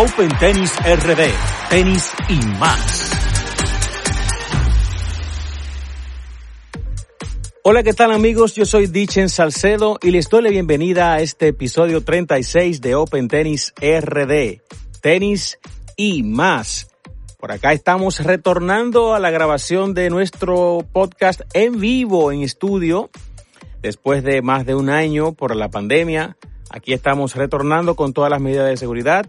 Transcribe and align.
Open 0.00 0.28
Tennis 0.38 0.72
RD, 0.78 1.22
tenis 1.70 2.12
y 2.28 2.36
más. 2.60 3.10
Hola, 7.64 7.82
¿qué 7.82 7.92
tal 7.92 8.12
amigos? 8.12 8.54
Yo 8.54 8.64
soy 8.64 8.86
Dichen 8.86 9.28
Salcedo 9.28 9.98
y 10.00 10.12
les 10.12 10.28
doy 10.28 10.42
la 10.42 10.50
bienvenida 10.50 11.14
a 11.14 11.20
este 11.20 11.48
episodio 11.48 12.04
36 12.04 12.80
de 12.80 12.94
Open 12.94 13.26
Tennis 13.26 13.74
RD, 13.80 14.62
tenis 15.00 15.58
y 15.96 16.22
más. 16.22 16.92
Por 17.40 17.50
acá 17.50 17.72
estamos 17.72 18.20
retornando 18.20 19.14
a 19.14 19.18
la 19.18 19.30
grabación 19.30 19.94
de 19.94 20.10
nuestro 20.10 20.86
podcast 20.92 21.40
en 21.54 21.80
vivo, 21.80 22.30
en 22.30 22.42
estudio, 22.42 23.10
después 23.82 24.22
de 24.22 24.42
más 24.42 24.66
de 24.66 24.74
un 24.74 24.90
año 24.90 25.32
por 25.32 25.56
la 25.56 25.70
pandemia. 25.70 26.36
Aquí 26.70 26.92
estamos 26.92 27.34
retornando 27.34 27.96
con 27.96 28.12
todas 28.12 28.30
las 28.30 28.40
medidas 28.40 28.68
de 28.68 28.76
seguridad 28.76 29.26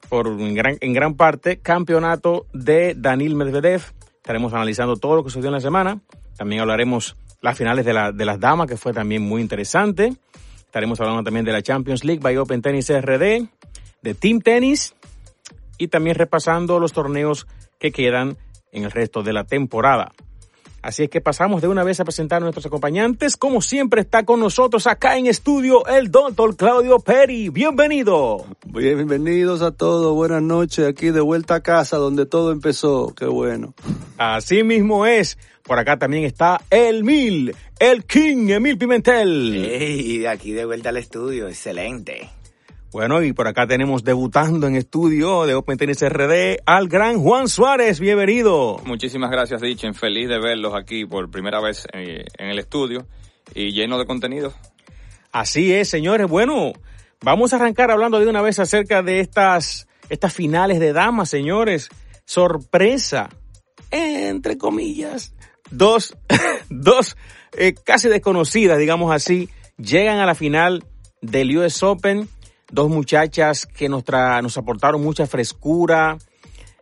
por 0.08 0.28
en 0.28 0.54
gran, 0.54 0.76
en 0.80 0.92
gran 0.92 1.14
parte, 1.14 1.58
campeonato 1.58 2.46
de 2.52 2.94
Danil 2.96 3.34
Medvedev. 3.34 3.82
Estaremos 4.16 4.52
analizando 4.52 4.96
todo 4.96 5.16
lo 5.16 5.24
que 5.24 5.30
sucedió 5.30 5.48
en 5.48 5.54
la 5.54 5.60
semana. 5.60 6.00
También 6.36 6.60
hablaremos 6.60 7.16
las 7.40 7.58
finales 7.58 7.84
de, 7.84 7.92
la, 7.92 8.12
de 8.12 8.24
las 8.24 8.38
damas, 8.38 8.68
que 8.68 8.76
fue 8.76 8.92
también 8.92 9.22
muy 9.22 9.42
interesante. 9.42 10.14
Estaremos 10.58 11.00
hablando 11.00 11.24
también 11.24 11.44
de 11.44 11.52
la 11.52 11.62
Champions 11.62 12.04
League 12.04 12.20
by 12.22 12.36
Open 12.36 12.62
Tennis 12.62 12.88
RD, 12.88 13.46
de 14.02 14.14
Team 14.14 14.40
Tennis 14.40 14.94
y 15.76 15.88
también 15.88 16.16
repasando 16.16 16.78
los 16.78 16.92
torneos 16.92 17.46
que 17.78 17.90
quedan 17.90 18.36
en 18.70 18.84
el 18.84 18.92
resto 18.92 19.22
de 19.22 19.32
la 19.32 19.44
temporada. 19.44 20.12
Así 20.84 21.04
es 21.04 21.08
que 21.08 21.22
pasamos 21.22 21.62
de 21.62 21.68
una 21.68 21.82
vez 21.82 21.98
a 22.00 22.04
presentar 22.04 22.36
a 22.36 22.40
nuestros 22.40 22.66
acompañantes. 22.66 23.38
Como 23.38 23.62
siempre 23.62 24.02
está 24.02 24.26
con 24.26 24.38
nosotros 24.38 24.86
acá 24.86 25.16
en 25.16 25.26
estudio 25.26 25.86
el 25.86 26.10
doctor 26.10 26.56
Claudio 26.56 26.98
Peri. 26.98 27.48
Bienvenido. 27.48 28.44
Bienvenidos 28.66 29.62
a 29.62 29.70
todos. 29.70 30.14
Buenas 30.14 30.42
noches. 30.42 30.86
Aquí 30.86 31.08
de 31.08 31.22
vuelta 31.22 31.54
a 31.54 31.60
casa 31.62 31.96
donde 31.96 32.26
todo 32.26 32.52
empezó. 32.52 33.14
Qué 33.16 33.24
bueno. 33.24 33.72
Así 34.18 34.62
mismo 34.62 35.06
es. 35.06 35.38
Por 35.62 35.78
acá 35.78 35.98
también 35.98 36.24
está 36.24 36.60
el 36.68 37.02
Mil, 37.02 37.56
el 37.78 38.04
King 38.04 38.50
Emil 38.50 38.76
Pimentel. 38.76 39.64
Hey, 39.66 40.18
de 40.18 40.28
aquí 40.28 40.52
de 40.52 40.66
vuelta 40.66 40.90
al 40.90 40.98
estudio. 40.98 41.48
Excelente. 41.48 42.28
Bueno, 42.94 43.24
y 43.24 43.32
por 43.32 43.48
acá 43.48 43.66
tenemos 43.66 44.04
debutando 44.04 44.68
en 44.68 44.76
estudio 44.76 45.46
de 45.46 45.56
Open 45.56 45.76
Tennis 45.76 46.00
RD 46.00 46.60
al 46.64 46.86
gran 46.86 47.18
Juan 47.18 47.48
Suárez. 47.48 47.98
Bienvenido. 47.98 48.80
Muchísimas 48.84 49.32
gracias, 49.32 49.60
Dichen. 49.60 49.94
Feliz 49.94 50.28
de 50.28 50.38
verlos 50.38 50.74
aquí 50.76 51.04
por 51.04 51.28
primera 51.28 51.60
vez 51.60 51.88
en, 51.92 52.24
el 52.38 52.56
estudio 52.60 53.04
y 53.52 53.72
lleno 53.72 53.98
de 53.98 54.06
contenido. 54.06 54.54
Así 55.32 55.74
es, 55.74 55.88
señores. 55.88 56.28
Bueno, 56.28 56.72
vamos 57.20 57.52
a 57.52 57.56
arrancar 57.56 57.90
hablando 57.90 58.20
de 58.20 58.28
una 58.28 58.42
vez 58.42 58.60
acerca 58.60 59.02
de 59.02 59.18
estas, 59.18 59.88
estas 60.08 60.32
finales 60.32 60.78
de 60.78 60.92
damas, 60.92 61.28
señores. 61.28 61.88
Sorpresa, 62.26 63.28
entre 63.90 64.56
comillas. 64.56 65.34
Dos, 65.68 66.16
dos 66.70 67.16
eh, 67.58 67.74
casi 67.74 68.08
desconocidas, 68.08 68.78
digamos 68.78 69.12
así, 69.12 69.48
llegan 69.78 70.20
a 70.20 70.26
la 70.26 70.36
final 70.36 70.84
del 71.20 71.58
US 71.58 71.82
Open 71.82 72.28
dos 72.70 72.88
muchachas 72.88 73.66
que 73.66 73.88
nos, 73.88 74.04
nos 74.42 74.56
aportaron 74.56 75.02
mucha 75.02 75.26
frescura. 75.26 76.18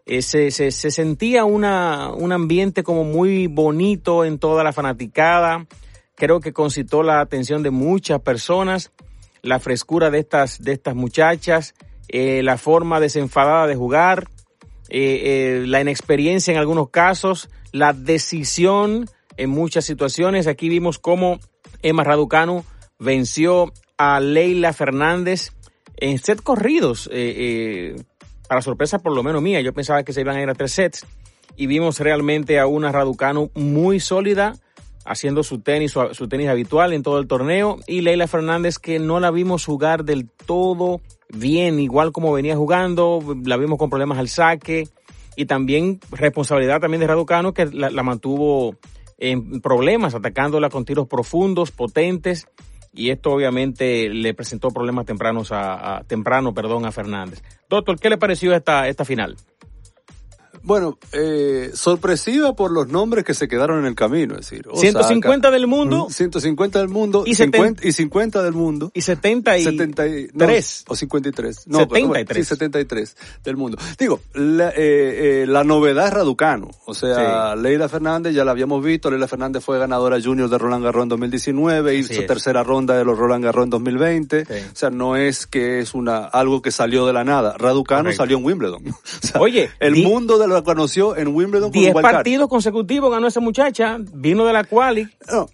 Eh, 0.04 0.22
se, 0.22 0.50
se, 0.50 0.70
sentía 0.90 1.44
una, 1.44 2.10
un 2.10 2.32
ambiente 2.32 2.82
como 2.82 3.04
muy 3.04 3.46
bonito 3.46 4.24
en 4.24 4.38
toda 4.38 4.64
la 4.64 4.72
fanaticada. 4.72 5.66
Creo 6.16 6.40
que 6.40 6.52
concitó 6.52 7.02
la 7.02 7.20
atención 7.20 7.62
de 7.62 7.70
muchas 7.70 8.20
personas. 8.20 8.90
La 9.42 9.58
frescura 9.58 10.10
de 10.10 10.20
estas, 10.20 10.62
de 10.62 10.72
estas 10.72 10.94
muchachas, 10.94 11.74
eh, 12.08 12.42
la 12.42 12.58
forma 12.58 13.00
desenfadada 13.00 13.66
de 13.66 13.74
jugar, 13.74 14.28
eh, 14.88 15.64
la 15.66 15.80
inexperiencia 15.80 16.52
en 16.52 16.58
algunos 16.58 16.90
casos, 16.90 17.48
la 17.72 17.92
decisión 17.92 19.08
en 19.36 19.50
muchas 19.50 19.84
situaciones. 19.84 20.46
Aquí 20.46 20.68
vimos 20.68 20.98
cómo 20.98 21.40
Emma 21.82 22.04
Raducanu 22.04 22.64
venció 22.98 23.72
a 23.96 24.20
Leila 24.20 24.72
Fernández 24.72 25.52
en 26.02 26.18
set 26.18 26.42
corridos, 26.42 27.08
eh, 27.12 27.94
eh, 27.94 28.02
para 28.48 28.60
sorpresa 28.60 28.98
por 28.98 29.14
lo 29.14 29.22
menos 29.22 29.40
mía, 29.40 29.60
yo 29.60 29.72
pensaba 29.72 30.02
que 30.02 30.12
se 30.12 30.22
iban 30.22 30.36
a 30.36 30.42
ir 30.42 30.48
a 30.48 30.54
tres 30.54 30.72
sets 30.72 31.06
y 31.56 31.66
vimos 31.66 32.00
realmente 32.00 32.58
a 32.58 32.66
una 32.66 32.90
Raducanu 32.90 33.52
muy 33.54 34.00
sólida 34.00 34.56
haciendo 35.04 35.44
su 35.44 35.60
tenis, 35.60 35.92
su, 35.92 36.28
tenis 36.28 36.48
habitual 36.48 36.92
en 36.92 37.04
todo 37.04 37.20
el 37.20 37.28
torneo 37.28 37.78
y 37.86 38.00
Leila 38.00 38.26
Fernández 38.26 38.78
que 38.78 38.98
no 38.98 39.20
la 39.20 39.30
vimos 39.30 39.64
jugar 39.64 40.04
del 40.04 40.28
todo 40.28 41.00
bien, 41.28 41.78
igual 41.78 42.10
como 42.10 42.32
venía 42.32 42.56
jugando, 42.56 43.20
la 43.44 43.56
vimos 43.56 43.78
con 43.78 43.88
problemas 43.88 44.18
al 44.18 44.28
saque 44.28 44.88
y 45.36 45.46
también 45.46 46.00
responsabilidad 46.10 46.80
también 46.80 47.00
de 47.00 47.06
Raducanu 47.06 47.52
que 47.52 47.66
la 47.66 48.02
mantuvo 48.02 48.74
en 49.18 49.60
problemas, 49.60 50.16
atacándola 50.16 50.68
con 50.68 50.84
tiros 50.84 51.06
profundos, 51.06 51.70
potentes 51.70 52.48
y 52.92 53.10
esto 53.10 53.32
obviamente 53.32 54.08
le 54.08 54.34
presentó 54.34 54.70
problemas 54.70 55.06
tempranos 55.06 55.50
a, 55.52 56.02
temprano, 56.06 56.52
perdón, 56.52 56.84
a 56.84 56.92
Fernández. 56.92 57.42
Doctor, 57.68 57.98
¿qué 57.98 58.10
le 58.10 58.18
pareció 58.18 58.54
esta, 58.54 58.88
esta 58.88 59.04
final? 59.04 59.36
Bueno, 60.64 60.98
eh, 61.12 61.70
sorpresiva 61.74 62.54
por 62.54 62.70
los 62.70 62.88
nombres 62.88 63.24
que 63.24 63.34
se 63.34 63.48
quedaron 63.48 63.80
en 63.80 63.86
el 63.86 63.94
camino, 63.94 64.34
es 64.34 64.48
decir, 64.48 64.68
Osaka, 64.68 65.02
150 65.02 65.50
del 65.50 65.66
mundo, 65.66 66.06
150 66.08 66.78
del 66.78 66.88
mundo 66.88 67.24
y 67.26 67.34
50, 67.34 67.86
y 67.86 67.92
50 67.92 68.42
del 68.42 68.52
mundo 68.52 68.90
y 68.94 69.00
70 69.00 69.58
y 69.58 69.64
73 69.64 70.84
no, 70.86 70.92
o 70.92 70.96
53, 70.96 71.66
no, 71.66 71.78
73. 71.80 72.26
Pero, 72.26 72.40
sí, 72.40 72.44
73 72.44 73.16
del 73.42 73.56
mundo. 73.56 73.78
Digo, 73.98 74.20
la, 74.34 74.70
eh, 74.70 75.42
eh, 75.42 75.44
la 75.48 75.64
novedad 75.64 76.06
es 76.06 76.14
Raducano, 76.14 76.70
o 76.86 76.94
sea, 76.94 77.54
sí. 77.54 77.60
Leila 77.62 77.88
Fernández 77.88 78.34
ya 78.34 78.44
la 78.44 78.52
habíamos 78.52 78.84
visto, 78.84 79.10
Leila 79.10 79.26
Fernández 79.26 79.64
fue 79.64 79.78
ganadora 79.78 80.20
junior 80.22 80.48
de 80.48 80.58
Roland 80.58 80.84
Garros 80.84 81.04
en 81.04 81.08
2019, 81.08 81.96
hizo 81.96 82.14
sí, 82.14 82.26
tercera 82.26 82.62
ronda 82.62 82.96
de 82.96 83.04
los 83.04 83.18
Roland 83.18 83.44
Garros 83.44 83.64
en 83.64 83.70
2020, 83.70 84.44
sí. 84.44 84.52
o 84.52 84.76
sea, 84.76 84.90
no 84.90 85.16
es 85.16 85.46
que 85.46 85.80
es 85.80 85.94
una 85.94 86.24
algo 86.24 86.62
que 86.62 86.70
salió 86.70 87.06
de 87.06 87.12
la 87.12 87.24
nada, 87.24 87.56
Raducano 87.58 88.04
Correcto. 88.04 88.22
salió 88.22 88.38
en 88.38 88.44
Wimbledon. 88.44 88.82
O 89.22 89.26
sea, 89.26 89.40
Oye, 89.40 89.70
el 89.78 90.02
mundo 90.02 90.38
de 90.38 90.48
lo 90.52 90.64
conoció 90.64 91.16
en 91.16 91.28
Wimbledon. 91.28 91.70
Diez 91.70 91.94
partidos 91.94 92.48
consecutivos 92.48 93.10
ganó 93.10 93.26
esa 93.26 93.40
muchacha, 93.40 93.98
vino 93.98 94.44
de 94.44 94.52
la 94.52 94.64
quali. 94.64 95.08
No, 95.30 95.48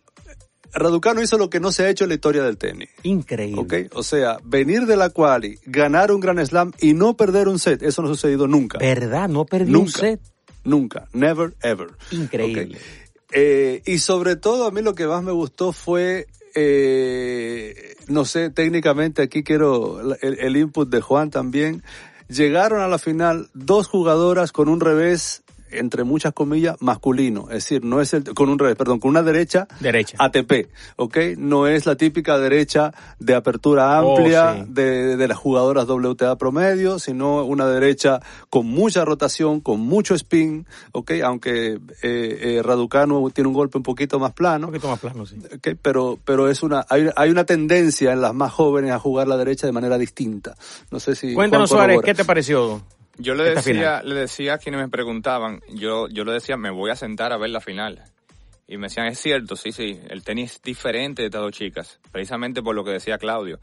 Raducano 0.72 1.22
hizo 1.22 1.38
lo 1.38 1.50
que 1.50 1.60
no 1.60 1.72
se 1.72 1.84
ha 1.84 1.90
hecho 1.90 2.04
en 2.04 2.08
la 2.08 2.14
historia 2.14 2.42
del 2.42 2.58
tenis. 2.58 2.88
Increíble. 3.02 3.88
O 3.94 4.02
sea, 4.02 4.38
venir 4.44 4.86
de 4.86 4.96
la 4.96 5.10
quali, 5.10 5.58
ganar 5.64 6.12
un 6.12 6.20
Grand 6.20 6.44
Slam 6.44 6.72
y 6.80 6.94
no 6.94 7.16
perder 7.16 7.48
un 7.48 7.58
set, 7.58 7.82
eso 7.82 8.02
no 8.02 8.08
ha 8.08 8.12
sucedido 8.12 8.46
nunca. 8.46 8.78
¿Verdad? 8.78 9.28
No 9.28 9.44
perdió 9.44 9.72
nunca, 9.72 9.86
un 9.86 9.90
set. 9.92 10.20
Nunca. 10.64 11.08
Never, 11.12 11.54
ever. 11.62 11.88
Increíble. 12.10 12.64
Okay. 12.64 12.76
Eh, 13.32 13.82
y 13.86 13.98
sobre 13.98 14.36
todo 14.36 14.66
a 14.66 14.70
mí 14.70 14.82
lo 14.82 14.94
que 14.94 15.06
más 15.06 15.22
me 15.22 15.32
gustó 15.32 15.72
fue, 15.72 16.26
eh, 16.54 17.94
no 18.06 18.24
sé, 18.24 18.50
técnicamente 18.50 19.22
aquí 19.22 19.42
quiero 19.42 20.14
el, 20.22 20.38
el 20.38 20.56
input 20.56 20.88
de 20.88 21.00
Juan 21.00 21.30
también 21.30 21.82
llegaron 22.28 22.80
a 22.80 22.88
la 22.88 22.98
final 22.98 23.48
dos 23.54 23.88
jugadoras 23.88 24.52
con 24.52 24.69
un 24.69 24.80
revés 24.80 25.42
entre 25.70 26.05
muchas 26.05 26.32
comillas, 26.32 26.76
masculino. 26.81 27.43
Es 27.49 27.65
decir, 27.65 27.85
no 27.85 28.00
es 28.00 28.15
el, 28.15 28.25
con 28.35 28.49
un 28.49 28.59
revés, 28.59 28.76
perdón, 28.76 28.99
con 29.00 29.11
una 29.11 29.23
derecha, 29.23 29.67
derecha. 29.81 30.17
ATP, 30.20 30.69
¿ok? 30.97 31.17
No 31.37 31.67
es 31.67 31.87
la 31.87 31.97
típica 31.97 32.38
derecha 32.38 32.93
de 33.19 33.35
apertura 33.35 34.03
Oh, 34.03 34.17
amplia 34.17 34.55
sí. 34.65 34.65
de, 34.73 35.17
de 35.17 35.29
las 35.29 35.37
jugadoras 35.38 35.87
WTA 35.88 36.37
promedio, 36.37 36.99
sino 36.99 37.44
una 37.44 37.67
derecha 37.67 38.20
con 38.50 38.67
mucha 38.67 39.05
rotación, 39.05 39.61
con 39.61 39.81
mucho 39.81 40.15
spin, 40.15 40.67
¿ok? 40.93 41.12
Aunque 41.25 41.75
eh, 41.75 41.79
eh, 42.03 42.61
Raducanu 42.65 43.31
tiene 43.31 43.49
un 43.49 43.55
golpe 43.55 43.79
un 43.79 43.82
poquito 43.85 44.19
más 44.19 44.32
plano. 44.32 44.67
Un 44.67 44.73
poquito 44.73 44.88
más 44.88 44.99
plano, 45.00 45.26
sí. 45.26 45.37
Ok, 45.55 45.69
pero 45.81 46.19
pero 46.25 46.49
es 46.49 46.62
una 46.62 46.85
hay, 46.88 47.09
hay 47.17 47.31
una 47.31 47.44
tendencia 47.44 48.12
en 48.12 48.20
las 48.20 48.35
más 48.35 48.53
jóvenes 48.53 48.91
a 48.93 48.99
jugar 48.99 49.29
la 49.29 49.37
derecha 49.37 49.67
de 49.67 49.73
manera 49.73 49.99
distinta. 49.99 50.55
No 50.91 51.00
sé 51.00 51.15
si 51.15 51.35
Cuéntanos, 51.35 51.70
Suárez. 51.70 52.00
¿qué 52.05 52.15
te 52.15 52.25
pareció? 52.25 52.82
Yo 53.19 53.35
le 53.35 53.44
decía, 53.44 53.62
final? 53.62 54.09
le 54.09 54.15
decía 54.15 54.55
a 54.55 54.59
quienes 54.59 54.81
me 54.81 54.88
preguntaban, 54.88 55.61
yo, 55.69 56.09
yo 56.09 56.25
le 56.25 56.32
decía, 56.32 56.56
me 56.56 56.70
voy 56.70 56.91
a 56.91 56.97
sentar 56.97 57.32
a 57.32 57.37
ver 57.37 57.50
la 57.50 57.61
final. 57.61 58.05
Y 58.67 58.76
me 58.76 58.87
decían, 58.88 59.06
es 59.06 59.19
cierto, 59.19 59.56
sí, 59.56 59.73
sí, 59.73 59.99
el 60.09 60.23
tenis 60.23 60.53
es 60.53 60.62
diferente 60.62 61.23
de 61.23 61.26
estas 61.26 61.41
dos 61.41 61.53
chicas, 61.53 61.99
precisamente 62.12 62.62
por 62.62 62.75
lo 62.75 62.85
que 62.85 62.93
decía 62.93 63.19
Claudio. 63.19 63.59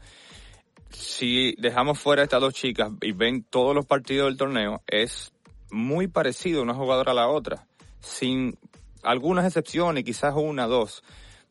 Si 0.90 1.54
dejamos 1.58 1.98
fuera 1.98 2.22
a 2.22 2.24
estas 2.24 2.40
dos 2.40 2.54
chicas 2.54 2.90
y 3.00 3.12
ven 3.12 3.44
todos 3.44 3.74
los 3.74 3.86
partidos 3.86 4.28
del 4.28 4.36
torneo, 4.36 4.82
es 4.86 5.32
muy 5.70 6.08
parecido 6.08 6.62
una 6.62 6.74
jugadora 6.74 7.12
a 7.12 7.14
la 7.14 7.28
otra, 7.28 7.66
sin 8.00 8.58
algunas 9.02 9.46
excepciones, 9.46 10.04
quizás 10.04 10.34
una, 10.36 10.66
dos. 10.66 11.02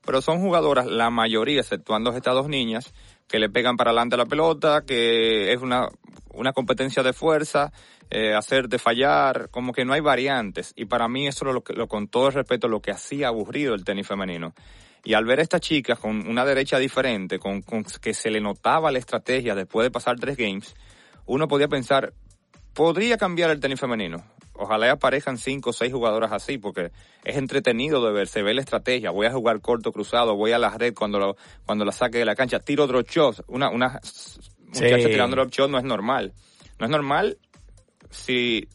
Pero 0.06 0.22
son 0.22 0.40
jugadoras, 0.40 0.86
la 0.86 1.10
mayoría, 1.10 1.62
exceptuando 1.62 2.12
estas 2.12 2.36
dos 2.36 2.48
niñas, 2.48 2.94
que 3.28 3.40
le 3.40 3.50
pegan 3.50 3.78
para 3.78 3.92
adelante 3.92 4.18
la 4.18 4.26
pelota, 4.26 4.84
que 4.86 5.52
es 5.52 5.62
una, 5.62 5.88
una 6.34 6.54
competencia 6.54 7.04
de 7.04 7.14
fuerza, 7.14 7.72
eh, 8.10 8.34
hacerte 8.34 8.78
fallar, 8.78 9.50
como 9.50 9.74
que 9.74 9.86
no 9.86 9.94
hay 9.94 10.02
variantes. 10.02 10.74
Y 10.76 10.86
para 10.86 11.08
mí 11.08 11.28
eso 11.28 11.48
es 11.48 11.54
lo 11.54 11.64
lo, 11.76 11.88
con 11.88 12.08
todo 12.08 12.28
el 12.28 12.34
respeto, 12.34 12.68
lo 12.68 12.82
que 12.82 12.92
hacía 12.92 13.28
aburrido 13.28 13.74
el 13.74 13.84
tenis 13.84 14.08
femenino. 14.08 14.54
Y 15.04 15.14
al 15.14 15.26
ver 15.26 15.40
a 15.40 15.44
estas 15.44 15.62
chicas 15.62 16.00
con 16.00 16.28
una 16.28 16.46
derecha 16.46 16.80
diferente, 16.80 17.40
con, 17.40 17.62
con 17.62 17.84
que 17.84 18.14
se 18.14 18.32
le 18.32 18.42
notaba 18.42 18.92
la 18.92 19.00
estrategia 19.00 19.54
después 19.54 19.86
de 19.86 19.92
pasar 19.92 20.20
tres 20.20 20.36
games, 20.38 20.76
uno 21.26 21.48
podía 21.48 21.68
pensar, 21.68 22.14
podría 22.74 23.18
cambiar 23.18 23.52
el 23.52 23.60
tenis 23.60 23.80
femenino. 23.80 24.24
Ojalá 24.58 24.92
aparezcan 24.92 25.38
cinco 25.38 25.72
o 25.72 25.74
seis 25.74 25.92
jugadoras 25.92 26.32
así, 26.32 26.58
porque 26.58 26.92
es 27.24 27.36
entretenido 27.38 28.06
de 28.06 28.14
ver, 28.14 28.28
se 28.28 28.42
ve 28.42 28.54
la 28.54 28.62
estrategia. 28.62 29.12
Voy 29.12 29.28
a 29.28 29.32
jugar 29.32 29.60
corto 29.62 29.92
cruzado, 29.92 30.36
voy 30.36 30.52
a 30.54 30.58
la 30.60 30.70
red 30.70 30.94
cuando 30.94 31.20
lo, 31.20 31.36
cuando 31.66 31.84
la 31.86 31.92
saque 31.92 32.18
de 32.20 32.26
la 32.26 32.36
cancha, 32.36 32.60
tiro 32.60 32.86
otro 32.86 33.02
shot. 33.02 33.44
Una, 33.48 33.70
una 33.70 34.00
muchacha 34.68 34.98
Sí. 35.00 35.06
tirando 35.06 35.36
drop 35.36 35.52
shot 35.52 35.70
no 35.70 35.78
es 35.78 35.84
normal. 35.84 36.34
No 36.80 36.86
es 36.86 36.92
normal 36.92 37.38
si 38.10 38.68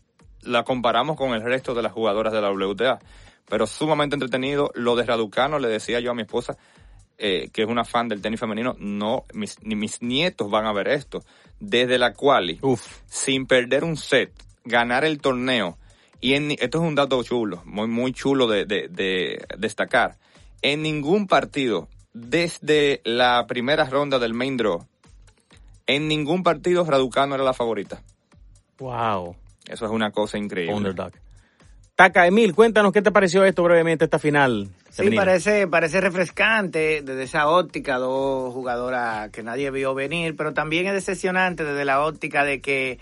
la 0.42 0.64
comparamos 0.64 1.16
con 1.16 1.32
el 1.32 1.42
resto 1.42 1.74
de 1.74 1.82
las 1.82 1.92
jugadoras 1.92 2.32
de 2.32 2.40
la 2.40 2.50
WTA. 2.50 2.98
Pero 3.48 3.66
sumamente 3.66 4.14
entretenido. 4.14 4.70
Lo 4.74 4.96
de 4.96 5.04
Raducano, 5.04 5.58
le 5.58 5.68
decía 5.68 6.00
yo 6.00 6.12
a 6.12 6.14
mi 6.14 6.22
esposa, 6.22 6.56
eh, 7.18 7.50
que 7.52 7.62
es 7.62 7.68
una 7.68 7.84
fan 7.84 8.08
del 8.08 8.22
tenis 8.22 8.38
femenino, 8.40 8.74
no, 8.78 9.24
mis, 9.34 9.56
ni 9.62 9.74
mis 9.74 10.00
nietos 10.02 10.50
van 10.50 10.66
a 10.66 10.72
ver 10.72 10.88
esto. 10.88 11.22
Desde 11.58 11.98
la 11.98 12.14
quali, 12.14 12.58
Uf. 12.62 13.00
sin 13.06 13.46
perder 13.46 13.84
un 13.84 13.96
set, 13.96 14.32
ganar 14.64 15.04
el 15.04 15.20
torneo. 15.20 15.78
Y 16.20 16.34
en, 16.34 16.50
esto 16.52 16.78
es 16.78 16.84
un 16.84 16.94
dato 16.94 17.22
chulo, 17.22 17.62
muy, 17.64 17.88
muy 17.88 18.12
chulo 18.12 18.46
de, 18.46 18.64
de, 18.66 18.88
de 18.88 19.44
destacar. 19.58 20.16
En 20.62 20.82
ningún 20.82 21.26
partido, 21.26 21.88
desde 22.12 23.00
la 23.04 23.46
primera 23.46 23.84
ronda 23.84 24.18
del 24.18 24.34
main 24.34 24.56
draw, 24.56 24.84
en 25.86 26.08
ningún 26.08 26.42
partido 26.42 26.84
Raducano 26.84 27.34
era 27.34 27.44
la 27.44 27.54
favorita. 27.54 28.02
Wow. 28.78 29.34
Eso 29.66 29.84
es 29.86 29.90
una 29.90 30.10
cosa 30.10 30.38
increíble. 30.38 30.74
Underdog. 30.74 31.12
Taca, 31.94 32.26
Emil, 32.26 32.54
cuéntanos 32.54 32.92
qué 32.92 33.02
te 33.02 33.10
pareció 33.10 33.44
esto 33.44 33.62
brevemente, 33.62 34.04
esta 34.04 34.18
final. 34.18 34.68
Sí, 34.88 35.02
femenina? 35.02 35.22
parece, 35.22 35.66
parece 35.66 36.00
refrescante 36.00 37.02
desde 37.02 37.24
esa 37.24 37.48
óptica, 37.48 37.98
dos 37.98 38.54
jugadoras 38.54 39.28
que 39.30 39.42
nadie 39.42 39.70
vio 39.70 39.94
venir, 39.94 40.34
pero 40.34 40.54
también 40.54 40.86
es 40.86 40.94
decepcionante 40.94 41.62
desde 41.62 41.84
la 41.84 42.02
óptica 42.02 42.42
de 42.44 42.62
que 42.62 42.98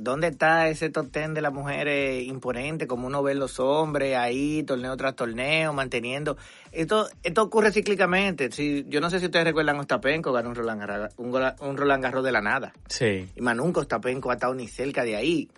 ¿dónde 0.00 0.28
está 0.28 0.68
ese 0.68 0.88
top 0.88 1.10
ten 1.10 1.34
de 1.34 1.42
las 1.42 1.52
mujeres 1.52 2.26
imponente, 2.26 2.86
como 2.86 3.06
uno 3.06 3.22
ve 3.22 3.34
los 3.34 3.60
hombres 3.60 4.16
ahí, 4.16 4.62
torneo 4.62 4.96
tras 4.96 5.14
torneo, 5.14 5.72
manteniendo? 5.72 6.38
Esto 6.72 7.08
esto 7.22 7.42
ocurre 7.42 7.70
cíclicamente. 7.70 8.50
Si, 8.50 8.86
yo 8.88 9.00
no 9.00 9.10
sé 9.10 9.20
si 9.20 9.26
ustedes 9.26 9.44
recuerdan 9.44 9.76
a 9.76 9.80
Ostapenko, 9.80 10.32
ganó 10.32 10.48
un 10.48 10.54
Roland, 10.54 10.80
Garros, 10.80 11.14
un, 11.18 11.28
un 11.60 11.76
Roland 11.76 12.02
Garros 12.02 12.24
de 12.24 12.32
la 12.32 12.40
nada. 12.40 12.72
Sí. 12.88 13.28
Y 13.36 13.40
más 13.42 13.56
nunca 13.56 13.80
Ostapenko 13.80 14.30
ha 14.30 14.34
estado 14.34 14.54
ni 14.54 14.68
cerca 14.68 15.04
de 15.04 15.16
ahí. 15.16 15.48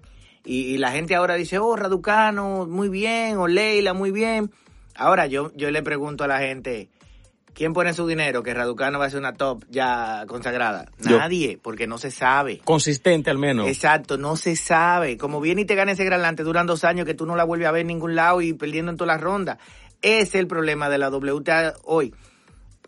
Y, 0.44 0.74
y 0.74 0.78
la 0.78 0.90
gente 0.90 1.14
ahora 1.14 1.34
dice, 1.36 1.58
oh, 1.58 1.76
Raducano, 1.76 2.66
muy 2.66 2.88
bien, 2.88 3.36
o 3.38 3.46
Leila, 3.46 3.94
muy 3.94 4.10
bien. 4.10 4.50
Ahora 4.94 5.26
yo, 5.26 5.52
yo 5.54 5.70
le 5.70 5.82
pregunto 5.82 6.24
a 6.24 6.26
la 6.26 6.40
gente, 6.40 6.88
¿quién 7.54 7.72
pone 7.72 7.92
su 7.94 8.06
dinero 8.06 8.42
que 8.42 8.54
Raducano 8.54 8.98
va 8.98 9.06
a 9.06 9.10
ser 9.10 9.18
una 9.20 9.34
top 9.34 9.64
ya 9.70 10.24
consagrada? 10.26 10.86
Yo. 10.98 11.18
Nadie, 11.18 11.58
porque 11.62 11.86
no 11.86 11.98
se 11.98 12.10
sabe. 12.10 12.58
Consistente 12.64 13.30
al 13.30 13.38
menos. 13.38 13.68
Exacto, 13.68 14.18
no 14.18 14.36
se 14.36 14.56
sabe. 14.56 15.16
Como 15.16 15.40
viene 15.40 15.62
y 15.62 15.64
te 15.64 15.74
gana 15.74 15.92
ese 15.92 16.04
gran 16.04 16.22
lante, 16.22 16.42
duran 16.42 16.66
dos 16.66 16.84
años 16.84 17.06
que 17.06 17.14
tú 17.14 17.26
no 17.26 17.36
la 17.36 17.44
vuelves 17.44 17.68
a 17.68 17.72
ver 17.72 17.82
en 17.82 17.88
ningún 17.88 18.14
lado 18.14 18.40
y 18.40 18.52
perdiendo 18.52 18.90
en 18.90 18.96
todas 18.96 19.14
las 19.16 19.22
rondas. 19.22 19.58
Ese 20.02 20.22
es 20.22 20.34
el 20.36 20.46
problema 20.46 20.88
de 20.88 20.98
la 20.98 21.10
WTA 21.10 21.74
hoy. 21.84 22.12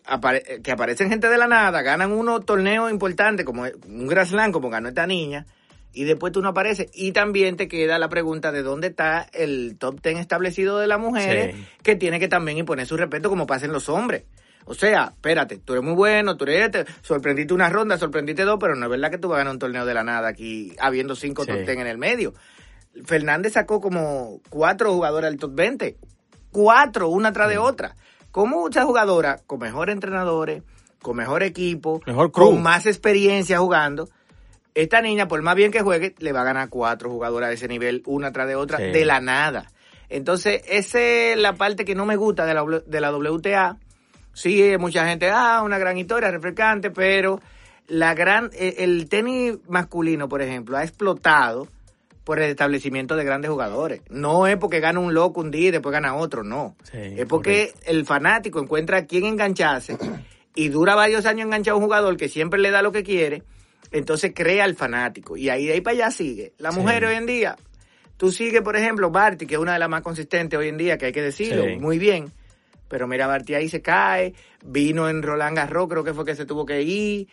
Apare- 0.07 0.61
que 0.61 0.71
aparecen 0.71 1.09
gente 1.09 1.29
de 1.29 1.37
la 1.37 1.47
nada, 1.47 1.81
ganan 1.81 2.11
unos 2.11 2.45
torneos 2.45 2.91
importantes 2.91 3.43
como 3.45 3.63
un 3.63 4.07
Grand 4.07 4.27
Slam 4.29 4.51
como 4.51 4.69
ganó 4.69 4.89
esta 4.89 5.07
niña 5.07 5.47
y 5.93 6.03
después 6.03 6.31
tú 6.31 6.43
no 6.43 6.49
apareces. 6.49 6.91
Y 6.93 7.11
también 7.11 7.57
te 7.57 7.67
queda 7.67 7.97
la 7.97 8.07
pregunta 8.07 8.51
de 8.51 8.61
dónde 8.61 8.87
está 8.89 9.25
el 9.33 9.77
top 9.79 10.01
ten 10.01 10.17
establecido 10.17 10.77
de 10.77 10.85
las 10.85 10.99
mujeres 10.99 11.55
Sí. 11.55 11.65
que 11.81 11.95
tiene 11.95 12.19
que 12.19 12.27
también 12.27 12.57
imponer 12.59 12.85
su 12.85 12.97
respeto 12.97 13.29
como 13.29 13.47
pasen 13.47 13.71
los 13.71 13.89
hombres. 13.89 14.25
O 14.65 14.73
sea, 14.73 15.11
espérate, 15.13 15.57
tú 15.59 15.73
eres 15.73 15.85
muy 15.85 15.93
bueno, 15.93 16.37
tú 16.37 16.45
eres 16.45 16.65
este, 16.75 16.85
sorprendiste 17.01 17.53
una 17.53 17.69
ronda, 17.69 17.97
sorprendiste 17.97 18.43
dos, 18.43 18.57
pero 18.59 18.75
no 18.75 18.85
es 18.85 18.89
verdad 18.91 19.11
que 19.11 19.17
tú 19.19 19.27
vas 19.29 19.35
a 19.35 19.39
ganar 19.39 19.53
un 19.53 19.59
torneo 19.59 19.85
de 19.85 19.93
la 19.93 20.03
nada 20.03 20.27
aquí 20.27 20.75
habiendo 20.79 21.15
cinco 21.15 21.43
Sí. 21.43 21.51
top 21.51 21.65
ten 21.65 21.79
en 21.79 21.87
el 21.87 21.97
medio. 21.97 22.33
Fernández 23.05 23.53
sacó 23.53 23.81
como 23.81 24.41
cuatro 24.49 24.91
jugadoras 24.93 25.31
del 25.31 25.39
top 25.39 25.51
20. 25.53 25.97
Cuatro, 26.51 27.09
una 27.09 27.33
tras 27.33 27.49
de 27.49 27.57
otra. 27.57 27.95
Con 28.31 28.49
muchas 28.49 28.85
jugadoras, 28.85 29.41
con 29.45 29.59
mejores 29.59 29.93
entrenadores, 29.93 30.63
con 31.01 31.15
mejor 31.17 31.43
equipo, 31.43 32.01
Mejor 32.05 32.31
con 32.31 32.61
más 32.61 32.85
experiencia 32.85 33.59
jugando. 33.59 34.09
Esta 34.73 35.01
niña, 35.01 35.27
por 35.27 35.41
más 35.41 35.55
bien 35.55 35.71
que 35.71 35.81
juegue, 35.81 36.15
le 36.19 36.31
va 36.33 36.41
a 36.41 36.45
ganar 36.45 36.69
cuatro 36.69 37.09
jugadoras 37.09 37.49
de 37.49 37.55
ese 37.55 37.67
nivel, 37.67 38.01
una 38.05 38.31
tras 38.31 38.47
de 38.47 38.55
otra, 38.55 38.77
Sí. 38.77 38.85
de 38.85 39.05
la 39.05 39.21
nada. 39.21 39.71
Entonces, 40.09 40.61
esa 40.67 40.99
es 40.99 41.37
la 41.37 41.53
parte 41.55 41.85
que 41.85 41.95
no 41.95 42.05
me 42.05 42.15
gusta 42.15 42.45
de 42.45 42.53
la, 42.53 42.63
de 42.85 43.01
la 43.01 43.11
WTA. 43.11 43.77
Sí, 44.35 44.75
mucha 44.77 45.07
gente, 45.07 45.29
ah, 45.31 45.61
una 45.63 45.77
gran 45.77 45.97
historia, 45.97 46.29
refrescante, 46.29 46.91
pero 46.91 47.39
la 47.87 48.13
gran, 48.13 48.51
eh, 48.53 48.75
el 48.79 49.07
tenis 49.09 49.57
masculino, 49.69 50.27
por 50.27 50.41
ejemplo, 50.41 50.77
ha 50.77 50.83
explotado 50.83 51.67
por 52.25 52.39
el 52.39 52.49
establecimiento 52.49 53.15
de 53.15 53.23
grandes 53.23 53.49
jugadores. 53.49 54.01
No 54.09 54.45
es 54.47 54.57
porque 54.57 54.79
gana 54.81 54.99
un 54.99 55.13
loco 55.13 55.39
un 55.41 55.51
día 55.51 55.69
y 55.69 55.71
después 55.71 55.93
gana 55.93 56.15
otro, 56.15 56.43
no. 56.43 56.75
Sí, 56.83 56.97
es 57.17 57.25
porque 57.27 57.73
el 57.85 58.05
fanático 58.05 58.59
encuentra 58.59 58.97
a 58.97 59.05
quién 59.05 59.25
engancharse 59.25 59.97
y 60.53 60.69
dura 60.69 60.95
varios 60.95 61.25
años 61.25 61.45
enganchado 61.45 61.75
a 61.75 61.79
un 61.79 61.83
jugador 61.85 62.17
que 62.17 62.27
siempre 62.27 62.59
le 62.59 62.71
da 62.71 62.81
lo 62.81 62.91
que 62.91 63.03
quiere, 63.03 63.43
entonces 63.91 64.31
crea 64.35 64.65
el 64.65 64.75
fanático. 64.75 65.37
Y 65.37 65.49
ahí 65.49 65.65
de 65.67 65.73
ahí 65.73 65.81
para 65.81 65.95
allá 65.95 66.11
sigue. 66.11 66.53
La 66.57 66.71
Sí. 66.71 66.79
mujer 66.79 67.05
hoy 67.05 67.15
en 67.15 67.25
día, 67.27 67.55
tú 68.17 68.31
sigues, 68.31 68.61
por 68.61 68.75
ejemplo, 68.75 69.11
Barty, 69.11 69.45
que 69.45 69.53
es 69.55 69.61
una 69.61 69.73
de 69.73 69.79
las 69.79 69.89
más 69.89 70.01
consistentes 70.01 70.57
hoy 70.59 70.67
en 70.69 70.77
día, 70.77 70.97
que 70.97 71.05
hay 71.05 71.11
que 71.13 71.21
decirlo, 71.21 71.63
Sí. 71.65 71.75
muy 71.79 71.99
bien. 71.99 72.31
Pero 72.95 73.09
mira, 73.09 73.27
Barty 73.27 73.55
ahí 73.55 73.67
se 73.67 73.81
cae, 73.81 74.33
vino 74.63 75.09
en 75.09 75.21
Roland 75.21 75.57
Garros, 75.57 75.89
creo 75.89 76.01
que 76.05 76.13
fue 76.13 76.23
que 76.23 76.33
se 76.33 76.45
tuvo 76.45 76.65
que 76.65 76.81
ir. 76.81 77.27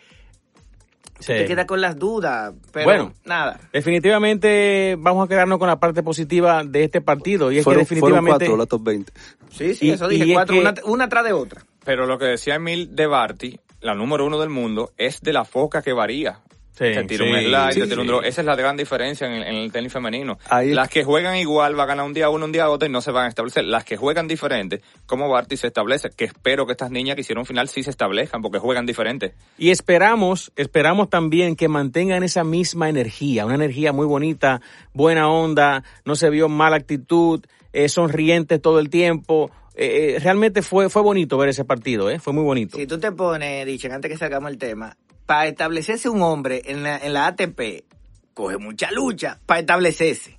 Sí. 1.21 1.27
Te 1.31 1.45
queda 1.45 1.65
con 1.65 1.79
las 1.79 1.97
dudas, 1.97 2.53
pero 2.73 2.83
Bueno. 2.83 3.13
nada. 3.23 3.61
Definitivamente 3.71 4.97
vamos 4.99 5.23
a 5.23 5.29
quedarnos 5.29 5.59
con 5.59 5.69
la 5.69 5.79
parte 5.79 6.03
positiva 6.03 6.65
de 6.65 6.83
este 6.83 6.99
partido 6.99 7.49
y 7.49 7.59
es 7.59 7.63
fueron, 7.63 7.79
que 7.79 7.95
definitivamente 7.95 8.45
fueron 8.45 8.57
cuatro 8.57 8.57
la 8.57 8.65
top 8.65 8.83
20. 8.83 9.13
Sí, 9.51 9.73
sí, 9.73 9.87
Y- 9.87 9.91
eso 9.91 10.09
dije, 10.09 10.25
es 10.25 10.33
cuatro, 10.33 10.55
que- 10.55 10.59
una, 10.59 10.73
una 10.83 11.07
tras 11.07 11.23
de 11.23 11.31
otra. 11.31 11.61
Pero 11.85 12.07
lo 12.07 12.17
que 12.17 12.25
decía 12.25 12.55
Emil 12.55 12.93
de 12.93 13.07
Barty, 13.07 13.57
la 13.79 13.95
número 13.95 14.25
uno 14.25 14.37
del 14.41 14.49
mundo, 14.49 14.91
es 14.97 15.21
de 15.21 15.31
la 15.31 15.45
foca 15.45 15.81
que 15.81 15.93
varía. 15.93 16.41
Sí, 16.73 16.85
te 16.85 17.03
tira 17.03 17.25
sí, 17.25 17.31
un 17.31 17.39
slide, 17.39 17.71
sí, 17.73 17.79
te 17.81 17.87
tira 17.87 18.01
un 18.01 18.07
draw. 18.07 18.21
Esa 18.21 18.41
es 18.41 18.47
la 18.47 18.55
gran 18.55 18.75
diferencia 18.75 19.27
en 19.27 19.33
el, 19.33 19.43
en 19.43 19.55
el 19.55 19.71
tenis 19.71 19.93
femenino. 19.93 20.39
Ahí 20.49 20.73
Las 20.73 20.89
que 20.89 21.03
juegan 21.03 21.37
igual 21.37 21.77
va 21.77 21.83
a 21.83 21.85
ganar 21.85 22.03
un 22.03 22.13
día 22.13 22.29
uno, 22.29 22.45
un 22.45 22.51
día 22.51 22.67
otro 22.67 22.87
y 22.87 22.91
no 22.91 22.99
se 22.99 23.11
van 23.11 23.25
a 23.25 23.29
establecer. 23.29 23.63
Las 23.65 23.85
que 23.85 23.95
juegan 23.95 24.27
diferente, 24.27 24.81
como 25.05 25.29
Barty 25.29 25.55
se 25.55 25.67
establece, 25.67 26.09
que 26.09 26.25
espero 26.25 26.65
que 26.65 26.71
estas 26.71 26.89
niñas 26.89 27.13
que 27.13 27.21
hicieron 27.21 27.45
final 27.45 27.69
sí 27.69 27.83
se 27.83 27.91
establezcan 27.91 28.41
porque 28.41 28.57
juegan 28.57 28.87
diferente. 28.87 29.35
Y 29.57 29.69
esperamos, 29.69 30.51
esperamos 30.55 31.11
también 31.11 31.55
que 31.55 31.67
mantengan 31.67 32.23
esa 32.23 32.43
misma 32.43 32.89
energía, 32.89 33.45
una 33.45 33.55
energía 33.55 33.93
muy 33.93 34.07
bonita, 34.07 34.59
buena 34.93 35.29
onda, 35.29 35.83
no 36.05 36.15
se 36.15 36.31
vio 36.31 36.49
mala 36.49 36.77
actitud, 36.77 37.45
eh, 37.71 37.87
sonrientes 37.87 38.61
todo 38.61 38.79
el 38.79 38.89
tiempo. 38.89 39.51
Eh, 39.75 40.15
eh, 40.15 40.19
realmente 40.19 40.61
fue, 40.61 40.89
fue 40.89 41.01
bonito 41.01 41.37
ver 41.37 41.49
ese 41.49 41.65
partido, 41.65 42.09
¿eh? 42.09 42.19
fue 42.19 42.33
muy 42.33 42.43
bonito. 42.43 42.77
Si 42.77 42.85
tú 42.85 42.99
te 42.99 43.11
pones, 43.11 43.65
Dichen, 43.65 43.91
antes 43.91 44.11
que 44.11 44.17
salgamos 44.17 44.51
el 44.51 44.57
tema, 44.57 44.97
para 45.25 45.47
establecerse 45.47 46.09
un 46.09 46.21
hombre 46.21 46.61
en 46.65 46.83
la, 46.83 46.97
en 46.97 47.13
la 47.13 47.27
ATP, 47.27 47.85
coge 48.33 48.57
mucha 48.57 48.91
lucha 48.91 49.39
para 49.45 49.61
establecerse. 49.61 50.37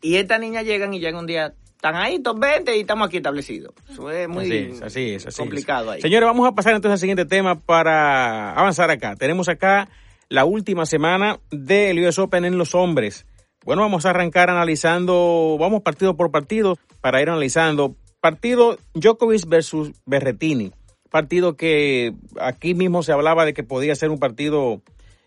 Y 0.00 0.16
estas 0.16 0.40
niñas 0.40 0.64
llegan 0.64 0.94
y 0.94 1.00
llegan 1.00 1.20
un 1.20 1.26
día, 1.26 1.54
están 1.74 1.96
ahí, 1.96 2.20
top 2.20 2.38
20 2.38 2.76
y 2.76 2.80
estamos 2.80 3.08
aquí 3.08 3.18
establecidos. 3.18 3.74
Eso 3.90 4.10
es 4.10 4.28
muy 4.28 4.44
así 4.82 5.10
es, 5.14 5.26
así 5.26 5.38
complicado 5.38 5.90
ahí. 5.90 6.00
Señores, 6.00 6.26
vamos 6.26 6.48
a 6.48 6.52
pasar 6.52 6.74
entonces 6.74 6.94
al 6.94 7.00
siguiente 7.00 7.26
tema 7.26 7.60
para 7.60 8.52
avanzar 8.52 8.90
acá. 8.90 9.16
Tenemos 9.16 9.48
acá 9.48 9.88
la 10.28 10.44
última 10.44 10.86
semana 10.86 11.40
del 11.50 11.98
US 12.04 12.18
Open 12.18 12.44
en 12.44 12.58
los 12.58 12.74
hombres. 12.74 13.26
Bueno, 13.64 13.82
vamos 13.82 14.06
a 14.06 14.10
arrancar 14.10 14.48
analizando, 14.48 15.56
vamos 15.58 15.82
partido 15.82 16.16
por 16.16 16.30
partido 16.30 16.78
para 17.00 17.20
ir 17.20 17.28
analizando. 17.28 17.96
Partido 18.20 18.78
Djokovic 18.94 19.46
versus 19.46 19.92
Berretini. 20.04 20.72
Partido 21.10 21.56
que 21.56 22.14
aquí 22.40 22.74
mismo 22.74 23.02
se 23.02 23.12
hablaba 23.12 23.44
de 23.44 23.54
que 23.54 23.62
podía 23.62 23.94
ser 23.94 24.10
un 24.10 24.18
partido 24.18 24.82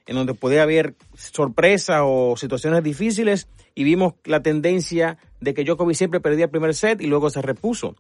en 0.05 0.15
donde 0.15 0.33
podía 0.33 0.63
haber 0.63 0.95
sorpresa 1.15 2.03
o 2.03 2.35
situaciones 2.35 2.83
difíciles 2.83 3.47
y 3.75 3.83
vimos 3.83 4.15
la 4.25 4.41
tendencia 4.41 5.17
de 5.39 5.53
que 5.53 5.63
Djokovic 5.63 5.95
siempre 5.95 6.19
perdía 6.19 6.45
el 6.45 6.51
primer 6.51 6.73
set 6.73 6.99
y 6.99 7.07
luego 7.07 7.29
se 7.29 7.41
repuso. 7.41 7.95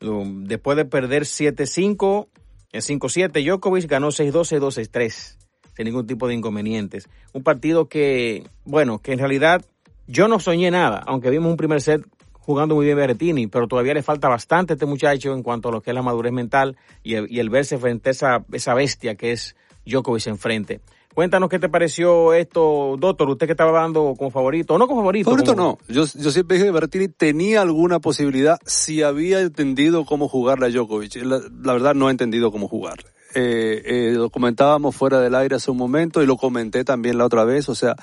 Después 0.00 0.76
de 0.78 0.86
perder 0.86 1.24
7-5, 1.24 2.28
en 2.72 2.80
5-7, 2.80 3.44
Djokovic 3.44 3.86
ganó 3.86 4.08
6-2, 4.08 4.58
6-2, 4.58 4.90
6-3, 4.90 5.36
sin 5.76 5.84
ningún 5.84 6.06
tipo 6.06 6.26
de 6.26 6.34
inconvenientes. 6.34 7.08
Un 7.34 7.42
partido 7.42 7.88
que, 7.88 8.48
bueno, 8.64 8.98
que 8.98 9.12
en 9.12 9.18
realidad 9.18 9.64
yo 10.06 10.28
no 10.28 10.40
soñé 10.40 10.70
nada, 10.70 11.02
aunque 11.06 11.30
vimos 11.30 11.50
un 11.50 11.58
primer 11.58 11.82
set 11.82 12.02
jugando 12.40 12.74
muy 12.74 12.86
bien 12.86 12.96
Berrettini, 12.96 13.46
pero 13.46 13.68
todavía 13.68 13.94
le 13.94 14.02
falta 14.02 14.28
bastante 14.28 14.72
a 14.72 14.74
este 14.74 14.86
muchacho 14.86 15.32
en 15.32 15.42
cuanto 15.42 15.68
a 15.68 15.72
lo 15.72 15.80
que 15.80 15.90
es 15.90 15.94
la 15.94 16.02
madurez 16.02 16.32
mental 16.32 16.76
y 17.02 17.14
el, 17.14 17.50
verse 17.50 17.78
frente 17.78 18.10
a 18.10 18.12
esa, 18.12 18.44
esa 18.52 18.74
bestia 18.74 19.14
que 19.14 19.32
es 19.32 19.56
Djokovic 19.86 20.26
enfrente. 20.26 20.80
Cuéntanos 21.12 21.48
qué 21.48 21.58
te 21.58 21.68
pareció 21.68 22.34
esto, 22.34 22.96
doctor, 22.96 23.28
usted 23.30 23.46
que 23.46 23.52
estaba 23.52 23.72
dando 23.72 24.14
como 24.16 24.30
favorito, 24.30 24.74
o 24.74 24.78
no 24.78 24.86
como 24.86 25.00
favorito. 25.00 25.28
Favorito 25.28 25.56
no, 25.56 25.78
yo, 25.88 26.04
yo 26.04 26.30
siempre 26.30 26.56
dije 26.56 26.66
que 26.66 26.72
Berrettini 26.72 27.08
tenía 27.08 27.62
alguna 27.62 27.98
posibilidad 27.98 28.58
si 28.64 29.02
había 29.02 29.40
entendido 29.40 30.04
cómo 30.04 30.28
jugarle 30.28 30.66
a 30.66 30.70
Djokovic. 30.70 31.16
La, 31.16 31.72
verdad 31.72 31.94
no 31.94 32.06
ha 32.06 32.10
entendido 32.12 32.52
cómo 32.52 32.68
jugarle. 32.68 33.10
Eh, 33.34 33.82
eh, 33.84 34.12
lo 34.12 34.30
comentábamos 34.30 34.94
fuera 34.94 35.20
del 35.20 35.34
aire 35.34 35.56
hace 35.56 35.70
un 35.72 35.76
momento 35.76 36.22
y 36.22 36.26
lo 36.26 36.36
comenté 36.36 36.84
también 36.84 37.18
la 37.18 37.26
otra 37.26 37.44
vez, 37.44 37.68
o 37.68 37.74
sea, 37.74 37.96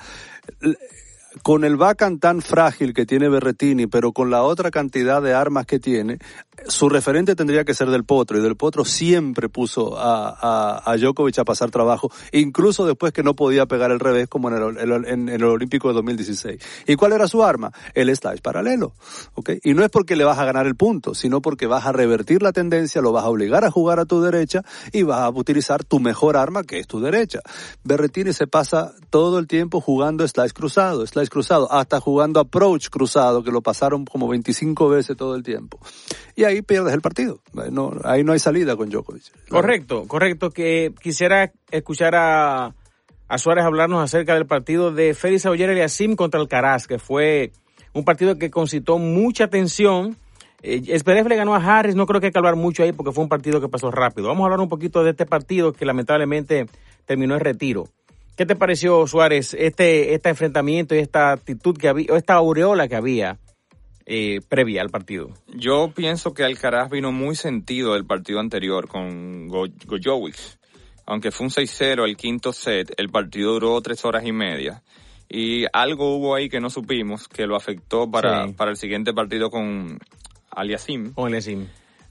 con 1.42 1.64
el 1.64 1.76
backhand 1.76 2.20
tan 2.20 2.42
frágil 2.42 2.94
que 2.94 3.06
tiene 3.06 3.28
Berretini, 3.28 3.86
pero 3.86 4.12
con 4.12 4.30
la 4.30 4.42
otra 4.42 4.70
cantidad 4.70 5.22
de 5.22 5.34
armas 5.34 5.66
que 5.66 5.78
tiene, 5.78 6.18
su 6.66 6.88
referente 6.88 7.36
tendría 7.36 7.64
que 7.64 7.74
ser 7.74 7.88
Del 7.90 8.04
Potro, 8.04 8.38
y 8.38 8.42
Del 8.42 8.56
Potro 8.56 8.84
siempre 8.84 9.48
puso 9.48 9.96
a, 9.98 10.28
a, 10.28 10.90
a 10.90 10.96
Djokovic 10.96 11.38
a 11.38 11.44
pasar 11.44 11.70
trabajo, 11.70 12.10
incluso 12.32 12.86
después 12.86 13.12
que 13.12 13.22
no 13.22 13.34
podía 13.34 13.66
pegar 13.66 13.90
el 13.90 14.00
revés 14.00 14.28
como 14.28 14.48
en 14.48 14.78
el, 14.78 15.04
en, 15.06 15.28
el 15.28 15.44
Olímpico 15.44 15.88
de 15.88 15.94
2016. 15.94 16.60
¿Y 16.86 16.96
cuál 16.96 17.12
era 17.12 17.28
su 17.28 17.42
arma? 17.44 17.72
El 17.94 18.14
slice 18.14 18.42
paralelo. 18.42 18.94
¿okay? 19.34 19.60
Y 19.62 19.74
no 19.74 19.84
es 19.84 19.90
porque 19.90 20.16
le 20.16 20.24
vas 20.24 20.38
a 20.38 20.44
ganar 20.44 20.66
el 20.66 20.76
punto, 20.76 21.14
sino 21.14 21.40
porque 21.40 21.66
vas 21.66 21.86
a 21.86 21.92
revertir 21.92 22.42
la 22.42 22.52
tendencia, 22.52 23.00
lo 23.00 23.12
vas 23.12 23.24
a 23.24 23.28
obligar 23.28 23.64
a 23.64 23.70
jugar 23.70 24.00
a 24.00 24.04
tu 24.04 24.20
derecha 24.20 24.62
y 24.92 25.02
vas 25.02 25.20
a 25.20 25.30
utilizar 25.30 25.84
tu 25.84 26.00
mejor 26.00 26.36
arma, 26.36 26.64
que 26.64 26.78
es 26.78 26.86
tu 26.86 27.00
derecha. 27.00 27.40
Berretini 27.84 28.32
se 28.32 28.46
pasa 28.46 28.92
todo 29.10 29.38
el 29.38 29.46
tiempo 29.46 29.80
jugando 29.80 30.26
slice 30.26 30.52
cruzado, 30.52 31.06
cruzado, 31.28 31.70
hasta 31.72 32.00
jugando 32.00 32.40
approach 32.40 32.88
cruzado, 32.88 33.42
que 33.42 33.50
lo 33.50 33.60
pasaron 33.60 34.04
como 34.04 34.28
25 34.28 34.88
veces 34.88 35.16
todo 35.16 35.34
el 35.34 35.42
tiempo. 35.42 35.78
Y 36.36 36.44
ahí 36.44 36.62
pierdes 36.62 36.94
el 36.94 37.00
partido. 37.00 37.40
Ahí 38.04 38.24
no 38.24 38.32
hay 38.32 38.38
salida 38.38 38.76
con 38.76 38.90
Djokovic. 38.90 39.48
Correcto, 39.48 40.06
correcto. 40.06 40.50
Que 40.50 40.92
quisiera 41.00 41.52
escuchar 41.70 42.14
a, 42.14 42.74
a 43.28 43.38
Suárez 43.38 43.64
hablarnos 43.64 44.02
acerca 44.02 44.34
del 44.34 44.46
partido 44.46 44.90
de 44.90 45.14
Félix 45.14 45.46
Auger 45.46 45.70
Aliasim 45.70 46.16
contra 46.16 46.40
Alcaraz, 46.40 46.86
que 46.86 46.98
fue 46.98 47.52
un 47.92 48.04
partido 48.04 48.38
que 48.38 48.50
concitó 48.50 48.98
mucha 48.98 49.48
tensión. 49.48 50.16
Eh, 50.62 50.80
le 50.82 51.36
ganó 51.36 51.54
a 51.54 51.58
Harris, 51.58 51.94
no 51.94 52.06
creo 52.06 52.20
que 52.20 52.26
hay 52.26 52.32
que 52.32 52.38
hablar 52.38 52.56
mucho 52.56 52.82
ahí 52.82 52.92
porque 52.92 53.12
fue 53.12 53.22
un 53.22 53.28
partido 53.28 53.60
que 53.60 53.68
pasó 53.68 53.90
rápido. 53.90 54.28
Vamos 54.28 54.42
a 54.42 54.46
hablar 54.46 54.60
un 54.60 54.68
poquito 54.68 55.04
de 55.04 55.10
este 55.10 55.26
partido 55.26 55.72
que 55.72 55.84
lamentablemente 55.84 56.66
terminó 57.04 57.34
en 57.34 57.40
retiro. 57.40 57.84
¿Qué 58.38 58.46
te 58.46 58.54
pareció, 58.54 59.04
Suárez, 59.08 59.52
este, 59.58 60.14
este 60.14 60.28
enfrentamiento 60.28 60.94
y 60.94 60.98
esta 60.98 61.32
actitud 61.32 61.76
que 61.76 61.88
había, 61.88 62.12
o 62.12 62.16
esta 62.16 62.34
aureola 62.34 62.86
que 62.86 62.94
había 62.94 63.40
eh, 64.06 64.38
previa 64.48 64.80
al 64.80 64.90
partido? 64.90 65.30
Yo 65.48 65.90
pienso 65.92 66.32
que 66.34 66.44
Alcaraz 66.44 66.88
vino 66.88 67.10
muy 67.10 67.34
sentido 67.34 67.94
del 67.94 68.06
partido 68.06 68.38
anterior 68.38 68.86
con 68.86 69.48
Gojovic. 69.48 70.36
Aunque 71.04 71.32
fue 71.32 71.46
un 71.46 71.50
6-0 71.50 72.04
el 72.04 72.16
quinto 72.16 72.52
set, 72.52 72.94
el 72.96 73.08
partido 73.08 73.54
duró 73.54 73.80
tres 73.80 74.04
horas 74.04 74.24
y 74.24 74.30
media. 74.30 74.84
Y 75.28 75.64
algo 75.72 76.14
hubo 76.14 76.36
ahí 76.36 76.48
que 76.48 76.60
no 76.60 76.70
supimos 76.70 77.26
que 77.26 77.44
lo 77.44 77.56
afectó 77.56 78.08
para, 78.08 78.46
para 78.52 78.70
el 78.70 78.76
siguiente 78.76 79.12
partido 79.12 79.50
con 79.50 79.98
Aliasim. 80.52 81.12
Con 81.12 81.26
Aliasim. 81.26 81.66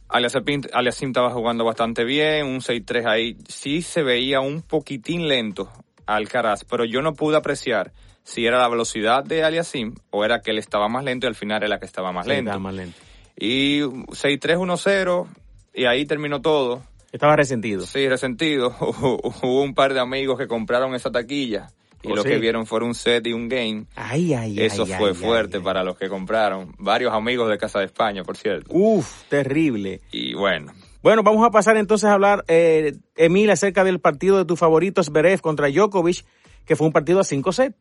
Aliasim 0.09 1.07
estaba 1.07 1.29
jugando 1.29 1.63
bastante 1.63 2.03
bien, 2.03 2.47
un 2.47 2.59
6-3 2.59 3.05
ahí. 3.05 3.37
Sí 3.47 3.81
se 3.81 4.03
veía 4.03 4.41
un 4.41 4.61
poquitín 4.61 5.29
lento 5.29 5.71
Alcaraz, 6.07 6.63
pero 6.63 6.85
yo 6.85 7.01
no 7.01 7.13
pude 7.13 7.37
apreciar 7.37 7.91
si 8.23 8.45
era 8.45 8.59
la 8.59 8.67
velocidad 8.67 9.23
de 9.23 9.43
Aliasim 9.43 9.95
o 10.09 10.25
era 10.25 10.41
que 10.41 10.51
él 10.51 10.57
estaba 10.57 10.89
más 10.89 11.03
lento 11.03 11.27
y 11.27 11.29
al 11.29 11.35
final 11.35 11.63
era 11.63 11.79
que 11.79 11.85
estaba 11.85 12.11
más 12.11 12.27
lento. 12.27 12.59
más 12.59 12.73
lento. 12.73 12.97
Y 13.37 13.81
6-3-1-0 13.81 15.27
y 15.73 15.85
ahí 15.85 16.05
terminó 16.05 16.41
todo. 16.41 16.81
Estaba 17.11 17.35
resentido. 17.35 17.85
Sí, 17.85 18.07
resentido. 18.09 18.75
Hubo 18.79 19.61
un 19.61 19.73
par 19.73 19.93
de 19.93 19.99
amigos 19.99 20.37
que 20.37 20.47
compraron 20.47 20.93
esa 20.95 21.11
taquilla 21.11 21.69
y 22.03 22.11
oh, 22.11 22.15
lo 22.15 22.23
que 22.23 22.37
vieron 22.37 22.65
fue 22.65 22.83
un 22.83 22.93
set 22.93 23.25
y 23.27 23.33
un 23.33 23.47
game. 23.47 23.85
Ay, 23.95 24.33
ay, 24.33 24.59
Eso 24.59 24.83
ay, 24.83 24.93
fue 24.97 25.13
fuerte 25.13 25.59
para 25.59 25.83
los 25.83 25.97
que 25.97 26.09
compraron. 26.09 26.75
Varios 26.77 27.13
amigos 27.13 27.49
de 27.49 27.57
Casa 27.57 27.79
de 27.79 27.85
España, 27.85 28.23
por 28.23 28.37
cierto. 28.37 28.67
Uf, 28.73 29.23
terrible. 29.29 30.01
Y 30.11 30.33
bueno. 30.33 30.73
Bueno, 31.07 31.23
vamos 31.23 31.47
a 31.47 31.51
pasar 31.51 31.77
entonces 31.77 32.09
a 32.09 32.15
hablar, 32.15 32.43
eh, 32.49 32.97
Emil, 33.15 33.49
acerca 33.49 33.85
del 33.85 34.01
partido 34.01 34.39
de 34.39 34.43
tu 34.43 34.57
favorito, 34.57 35.01
Zverev 35.01 35.39
contra 35.39 35.69
Djokovic, 35.69 36.25
que 36.65 36.75
fue 36.75 36.85
un 36.85 36.91
partido 36.91 37.21
a 37.21 37.23
5 37.23 37.49
sets. 37.53 37.77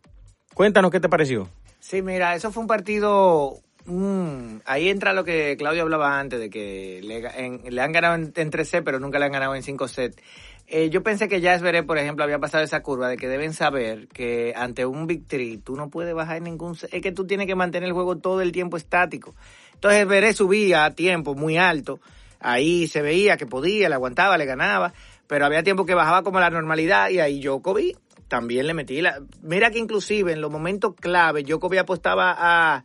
Cuéntanos 0.55 0.93
qué 0.93 1.01
te 1.01 1.09
pareció. 1.09 1.49
Sí, 1.81 2.03
mira, 2.03 2.37
eso 2.37 2.53
fue 2.53 2.61
un 2.61 2.69
partido 2.69 3.59
mm, 3.87 4.59
ahí 4.65 4.91
entra 4.91 5.13
lo 5.13 5.25
que 5.25 5.57
Claudio 5.59 5.83
hablaba 5.83 6.21
antes, 6.21 6.39
de 6.39 6.51
que 6.51 7.01
le, 7.03 7.81
han 7.81 7.91
ganado 7.91 8.15
en, 8.15 8.33
3 8.33 8.69
sets, 8.69 8.85
pero 8.85 9.01
nunca 9.01 9.19
le 9.19 9.25
han 9.25 9.33
ganado 9.33 9.57
en 9.57 9.65
5 9.65 9.89
sets. 9.89 10.23
Eh, 10.69 10.89
yo 10.91 11.03
pensé 11.03 11.27
que 11.27 11.41
ya 11.41 11.53
Esveré, 11.53 11.83
por 11.83 11.99
ejemplo, 11.99 12.23
había 12.23 12.39
pasado 12.39 12.63
esa 12.63 12.81
curva 12.85 13.09
de 13.09 13.17
que 13.17 13.27
deben 13.27 13.55
saber 13.55 14.07
que 14.07 14.55
ante 14.55 14.87
un 14.87 15.09
victory 15.09 15.57
tú 15.57 15.75
no 15.75 15.91
puedes 15.91 16.15
bajar 16.15 16.41
ningún 16.43 16.77
set. 16.77 16.95
Es 16.95 17.03
que 17.03 17.11
tú 17.11 17.27
tienes 17.27 17.49
que 17.49 17.57
mantener 17.57 17.89
el 17.89 17.93
juego 17.93 18.19
todo 18.19 18.41
el 18.41 18.53
tiempo 18.53 18.77
estático. 18.77 19.35
Entonces 19.75 20.03
Esveré 20.03 20.33
subía 20.33 20.85
a 20.85 20.93
tiempo 20.93 21.35
muy 21.35 21.57
alto. 21.57 21.99
Ahí 22.41 22.87
se 22.87 23.03
veía 23.03 23.37
que 23.37 23.47
podía, 23.47 23.89
le 23.89 23.95
aguantaba, 23.95 24.39
le 24.39 24.45
ganaba. 24.47 24.93
Pero 25.27 25.47
había 25.47 25.63
tiempo 25.63 25.87
que 25.87 25.95
bajaba 25.95 26.23
como 26.23 26.41
la 26.41 26.51
normalidad 26.51 27.11
y 27.11 27.19
ahí 27.19 27.41
Djokovic 27.41 27.99
también 28.29 28.67
le 28.67 28.75
metí 28.75 29.01
la... 29.01 29.21
Mira 29.43 29.71
que 29.71 29.79
inclusive 29.79 30.33
en 30.33 30.41
los 30.41 30.51
momentos 30.51 30.95
clave 30.99 31.43
Djokovic 31.43 31.81
apostaba 31.81 32.35
a, 32.37 32.85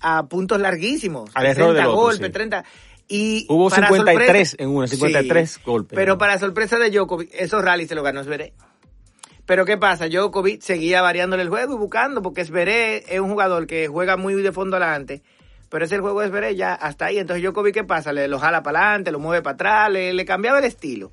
a 0.00 0.26
puntos 0.26 0.60
larguísimos. 0.60 1.30
Al 1.34 1.46
error 1.46 1.74
30 1.74 1.90
golpes, 1.90 2.32
30... 2.32 2.64
Y 3.08 3.46
Hubo 3.48 3.70
53 3.70 4.56
en 4.58 4.68
una, 4.68 4.88
53 4.88 5.60
golpes. 5.64 5.96
Pero 5.96 6.18
para 6.18 6.38
sorpresa 6.38 6.76
de 6.76 6.90
Djokovic, 6.90 7.30
esos 7.32 7.62
rallies 7.62 7.88
se 7.88 7.94
los 7.94 8.02
ganó 8.02 8.24
Zverev. 8.24 8.52
Pero 9.44 9.64
¿qué 9.64 9.76
pasa? 9.76 10.08
Djokovic 10.08 10.60
seguía 10.60 11.02
variándole 11.02 11.44
el 11.44 11.48
juego 11.48 11.74
y 11.74 11.78
buscando, 11.78 12.20
porque 12.20 12.44
Zverev 12.44 13.04
es 13.08 13.20
un 13.20 13.30
jugador 13.30 13.68
que 13.68 13.86
juega 13.86 14.16
muy 14.16 14.34
de 14.34 14.50
fondo 14.50 14.76
adelante, 14.76 15.22
pero 15.68 15.84
es 15.84 15.92
el 15.92 16.00
juego 16.00 16.20
de 16.20 16.28
Zverev 16.28 16.54
ya 16.54 16.74
hasta 16.74 17.06
ahí. 17.06 17.18
Entonces 17.18 17.42
Djokovic, 17.42 17.74
¿qué 17.74 17.84
pasa? 17.84 18.12
Le 18.12 18.28
lo 18.28 18.38
jala 18.38 18.62
para 18.62 18.80
adelante, 18.80 19.12
lo 19.12 19.18
mueve 19.18 19.42
para 19.42 19.54
atrás, 19.54 19.90
le, 19.90 20.12
le 20.12 20.24
cambiaba 20.24 20.58
el 20.58 20.64
estilo. 20.64 21.12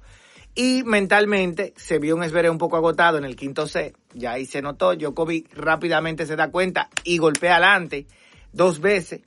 Y 0.55 0.83
mentalmente 0.83 1.73
se 1.77 1.97
vio 1.97 2.15
un 2.15 2.23
Esveré 2.23 2.49
un 2.49 2.59
poco 2.59 2.77
agotado 2.77 3.17
en 3.17 3.25
el 3.25 3.35
quinto 3.35 3.67
set. 3.67 3.95
Ya 4.13 4.33
ahí 4.33 4.45
se 4.45 4.61
notó. 4.61 4.95
Djokovic 4.95 5.51
rápidamente 5.55 6.27
se 6.27 6.35
da 6.35 6.51
cuenta 6.51 6.89
y 7.03 7.17
golpea 7.17 7.53
adelante 7.53 8.05
dos 8.51 8.79
veces. 8.79 9.21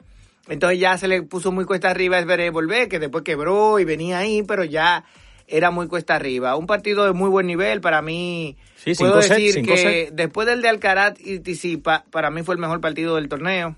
Entonces 0.49 0.79
ya 0.79 0.97
se 0.97 1.09
le 1.09 1.23
puso 1.23 1.51
muy 1.51 1.65
cuesta 1.65 1.91
arriba 1.91 2.17
a 2.17 2.21
Esveré 2.21 2.51
volver, 2.51 2.89
que 2.89 3.01
después 3.01 3.25
quebró 3.25 3.81
y 3.81 3.85
venía 3.85 4.19
ahí, 4.19 4.45
pero 4.45 4.63
ya 4.63 5.05
era 5.49 5.73
muy 5.73 5.89
cuesta 5.89 6.15
arriba. 6.15 6.55
Un 6.55 6.69
partido 6.69 7.05
de 7.05 7.13
muy 7.13 7.29
buen 7.29 7.49
nivel 7.49 7.81
para 7.81 8.03
mí. 8.03 8.57
Sí, 8.77 8.95
puedo 8.95 9.17
decir 9.17 9.63
que 9.63 10.11
después 10.13 10.47
del 10.47 10.63
de 10.63 10.69
Alcaraz 10.69 11.15
y 11.19 11.41
Tisipa, 11.41 12.05
para 12.13 12.31
mí 12.31 12.45
fue 12.45 12.55
el 12.55 12.61
mejor 12.61 12.81
partido 12.81 13.17
del 13.17 13.29
torneo. 13.29 13.75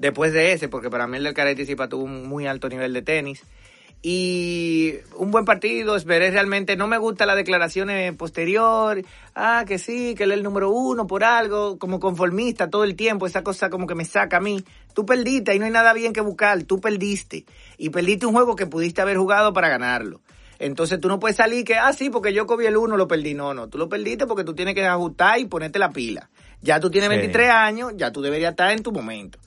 Después 0.00 0.32
de 0.32 0.52
ese, 0.52 0.68
porque 0.68 0.88
para 0.88 1.06
mí 1.06 1.18
el 1.18 1.24
de 1.24 1.28
Alcaraz 1.28 1.52
y 1.52 1.56
Tisipa 1.56 1.86
tuvo 1.86 2.04
un 2.04 2.26
muy 2.26 2.46
alto 2.46 2.70
nivel 2.70 2.94
de 2.94 3.02
tenis 3.02 3.44
y 4.00 4.94
un 5.16 5.30
buen 5.30 5.44
partido, 5.44 5.94
veré 6.06 6.30
realmente, 6.30 6.74
no 6.74 6.86
me 6.86 6.96
gusta 6.96 7.26
la 7.26 7.34
declaración 7.34 7.90
posterior, 8.16 9.02
ah, 9.34 9.64
que 9.68 9.78
sí, 9.78 10.14
que 10.14 10.24
él 10.24 10.32
es 10.32 10.38
el 10.38 10.42
número 10.42 10.70
uno 10.70 11.06
por 11.06 11.22
algo, 11.22 11.78
como 11.78 12.00
conformista 12.00 12.70
todo 12.70 12.84
el 12.84 12.96
tiempo, 12.96 13.26
esa 13.26 13.42
cosa 13.44 13.68
como 13.68 13.86
que 13.86 13.94
me 13.94 14.06
saca 14.06 14.38
a 14.38 14.40
mí. 14.40 14.64
Tú 14.94 15.04
perdiste, 15.04 15.50
ahí 15.50 15.58
no 15.58 15.66
hay 15.66 15.70
nada 15.70 15.92
bien 15.92 16.14
que 16.14 16.22
buscar, 16.22 16.62
tú 16.62 16.80
perdiste. 16.80 17.44
Y 17.76 17.90
perdiste 17.90 18.24
un 18.24 18.32
juego 18.32 18.56
que 18.56 18.64
pudiste 18.64 19.02
haber 19.02 19.18
jugado 19.18 19.52
para 19.52 19.68
ganarlo. 19.68 20.22
Entonces 20.58 20.98
tú 20.98 21.08
no 21.08 21.20
puedes 21.20 21.36
salir 21.36 21.66
que, 21.66 21.74
ah, 21.74 21.92
sí, 21.92 22.08
porque 22.08 22.32
yo 22.32 22.46
cobí 22.46 22.64
el 22.64 22.78
uno, 22.78 22.96
lo 22.96 23.06
perdí. 23.06 23.34
No, 23.34 23.52
no, 23.52 23.68
tú 23.68 23.76
lo 23.76 23.90
perdiste 23.90 24.26
porque 24.26 24.44
tú 24.44 24.54
tienes 24.54 24.74
que 24.74 24.86
ajustar 24.86 25.38
y 25.40 25.44
ponerte 25.44 25.78
la 25.78 25.90
pila. 25.90 26.30
Ya 26.62 26.80
tú 26.80 26.90
tienes 26.90 27.10
23 27.10 27.50
años, 27.50 27.92
ya 27.96 28.10
tú 28.10 28.22
deberías 28.22 28.52
estar 28.52 28.70
en 28.70 28.82
tu 28.82 28.92
momento. 28.92 29.38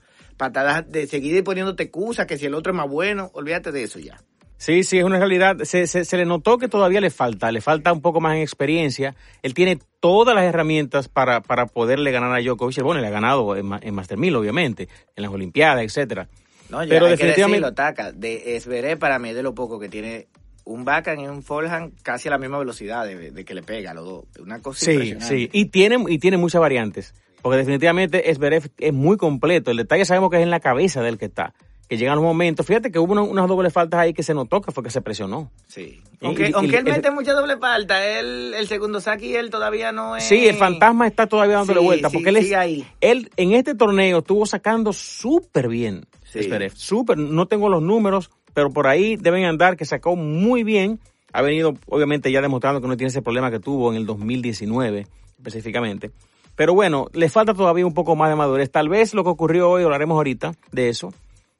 Patadas 0.44 0.92
de 0.92 1.08
seguir 1.08 1.42
poniéndote 1.42 1.84
excusas, 1.84 2.26
que 2.28 2.38
si 2.38 2.48
el 2.48 2.54
otro 2.54 2.74
es 2.74 2.76
más 2.76 2.90
bueno, 2.90 3.32
olvídate 3.34 3.72
de 3.72 3.84
eso 3.84 3.98
ya. 3.98 4.22
Sí, 4.58 4.84
sí, 4.84 4.98
es 4.98 5.06
una 5.06 5.18
realidad. 5.18 5.56
Se, 5.64 5.88
se, 5.88 6.18
le 6.18 6.26
notó 6.26 6.58
que 6.58 6.68
todavía 6.68 7.00
le 7.00 7.12
falta, 7.12 7.50
le 7.50 7.62
falta 7.62 7.94
un 7.94 8.02
poco 8.02 8.20
más 8.20 8.36
en 8.36 8.42
experiencia. 8.42 9.16
Él 9.42 9.54
tiene 9.54 9.80
todas 10.02 10.36
las 10.36 10.44
herramientas 10.44 11.08
para, 11.08 11.40
para 11.40 11.66
poderle 11.66 12.12
ganar 12.12 12.34
a 12.34 12.42
Djokovic. 12.42 12.82
Bueno, 12.82 13.00
le 13.00 13.08
ha 13.08 13.10
ganado 13.10 13.56
en, 13.56 13.72
en 13.82 13.96
Master 13.96 14.18
1000, 14.18 14.36
obviamente, 14.36 14.90
en 15.16 15.24
las 15.24 15.32
Olimpiadas, 15.32 15.84
etcétera. 15.84 16.28
No, 16.70 16.84
ya 16.84 16.90
Pero 16.90 17.06
hay 17.06 17.12
definitivamente... 17.12 17.66
que 17.66 17.72
Taca, 17.74 18.12
de 18.12 18.58
Esveré 18.58 18.98
para 18.98 19.18
mí 19.18 19.32
de 19.32 19.44
lo 19.44 19.56
poco 19.56 19.80
que 19.80 19.88
tiene 19.88 20.28
un 20.66 20.84
backhand 20.84 21.22
y 21.22 21.28
un 21.28 21.42
forehand 21.42 22.02
casi 22.02 22.28
a 22.28 22.32
la 22.32 22.38
misma 22.38 22.58
velocidad 22.60 23.06
de, 23.06 23.46
que 23.46 23.54
le 23.54 23.64
pega 23.64 23.92
a 23.92 23.94
los 23.94 24.06
dos. 24.06 24.26
Una 24.40 24.62
cosa 24.62 24.86
Sí, 24.86 25.16
sí, 25.20 25.50
y 25.54 25.66
tiene, 25.66 26.04
y 26.08 26.20
tiene 26.20 26.36
muchas 26.36 26.60
variantes. 26.60 27.14
Porque 27.44 27.58
definitivamente 27.58 28.32
Esverev 28.32 28.72
es 28.80 28.94
muy 28.94 29.18
completo. 29.18 29.70
El 29.70 29.78
detalle 29.78 30.06
sabemos 30.06 30.32
que 30.32 30.38
es 30.38 30.44
en 30.44 30.50
la 30.50 30.60
cabeza 30.60 31.04
del 31.04 31.20
que 31.20 31.26
está 31.26 31.54
que 31.88 31.98
llegan 31.98 32.16
los 32.16 32.24
momentos. 32.24 32.66
Fíjate 32.66 32.92
que 32.92 33.00
hubo 33.00 33.14
unas 33.14 33.48
dobles 33.48 33.74
faltas 33.74 34.00
ahí 34.00 34.14
que 34.14 34.24
se 34.24 34.34
notó 34.34 34.62
que 34.62 34.72
fue 34.72 34.84
que 34.84 34.90
se 34.90 35.02
presionó. 35.02 35.52
Sí. 35.68 36.02
Aunque, 36.22 36.52
aunque 36.54 36.78
él 36.78 36.86
mete 36.86 37.12
mucha 37.12 37.34
doble 37.34 37.58
falta, 37.58 38.04
él, 38.20 38.54
el 38.58 38.68
segundo 38.68 39.00
saque 39.02 39.28
y 39.28 39.36
él 39.36 39.50
todavía 39.50 39.92
no 39.92 40.16
es. 40.16 40.24
Sí, 40.24 40.48
el 40.48 40.56
fantasma 40.56 41.06
está 41.06 41.28
todavía 41.28 41.58
dándole 41.58 41.82
vuelta. 41.82 42.10
porque 42.10 42.30
él, 42.30 42.38
es, 42.38 42.54
ahí. 42.54 42.88
él 43.02 43.30
en 43.38 43.54
este 43.54 43.76
torneo 43.76 44.20
estuvo 44.20 44.46
sacando 44.46 44.94
súper 44.94 45.68
bien. 45.68 46.06
Sí. 46.24 46.50
Súper. 46.74 47.18
No 47.18 47.48
tengo 47.48 47.70
los 47.70 47.82
números, 47.82 48.32
pero 48.54 48.72
por 48.72 48.88
ahí 48.88 49.18
deben 49.18 49.46
andar 49.46 49.78
que 49.78 49.86
sacó 49.86 50.16
muy 50.16 50.64
bien. 50.64 51.00
Ha 51.32 51.42
venido, 51.42 51.76
obviamente, 51.88 52.32
ya 52.32 52.42
demostrando 52.42 52.80
que 52.82 52.88
no 52.88 52.96
tiene 52.96 53.10
ese 53.10 53.22
problema 53.22 53.52
que 53.52 53.60
tuvo 53.60 53.92
en 53.92 53.98
el 53.98 54.06
2019, 54.06 55.08
específicamente. 55.38 56.12
Pero 56.55 56.74
bueno, 56.74 57.07
le 57.13 57.29
falta 57.29 57.53
todavía 57.53 57.86
un 57.86 57.93
poco 57.93 58.15
más 58.15 58.29
de 58.29 58.36
madurez. 58.36 58.69
Tal 58.72 58.89
vez 58.89 59.13
lo 59.13 59.24
que 59.24 59.29
ocurrió 59.29 59.69
hoy, 59.69 59.83
hablaremos 59.83 60.15
ahorita 60.15 60.53
de 60.72 60.89
eso, 60.89 61.13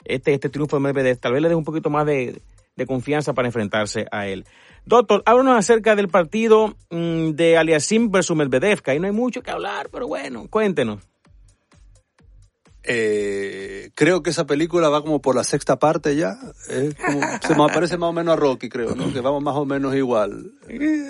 este, 0.06 0.34
este 0.34 0.50
triunfo 0.50 0.76
de 0.78 0.82
Medvedev, 0.82 1.18
tal 1.18 1.34
vez 1.34 1.42
le 1.42 1.50
dé 1.50 1.56
un 1.56 1.64
poquito 1.64 1.90
más 1.90 2.06
de, 2.06 2.42
confianza 2.88 3.34
para 3.34 3.48
enfrentarse 3.48 4.06
a 4.12 4.28
él. 4.28 4.46
Doctor, 4.86 5.24
háblanos 5.26 5.58
acerca 5.58 5.96
del 5.96 6.10
partido 6.10 6.76
mm, 6.90 7.30
de 7.32 7.58
Aliasim 7.58 8.12
versus 8.12 8.36
Medvedev, 8.36 8.82
que 8.82 8.92
ahí 8.92 9.00
no 9.00 9.08
hay 9.08 9.14
mucho 9.14 9.42
que 9.42 9.52
hablar, 9.52 9.90
pero 9.92 10.08
bueno, 10.08 10.48
cuéntenos. 10.50 11.00
Eh, 12.86 13.92
creo 13.96 14.24
que 14.24 14.32
esa 14.32 14.46
película 14.46 14.90
va 14.90 15.02
como 15.02 15.22
por 15.22 15.36
la 15.36 15.46
sexta 15.46 15.80
parte 15.80 16.18
ya. 16.18 16.38
se 16.68 17.56
me 17.56 17.68
parece 17.74 17.98
más 17.98 18.10
o 18.10 18.14
menos 18.14 18.34
a 18.34 18.36
Rocky, 18.36 18.68
creo, 18.68 18.94
¿no? 18.94 19.14
Que 19.14 19.22
vamos 19.22 19.42
más 19.42 19.56
o 19.56 19.66
menos 19.66 19.96
igual. 19.96 20.52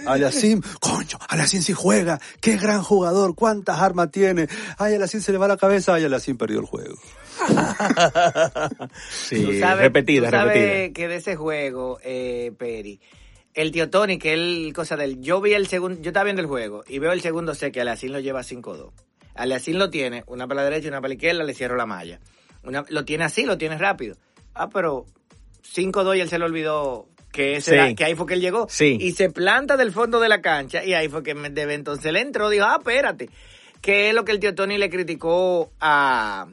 Aliasim, 0.06 0.62
coño, 0.80 1.18
Aliasim 1.30 1.62
sí 1.62 1.74
juega, 1.74 2.20
qué 2.42 2.58
gran 2.58 2.84
jugador, 2.84 3.34
cuántas 3.34 3.80
armas 3.80 4.12
tiene. 4.12 4.48
Ay, 4.78 4.96
Aliasim 4.96 5.22
se 5.22 5.32
le 5.32 5.40
va 5.40 5.48
la 5.48 5.58
cabeza, 5.58 5.96
ay, 5.96 6.04
Aliasim 6.04 6.38
perdió 6.38 6.60
el 6.60 6.66
juego. 6.66 6.96
sí, 9.10 9.44
repetida, 9.62 10.30
repetida. 10.30 10.94
que 10.94 11.08
de 11.08 11.16
ese 11.16 11.36
juego, 11.36 11.98
eh, 12.04 12.52
Peri, 12.56 13.02
el 13.56 13.72
tío 13.72 13.90
Tony, 13.90 14.20
que 14.20 14.34
él, 14.34 14.72
cosa 14.76 14.96
del, 14.96 15.22
yo 15.22 15.42
vi 15.42 15.54
el 15.54 15.68
segundo, 15.68 16.00
yo 16.02 16.10
estaba 16.10 16.26
viendo 16.26 16.44
el 16.44 16.48
juego 16.48 16.84
y 16.88 17.00
veo 17.00 17.12
el 17.12 17.22
segundo 17.22 17.56
sé 17.56 17.72
que 17.72 17.82
Aliasim 17.82 18.12
lo 18.12 18.20
lleva 18.20 18.42
5-2. 18.42 18.92
Aliasim 19.36 19.78
lo 19.78 19.90
tiene, 19.90 20.24
una 20.28 20.48
para 20.48 20.62
la 20.62 20.70
derecha 20.70 20.86
y 20.86 20.90
una 20.90 21.02
para 21.02 21.10
la 21.10 21.16
izquierda, 21.16 21.44
le 21.44 21.54
cierro 21.54 21.76
la 21.76 21.86
malla. 21.86 22.20
Una, 22.64 22.86
lo 22.90 23.06
tiene 23.06 23.26
así, 23.26 23.46
lo 23.46 23.58
tiene 23.58 23.78
rápido. 23.78 24.16
Ah, 24.54 24.70
pero 24.70 25.06
5-2 25.76 26.18
y 26.18 26.22
él 26.22 26.30
se 26.30 26.40
le 26.40 26.46
olvidó 26.46 27.08
que, 27.32 27.56
ese 27.56 27.96
que 27.96 28.06
ahí 28.06 28.16
fue 28.16 28.28
que 28.28 28.36
él 28.36 28.42
llegó. 28.42 28.68
Sí. 28.70 28.98
Y 29.02 29.14
se 29.14 29.30
planta 29.30 29.76
del 29.76 29.92
fondo 29.92 30.20
de 30.20 30.30
la 30.30 30.42
cancha 30.42 30.86
y 30.86 30.94
ahí 30.94 31.10
fue 31.10 31.24
que 31.24 31.34
debe 31.34 31.74
entonces 31.74 32.14
le 32.14 32.22
entró, 32.22 32.50
dijo, 32.50 32.66
ah, 32.66 32.78
espérate. 32.78 33.30
Que 33.82 34.10
es 34.10 34.16
lo 34.16 34.24
que 34.24 34.32
el 34.32 34.40
tío 34.40 34.56
Tony 34.56 34.78
le 34.78 34.90
criticó 34.90 35.72
a, 35.82 36.48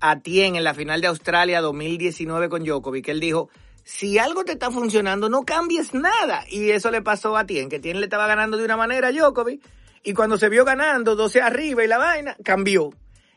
a 0.00 0.20
Tien 0.20 0.56
en 0.56 0.64
la 0.64 0.74
final 0.74 1.00
de 1.00 1.06
Australia 1.06 1.60
2019 1.60 2.48
con 2.48 2.64
Djokovic, 2.64 3.06
que 3.06 3.10
él 3.12 3.20
dijo, 3.20 3.48
si 3.84 4.18
algo 4.18 4.44
te 4.44 4.52
está 4.52 4.70
funcionando, 4.70 5.28
no 5.28 5.44
cambies 5.44 5.94
nada. 5.94 6.44
Y 6.50 6.70
eso 6.70 6.90
le 6.90 7.02
pasó 7.02 7.36
a 7.36 7.46
Tien, 7.46 7.68
que 7.68 7.78
Tien 7.78 7.98
le 8.00 8.06
estaba 8.06 8.26
ganando 8.26 8.56
de 8.56 8.64
una 8.64 8.76
manera 8.76 9.08
a 9.08 9.12
Djokovic, 9.12 9.62
y 10.02 10.12
cuando 10.14 10.38
se 10.38 10.48
vio 10.48 10.64
ganando 10.64 11.16
12 11.16 11.42
arriba 11.42 11.84
y 11.84 11.88
la 11.88 11.98
vaina, 11.98 12.36
cambió. 12.42 12.90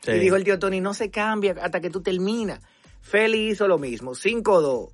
Y 0.06 0.18
dijo 0.18 0.36
el 0.36 0.44
tío 0.44 0.58
Tony, 0.58 0.80
no 0.80 0.94
se 0.94 1.10
cambia 1.10 1.54
hasta 1.62 1.80
que 1.80 1.90
tú 1.90 2.02
terminas. 2.02 2.60
Feli 3.00 3.50
hizo 3.50 3.68
lo 3.68 3.78
mismo, 3.78 4.12
5-2. 4.12 4.90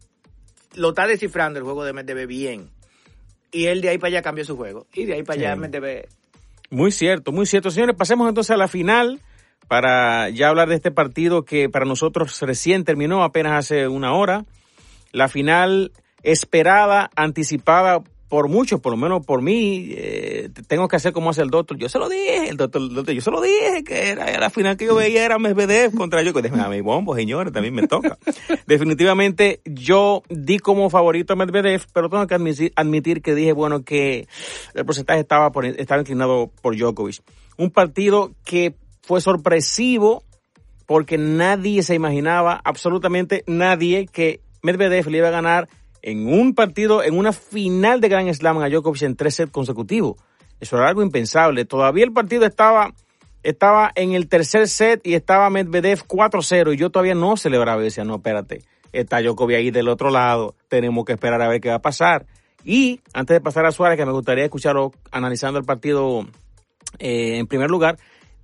Lo 0.75 0.89
está 0.89 1.07
descifrando 1.07 1.59
el 1.59 1.65
juego 1.65 1.85
de 1.85 1.93
Medvedev 1.93 2.29
bien. 2.29 2.71
Y 3.53 3.67
él 3.67 3.81
de 3.81 3.89
ahí 3.89 3.99
para 3.99 4.09
allá 4.09 4.23
cambió 4.23 4.45
su 4.45 4.57
juego. 4.57 4.87
Y 4.93 5.05
de 5.05 5.15
ahí 5.15 5.23
para 5.23 5.41
allá 5.41 5.57
Medvedev... 5.57 6.09
Muy 6.71 6.93
cierto, 6.93 7.33
muy 7.33 7.47
cierto. 7.47 7.71
Señores, 7.71 7.97
pasemos 7.97 8.29
entonces 8.29 8.53
a 8.53 8.57
la 8.57 8.69
final 8.69 9.21
para 9.67 10.29
ya 10.31 10.49
hablar 10.49 10.69
de 10.69 10.77
este 10.77 10.93
partido 10.93 11.45
que 11.45 11.69
para 11.69 11.85
nosotros 11.85 12.41
recién 12.43 12.85
terminó 12.85 13.25
apenas 13.25 13.53
hace 13.53 13.89
una 13.89 14.13
hora. 14.13 14.45
La 15.13 15.29
final 15.29 15.93
esperada, 16.23 17.11
anticipada 17.17 18.03
por 18.31 18.49
muchos, 18.49 18.81
por 18.81 18.93
lo 18.93 18.97
menos 18.97 19.27
por 19.27 19.43
mí, 19.43 19.89
eh, 19.91 20.51
tengo 20.69 20.87
que 20.87 20.95
hacer 20.95 21.13
como 21.13 21.31
hace 21.31 21.43
el 21.43 21.51
doctor. 21.51 21.77
Yo 21.77 21.89
se 21.89 21.99
lo 21.99 22.09
dije, 22.09 22.49
el 22.49 22.57
doctor, 22.57 22.81
yo 23.13 23.21
se 23.21 23.31
lo 23.33 23.41
dije, 23.41 23.83
que 23.85 24.11
era, 24.11 24.39
la 24.39 24.51
final 24.51 24.77
que 24.77 24.87
yo 24.87 24.95
veía 24.95 25.25
era 25.25 25.41
Medvedev 25.41 25.93
contra 25.97 26.23
yo. 26.23 26.33
Déjame 26.33 26.63
a 26.63 26.69
mi 26.69 26.81
bombo, 26.81 27.17
señores, 27.17 27.53
también 27.53 27.75
me 27.75 27.89
toca. 27.89 28.19
Definitivamente 28.69 29.61
yo 29.65 30.23
di 30.29 30.61
como 30.61 30.89
favorito 30.91 31.33
a 31.33 31.37
Medvedev, 31.37 31.83
pero 31.93 32.09
tengo 32.09 32.25
que 32.29 32.35
admitir, 32.37 32.73
admitir 32.77 33.21
que 33.21 33.35
dije, 33.35 33.53
bueno, 33.53 33.83
que 33.83 34.29
el 34.75 34.85
porcentaje 34.85 35.19
estaba, 35.19 35.51
por, 35.51 35.67
estaba 35.67 36.01
inclinado 36.01 36.53
por 36.63 36.77
Djokovic. 36.77 37.23
Un 37.57 37.73
partido 37.73 38.31
que 38.45 38.77
fue 39.03 39.21
sorpresivo 39.21 40.23
porque 40.87 41.19
nadie 41.19 41.83
se 41.83 41.97
imaginaba, 41.97 42.61
absolutamente 42.63 43.43
nadie, 43.49 44.07
que 44.07 44.41
Medvedev 44.63 45.09
le 45.09 45.19
iba 45.19 45.29
a 45.29 45.33
ganar 45.33 45.69
en 46.03 46.27
un 46.27 46.55
partido, 46.55 47.03
en 47.03 47.17
una 47.17 47.33
final 47.33 48.01
de 48.01 48.09
Grand 48.09 48.33
Slam 48.33 48.59
a 48.59 48.69
Djokovic 48.69 49.03
en 49.03 49.17
tres 49.17 49.37
sets 49.37 49.53
consecutivos. 49.53 50.17
Eso 50.61 50.77
era 50.77 50.89
algo 50.89 51.03
impensable. 51.03 51.65
Todavía 51.65 52.05
el 52.05 52.13
partido 52.13 52.45
estaba, 52.45 52.95
estaba 53.43 53.91
en 53.95 54.13
el 54.13 54.29
tercer 54.29 54.69
set 54.69 55.07
y 55.07 55.15
estaba 55.15 55.51
Medvedev 55.51 56.07
4-0 56.07 56.75
y 56.75 56.77
yo 56.77 56.91
todavía 56.91 57.15
no 57.15 57.37
celebraba 57.37 57.81
y 57.81 57.85
decía, 57.85 58.05
no, 58.05 58.17
espérate, 58.17 58.63
está 58.93 59.21
Djokovic 59.21 59.57
ahí 59.57 59.71
del 59.71 59.89
otro 59.89 60.11
lado, 60.11 60.55
tenemos 60.69 61.05
que 61.05 61.13
esperar 61.13 61.41
a 61.43 61.49
ver 61.49 61.61
qué 61.61 61.71
va 61.71 61.77
a 61.77 61.83
pasar. 61.83 62.27
Y 62.65 63.01
antes 63.15 63.35
de 63.35 63.41
pasar 63.41 63.65
a 63.65 63.73
Suárez, 63.73 63.97
que 63.97 64.05
me 64.05 64.13
gustaría 64.13 64.45
escucharlo 64.45 64.93
analizando 65.11 65.59
el 65.59 65.65
partido 65.65 66.27
eh, 66.99 67.39
en 67.39 67.47
primer 67.47 67.71
lugar, 67.71 67.97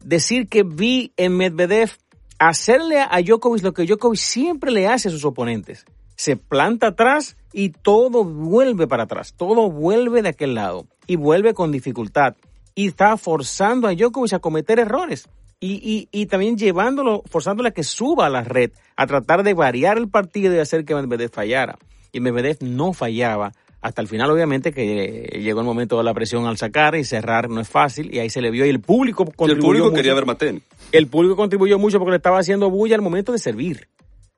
decir 0.02 0.48
que 0.48 0.62
vi 0.62 1.12
en 1.16 1.36
Medvedev 1.36 1.90
hacerle 2.38 3.00
a 3.00 3.20
Djokovic 3.20 3.62
lo 3.62 3.74
que 3.74 3.84
Djokovic 3.84 4.18
siempre 4.18 4.70
le 4.70 4.88
hace 4.88 5.08
a 5.08 5.10
sus 5.10 5.24
oponentes. 5.24 5.84
Se 6.16 6.36
planta 6.36 6.88
atrás 6.88 7.36
y 7.52 7.70
todo 7.70 8.24
vuelve 8.24 8.86
para 8.86 9.04
atrás, 9.04 9.34
todo 9.36 9.70
vuelve 9.70 10.22
de 10.22 10.30
aquel 10.30 10.54
lado 10.54 10.86
y 11.06 11.16
vuelve 11.16 11.54
con 11.54 11.72
dificultad. 11.72 12.34
Y 12.74 12.88
está 12.88 13.16
forzando 13.16 13.88
a 13.88 13.94
Djokovic 13.94 14.34
a 14.34 14.38
cometer 14.38 14.78
errores 14.78 15.28
y, 15.58 16.08
y, 16.10 16.26
también 16.26 16.58
llevándolo, 16.58 17.22
forzándole 17.30 17.70
a 17.70 17.72
que 17.72 17.82
suba 17.82 18.26
a 18.26 18.30
la 18.30 18.42
red, 18.42 18.72
a 18.96 19.06
tratar 19.06 19.42
de 19.42 19.54
variar 19.54 19.96
el 19.96 20.08
partido 20.08 20.54
y 20.54 20.58
hacer 20.58 20.84
que 20.84 20.94
Medvedev 20.94 21.30
fallara. 21.30 21.78
Y 22.12 22.20
Medvedev 22.20 22.58
no 22.60 22.92
fallaba 22.92 23.52
hasta 23.80 24.02
el 24.02 24.08
final, 24.08 24.30
obviamente, 24.30 24.72
que 24.72 25.38
llegó 25.40 25.60
el 25.60 25.66
momento 25.66 25.96
de 25.96 26.04
la 26.04 26.12
presión 26.12 26.46
al 26.46 26.58
sacar 26.58 26.94
y 26.96 27.04
cerrar 27.04 27.48
no 27.48 27.60
es 27.60 27.68
fácil, 27.68 28.12
y 28.12 28.18
ahí 28.18 28.28
se 28.28 28.40
le 28.40 28.50
vio 28.50 28.66
y 28.66 28.68
el 28.68 28.80
público 28.80 29.24
contribuyó. 29.24 29.54
el 29.54 29.60
público 29.60 29.92
quería 29.92 30.14
ver 30.14 30.26
Matén. 30.26 30.62
El 30.92 31.06
público 31.06 31.36
contribuyó 31.36 31.78
mucho 31.78 31.98
porque 31.98 32.10
le 32.10 32.16
estaba 32.16 32.38
haciendo 32.38 32.68
bulla 32.68 32.96
al 32.96 33.02
momento 33.02 33.32
de 33.32 33.38
servir. 33.38 33.88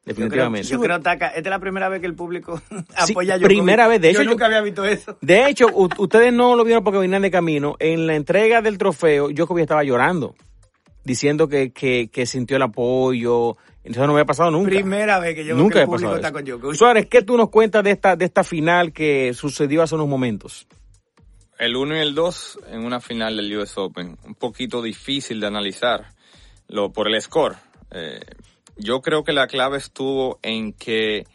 Definitivamente. 0.09 0.69
Yo 0.69 0.81
creo, 0.81 1.01
Taca, 1.01 1.29
esta 1.29 1.41
es 1.41 1.47
la 1.47 1.59
primera 1.59 1.89
vez 1.89 2.01
que 2.01 2.07
el 2.07 2.15
público 2.15 2.61
apoya 2.97 3.35
a 3.35 3.39
Primera 3.39 3.87
vez, 3.89 4.01
de 4.01 4.11
hecho. 4.11 4.23
Yo 4.23 4.31
nunca 4.31 4.47
había 4.47 4.63
visto 4.63 4.85
eso. 4.85 5.19
De 5.21 5.47
hecho, 5.49 5.67
ustedes 5.75 6.33
no 6.33 6.57
lo 6.57 6.65
vieron 6.65 6.83
porque 6.83 6.99
venían 6.99 7.23
de 7.23 7.31
camino. 7.31 7.77
En 7.79 8.07
la 8.07 8.15
entrega 8.15 8.63
del 8.63 8.79
trofeo, 8.79 9.29
Djokovic 9.29 9.63
estaba 9.63 9.85
llorando, 9.85 10.35
diciendo 11.05 11.49
que, 11.49 11.73
que, 11.73 12.09
que 12.11 12.27
sintió 12.27 12.57
el 12.57 12.63
apoyo, 12.63 13.57
eso 13.85 14.07
no 14.07 14.13
había 14.13 14.25
pasado 14.25 14.51
nunca. 14.51 14.71
Primera 14.71 15.19
vez 15.19 15.35
que 15.35 15.45
yo 15.45 15.55
nunca 15.55 15.85
que 15.85 15.95
el 15.95 16.17
está 16.17 16.33
con 16.33 16.45
Djokovic. 16.45 16.77
Suárez, 16.77 17.07
¿qué 17.07 17.23
tú 17.23 17.37
nos 17.37 17.51
cuentas 17.51 17.85
de 17.85 17.91
esta, 17.91 18.17
de 18.17 18.25
esta 18.25 18.45
final 18.45 18.93
que 18.93 19.33
sucedió 19.35 19.83
hace 19.83 19.95
unos 19.95 20.09
momentos? 20.09 20.67
El 21.59 21.77
1 21.77 21.97
y 21.97 21.99
el 21.99 22.15
2 22.15 22.61
en 22.71 22.85
una 22.85 23.01
final 23.01 23.37
del 23.37 23.57
US 23.59 23.77
Open. 23.77 24.17
Un 24.25 24.35
poquito 24.35 24.81
difícil 24.81 25.41
de 25.41 25.47
analizar 25.47 26.07
lo, 26.69 26.93
por 26.93 27.09
el 27.09 27.21
score. 27.21 27.57
Eh, 27.91 28.21
yo 28.79 29.01
creo 29.03 29.25
que 29.25 29.33
la 29.33 29.47
clave 29.47 29.79
estuvo 29.79 30.39
en 30.43 30.73
que 30.73 31.27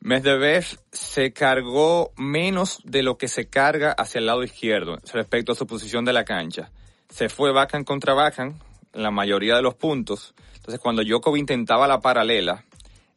Medvedev 0.00 0.64
se 0.90 1.32
cargó 1.32 2.12
menos 2.16 2.80
de 2.84 3.02
lo 3.02 3.16
que 3.16 3.28
se 3.28 3.48
carga 3.48 3.92
hacia 3.92 4.18
el 4.18 4.26
lado 4.26 4.42
izquierdo 4.42 4.98
respecto 5.12 5.52
a 5.52 5.54
su 5.54 5.66
posición 5.66 6.04
de 6.04 6.12
la 6.12 6.24
cancha. 6.24 6.70
Se 7.08 7.28
fue 7.28 7.52
backhand 7.52 7.84
contra 7.84 8.14
backhand 8.14 8.60
la 8.92 9.10
mayoría 9.10 9.56
de 9.56 9.62
los 9.62 9.74
puntos 9.74 10.34
entonces, 10.62 10.80
cuando 10.80 11.02
Djokovic 11.02 11.40
intentaba 11.40 11.88
la 11.88 12.00
paralela, 12.00 12.64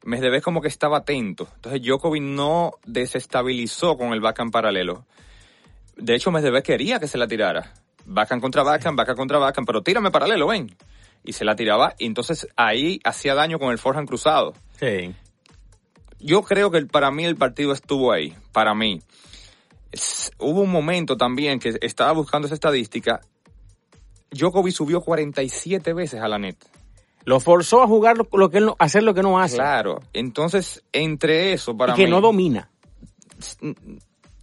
Medvedev 0.04 0.42
como 0.42 0.62
que 0.62 0.68
estaba 0.68 0.98
atento. 0.98 1.48
Entonces, 1.58 1.80
Djokovic 1.84 2.24
no 2.24 2.72
desestabilizó 2.88 3.98
con 3.98 4.14
el 4.14 4.20
backhand 4.20 4.52
paralelo. 4.52 5.06
De 5.96 6.16
hecho, 6.16 6.32
Medvedev 6.32 6.64
quería 6.64 7.00
que 7.00 7.08
se 7.08 7.20
la 7.20 7.28
tirara. 7.28 7.72
Backhand 8.06 8.42
contra 8.42 8.64
backhand, 8.64 8.98
backhand 8.98 9.18
contra 9.20 9.38
backhand, 9.38 9.68
pero 9.68 9.84
tírame 9.84 10.10
paralelo, 10.10 10.48
ven. 10.48 10.76
Y 11.26 11.34
se 11.34 11.46
la 11.46 11.56
tiraba 11.56 11.96
y 11.98 12.06
entonces 12.06 12.48
ahí 12.56 13.00
hacía 13.04 13.34
daño 13.36 13.60
con 13.60 13.72
el 13.72 13.78
forehand 13.78 14.08
cruzado. 14.08 14.54
Sí. 14.80 15.14
Yo 16.20 16.42
creo 16.44 16.72
que 16.72 16.86
para 16.86 17.12
mí 17.12 17.26
el 17.26 17.36
partido 17.36 17.74
estuvo 17.74 18.12
ahí, 18.12 18.34
para 18.52 18.74
mí. 18.74 19.02
hubo 20.40 20.62
un 20.62 20.72
momento 20.72 21.18
también 21.18 21.60
que 21.60 21.78
estaba 21.82 22.12
buscando 22.14 22.48
esa 22.48 22.56
estadística. 22.56 23.22
Djokovic 24.32 24.74
subió 24.74 25.02
47 25.02 25.94
veces 25.94 26.22
a 26.22 26.28
la 26.28 26.40
net. 26.40 26.58
Lo 27.26 27.40
forzó 27.40 27.82
a 27.82 27.88
jugar 27.88 28.18
lo, 28.18 28.50
que 28.50 28.58
él 28.60 28.66
no, 28.66 28.76
hacer 28.78 29.04
lo 29.04 29.14
que 29.14 29.24
no 29.24 29.40
hace. 29.40 29.56
Claro. 29.56 30.00
Entonces, 30.14 30.84
entre 30.94 31.54
eso, 31.54 31.76
para 31.76 31.94
y 31.94 31.96
que 31.96 32.08
no 32.08 32.22
domina. 32.22 32.70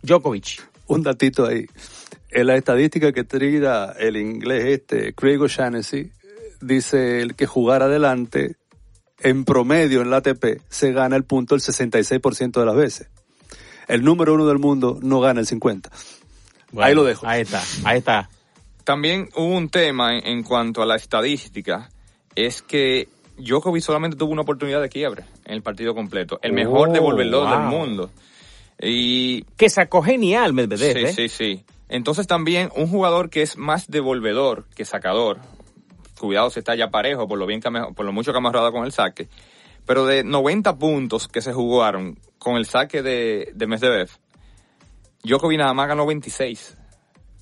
Djokovic. 0.03 0.69
Un 0.89 1.03
datito 1.03 1.47
ahí. 1.47 1.67
En 2.31 2.47
la 2.47 2.57
estadística 2.57 3.13
que 3.13 3.25
tira 3.25 3.95
el 3.99 4.17
inglés 4.17 4.65
este, 4.65 5.15
Craig 5.15 5.41
O'Shaughnessy, 5.41 6.11
dice 6.63 7.21
el 7.21 7.35
que 7.35 7.47
jugar 7.47 7.83
adelante, 7.83 8.57
en 9.21 9.45
promedio 9.45 10.03
en 10.03 10.11
la 10.11 10.19
ATP, 10.19 10.61
se 10.69 10.93
gana 10.93 11.17
el 11.17 11.25
punto 11.25 11.55
el 11.55 11.61
66% 11.61 12.53
de 12.53 12.67
las 12.67 12.77
veces. 12.77 13.11
El 13.89 14.05
número 14.05 14.35
uno 14.35 14.47
del 14.47 14.59
mundo 14.59 14.99
no 15.03 15.21
gana 15.21 15.41
el 15.41 15.47
50%. 15.47 15.89
ahí 16.79 16.95
lo 16.95 17.05
dejo. 17.05 17.27
Ahí 17.27 17.43
está, 17.43 17.63
ahí 17.85 17.99
está. 17.99 18.31
También 18.85 19.29
hubo 19.37 19.57
un 19.57 19.69
tema 19.69 20.19
en, 20.19 20.43
cuanto 20.43 20.83
a 20.83 20.87
la 20.87 20.97
estadística, 20.97 21.89
es 22.35 22.63
que 22.63 23.09
Djokovic 23.39 23.83
solamente 23.83 24.17
tuvo 24.17 24.33
una 24.33 24.43
oportunidad 24.43 24.81
de 24.81 24.89
quiebre 24.89 25.25
en 25.45 25.55
el 25.55 25.63
partido 25.63 25.95
completo. 25.95 26.39
El 26.43 26.53
mejor 26.53 26.89
oh, 26.89 26.93
devolvedor 26.93 27.51
del 27.51 27.69
mundo. 27.69 28.11
Y... 28.81 29.43
Que 29.57 29.69
sacó 29.69 30.03
genial 30.03 30.53
Medvedev, 30.53 30.97
Sí, 30.97 31.05
¿eh? 31.05 31.13
sí, 31.13 31.29
sí. 31.29 31.65
Entonces 31.89 32.27
también 32.27 32.71
un 32.75 32.89
jugador 32.89 33.29
que 33.29 33.43
es 33.43 33.57
más 33.59 33.89
devolvedor 33.91 34.65
que 34.75 34.85
sacador, 34.85 35.39
cuidado 36.27 36.51
si 36.51 36.61
está 36.61 36.75
ya 36.75 36.91
parejo 36.91 37.27
por 37.27 37.39
lo 37.39 37.47
bien 37.47 37.61
que 37.61 37.71
por 37.95 38.07
lo 38.07 38.13
mucho 38.13 38.33
que 38.33 38.39
ha 38.39 38.41
mejorado 38.41 38.73
con 38.73 38.85
el 38.85 38.93
saque, 38.93 39.29
pero 39.87 40.07
de 40.07 40.25
90 40.25 40.79
puntos 40.79 41.29
que 41.29 41.41
se 41.41 41.53
jugaron 41.53 42.19
con 42.39 42.57
el 42.57 42.67
saque 42.67 43.03
de, 43.03 43.53
de 43.55 43.67
Medvedev, 43.67 44.11
Djokovic 45.25 45.59
nada 45.59 45.75
más 45.75 45.89
ganó 45.89 46.07
26. 46.07 46.79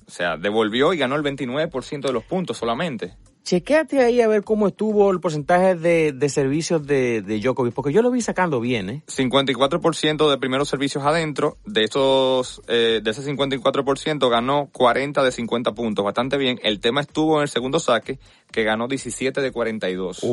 O 0.07 0.11
sea, 0.11 0.37
devolvió 0.37 0.93
y 0.93 0.97
ganó 0.97 1.15
el 1.15 1.23
29% 1.23 2.01
de 2.01 2.13
los 2.13 2.23
puntos 2.23 2.57
solamente. 2.57 3.15
Chequéate 3.43 3.99
ahí 4.01 4.21
a 4.21 4.27
ver 4.27 4.43
cómo 4.43 4.67
estuvo 4.67 5.09
el 5.09 5.19
porcentaje 5.19 5.73
de, 5.75 6.11
de 6.11 6.29
servicios 6.29 6.85
de, 6.85 7.23
de 7.23 7.39
Djokovic, 7.39 7.73
porque 7.73 7.91
yo 7.91 8.03
lo 8.03 8.11
vi 8.11 8.21
sacando 8.21 8.59
bien, 8.59 8.89
¿eh? 8.89 9.03
54% 9.07 10.29
de 10.29 10.37
primeros 10.37 10.69
servicios 10.69 11.03
adentro, 11.03 11.57
de 11.65 11.83
esos, 11.83 12.61
eh, 12.67 13.01
de 13.03 13.11
ese 13.11 13.23
54% 13.23 14.29
ganó 14.29 14.69
40 14.71 15.23
de 15.23 15.31
50 15.31 15.71
puntos, 15.73 16.05
bastante 16.05 16.37
bien. 16.37 16.59
El 16.61 16.79
tema 16.79 17.01
estuvo 17.01 17.37
en 17.37 17.41
el 17.41 17.49
segundo 17.49 17.79
saque, 17.79 18.19
que 18.51 18.63
ganó 18.63 18.87
17 18.87 19.41
de 19.41 19.51
42, 19.51 20.23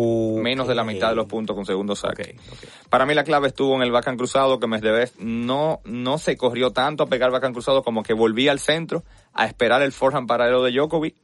menos 0.42 0.68
de 0.68 0.74
la 0.74 0.84
mitad 0.84 1.08
de 1.08 1.16
los 1.16 1.26
puntos 1.26 1.56
con 1.56 1.64
segundo 1.64 1.96
saque. 1.96 2.36
Para 2.90 3.06
mí 3.06 3.14
la 3.14 3.24
clave 3.24 3.48
estuvo 3.48 3.74
en 3.74 3.82
el 3.82 3.90
bacán 3.90 4.18
cruzado, 4.18 4.60
que 4.60 4.66
Medvedev 4.66 5.12
no, 5.18 5.80
no 5.84 6.18
se 6.18 6.36
corrió 6.36 6.72
tanto 6.72 7.04
a 7.04 7.06
pegar 7.06 7.30
bacán 7.30 7.54
cruzado 7.54 7.82
como 7.82 8.02
que 8.02 8.12
volvía 8.12 8.52
al 8.52 8.58
centro 8.58 9.02
a 9.32 9.46
esperar 9.46 9.80
el 9.80 9.92
forehand 9.92 10.28
paralelo 10.28 10.62
de 10.62 10.72
Djokovic. 10.72 11.14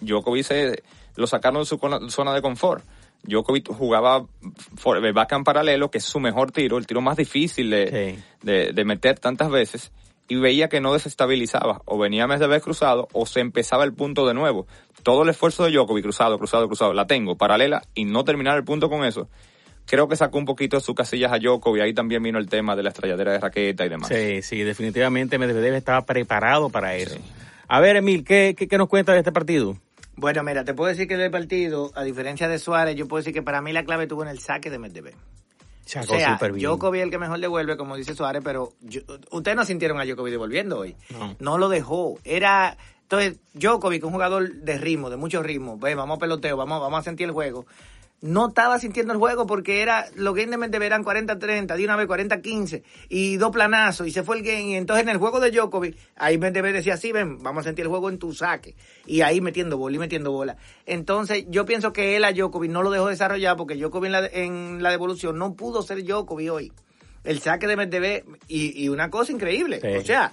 Djokovic 0.00 0.44
se 0.44 0.82
lo 1.16 1.26
sacaron 1.26 1.62
de 1.62 1.66
su 1.66 1.78
zona 2.08 2.34
de 2.34 2.42
confort. 2.42 2.84
Djokovic 3.22 3.68
jugaba 3.72 4.24
el 5.02 5.12
backhand 5.12 5.44
paralelo, 5.44 5.90
que 5.90 5.98
es 5.98 6.04
su 6.04 6.20
mejor 6.20 6.52
tiro, 6.52 6.78
el 6.78 6.86
tiro 6.86 7.00
más 7.00 7.16
difícil 7.16 7.70
de, 7.70 8.18
de, 8.42 8.84
meter 8.84 9.18
tantas 9.18 9.50
veces, 9.50 9.92
y 10.28 10.36
veía 10.36 10.68
que 10.68 10.80
no 10.80 10.92
desestabilizaba, 10.92 11.82
o 11.84 11.98
venía 11.98 12.26
mes 12.26 12.40
de 12.40 12.46
vez 12.46 12.62
cruzado, 12.62 13.08
o 13.12 13.26
se 13.26 13.40
empezaba 13.40 13.84
el 13.84 13.92
punto 13.92 14.26
de 14.26 14.34
nuevo. 14.34 14.66
Todo 15.02 15.22
el 15.22 15.28
esfuerzo 15.28 15.64
de 15.64 15.72
Djokovic, 15.72 16.02
cruzado, 16.02 16.38
cruzado, 16.38 16.66
cruzado, 16.66 16.92
la 16.94 17.06
tengo, 17.06 17.36
paralela, 17.36 17.82
y 17.94 18.04
no 18.04 18.24
terminar 18.24 18.56
el 18.56 18.64
punto 18.64 18.88
con 18.88 19.04
eso, 19.04 19.28
creo 19.86 20.08
que 20.08 20.16
sacó 20.16 20.38
un 20.38 20.46
poquito 20.46 20.76
de 20.76 20.82
sus 20.82 20.94
casillas 20.94 21.32
a 21.32 21.38
Djokovic, 21.38 21.82
ahí 21.82 21.92
también 21.92 22.22
vino 22.22 22.38
el 22.38 22.48
tema 22.48 22.74
de 22.74 22.84
la 22.84 22.88
estrelladera 22.88 23.32
de 23.32 23.38
raqueta 23.38 23.84
y 23.84 23.88
demás. 23.88 24.08
Sí, 24.08 24.40
sí, 24.42 24.62
definitivamente 24.62 25.36
Medvedev 25.38 25.74
estaba 25.74 26.06
preparado 26.06 26.70
para 26.70 26.94
eso. 26.94 27.18
A 27.68 27.80
ver, 27.80 27.96
Emil, 27.96 28.24
¿qué, 28.24 28.54
qué, 28.56 28.66
qué 28.66 28.78
nos 28.78 28.88
cuenta 28.88 29.12
de 29.12 29.18
este 29.18 29.30
partido? 29.30 29.76
Bueno, 30.20 30.42
mira, 30.42 30.64
te 30.64 30.74
puedo 30.74 30.90
decir 30.90 31.08
que 31.08 31.16
del 31.16 31.30
partido, 31.30 31.92
a 31.94 32.04
diferencia 32.04 32.46
de 32.46 32.58
Suárez, 32.58 32.94
yo 32.94 33.08
puedo 33.08 33.20
decir 33.20 33.32
que 33.32 33.42
para 33.42 33.62
mí 33.62 33.72
la 33.72 33.84
clave 33.84 34.06
tuvo 34.06 34.22
en 34.22 34.28
el 34.28 34.38
saque 34.38 34.68
de 34.68 34.78
Medvedev. 34.78 35.14
O 35.14 35.88
sea, 35.88 36.38
Djokovic 36.38 37.02
el 37.02 37.10
que 37.10 37.18
mejor 37.18 37.40
devuelve, 37.40 37.78
como 37.78 37.96
dice 37.96 38.14
Suárez, 38.14 38.42
pero 38.44 38.74
ustedes 39.30 39.56
no 39.56 39.64
sintieron 39.64 39.98
a 39.98 40.04
Djokovic 40.04 40.30
devolviendo 40.30 40.78
hoy. 40.78 40.94
No. 41.38 41.56
lo 41.56 41.70
dejó. 41.70 42.18
Era, 42.22 42.76
entonces, 43.00 43.40
Djokovic, 43.54 44.04
un 44.04 44.12
jugador 44.12 44.52
de 44.52 44.76
ritmo, 44.76 45.08
de 45.08 45.16
mucho 45.16 45.42
ritmo, 45.42 45.78
ve, 45.78 45.94
vamos 45.94 46.18
a 46.18 46.20
peloteo, 46.20 46.54
vamos, 46.56 46.82
vamos 46.82 47.00
a 47.00 47.02
sentir 47.02 47.26
el 47.26 47.32
juego 47.32 47.64
no 48.22 48.48
estaba 48.48 48.78
sintiendo 48.78 49.12
el 49.12 49.18
juego 49.18 49.46
porque 49.46 49.80
era 49.80 50.06
lo 50.14 50.34
que 50.34 50.46
de 50.46 50.78
verán 50.78 51.04
40-30, 51.04 51.74
de 51.74 51.84
una 51.84 51.96
vez 51.96 52.06
40-15 52.06 52.82
y 53.08 53.36
dos 53.36 53.50
planazos 53.50 54.06
y 54.06 54.10
se 54.10 54.22
fue 54.22 54.36
el 54.36 54.42
game. 54.42 54.70
Y 54.70 54.74
entonces 54.74 55.04
en 55.04 55.08
el 55.08 55.18
juego 55.18 55.40
de 55.40 55.50
Djokovic, 55.50 55.96
ahí 56.16 56.36
Medvedev 56.36 56.74
decía, 56.74 56.96
sí, 56.96 57.12
ven, 57.12 57.42
vamos 57.42 57.62
a 57.62 57.64
sentir 57.64 57.84
el 57.84 57.88
juego 57.88 58.10
en 58.10 58.18
tu 58.18 58.34
saque. 58.34 58.74
Y 59.06 59.22
ahí 59.22 59.40
metiendo 59.40 59.78
bola 59.78 59.96
y 59.96 59.98
metiendo 59.98 60.32
bola. 60.32 60.56
Entonces 60.86 61.46
yo 61.48 61.64
pienso 61.64 61.92
que 61.92 62.16
él 62.16 62.24
a 62.24 62.32
Djokovic 62.32 62.70
no 62.70 62.82
lo 62.82 62.90
dejó 62.90 63.06
desarrollar 63.06 63.56
porque 63.56 63.76
Djokovic 63.76 64.06
en 64.06 64.12
la, 64.12 64.26
en 64.26 64.82
la 64.82 64.90
devolución 64.90 65.38
no 65.38 65.54
pudo 65.54 65.82
ser 65.82 66.04
Djokovic 66.04 66.50
hoy. 66.50 66.72
El 67.24 67.40
saque 67.40 67.66
de 67.66 67.76
Medvedev 67.76 68.24
y, 68.48 68.84
y 68.84 68.88
una 68.88 69.10
cosa 69.10 69.32
increíble. 69.32 69.80
O 69.98 70.04
sea, 70.04 70.32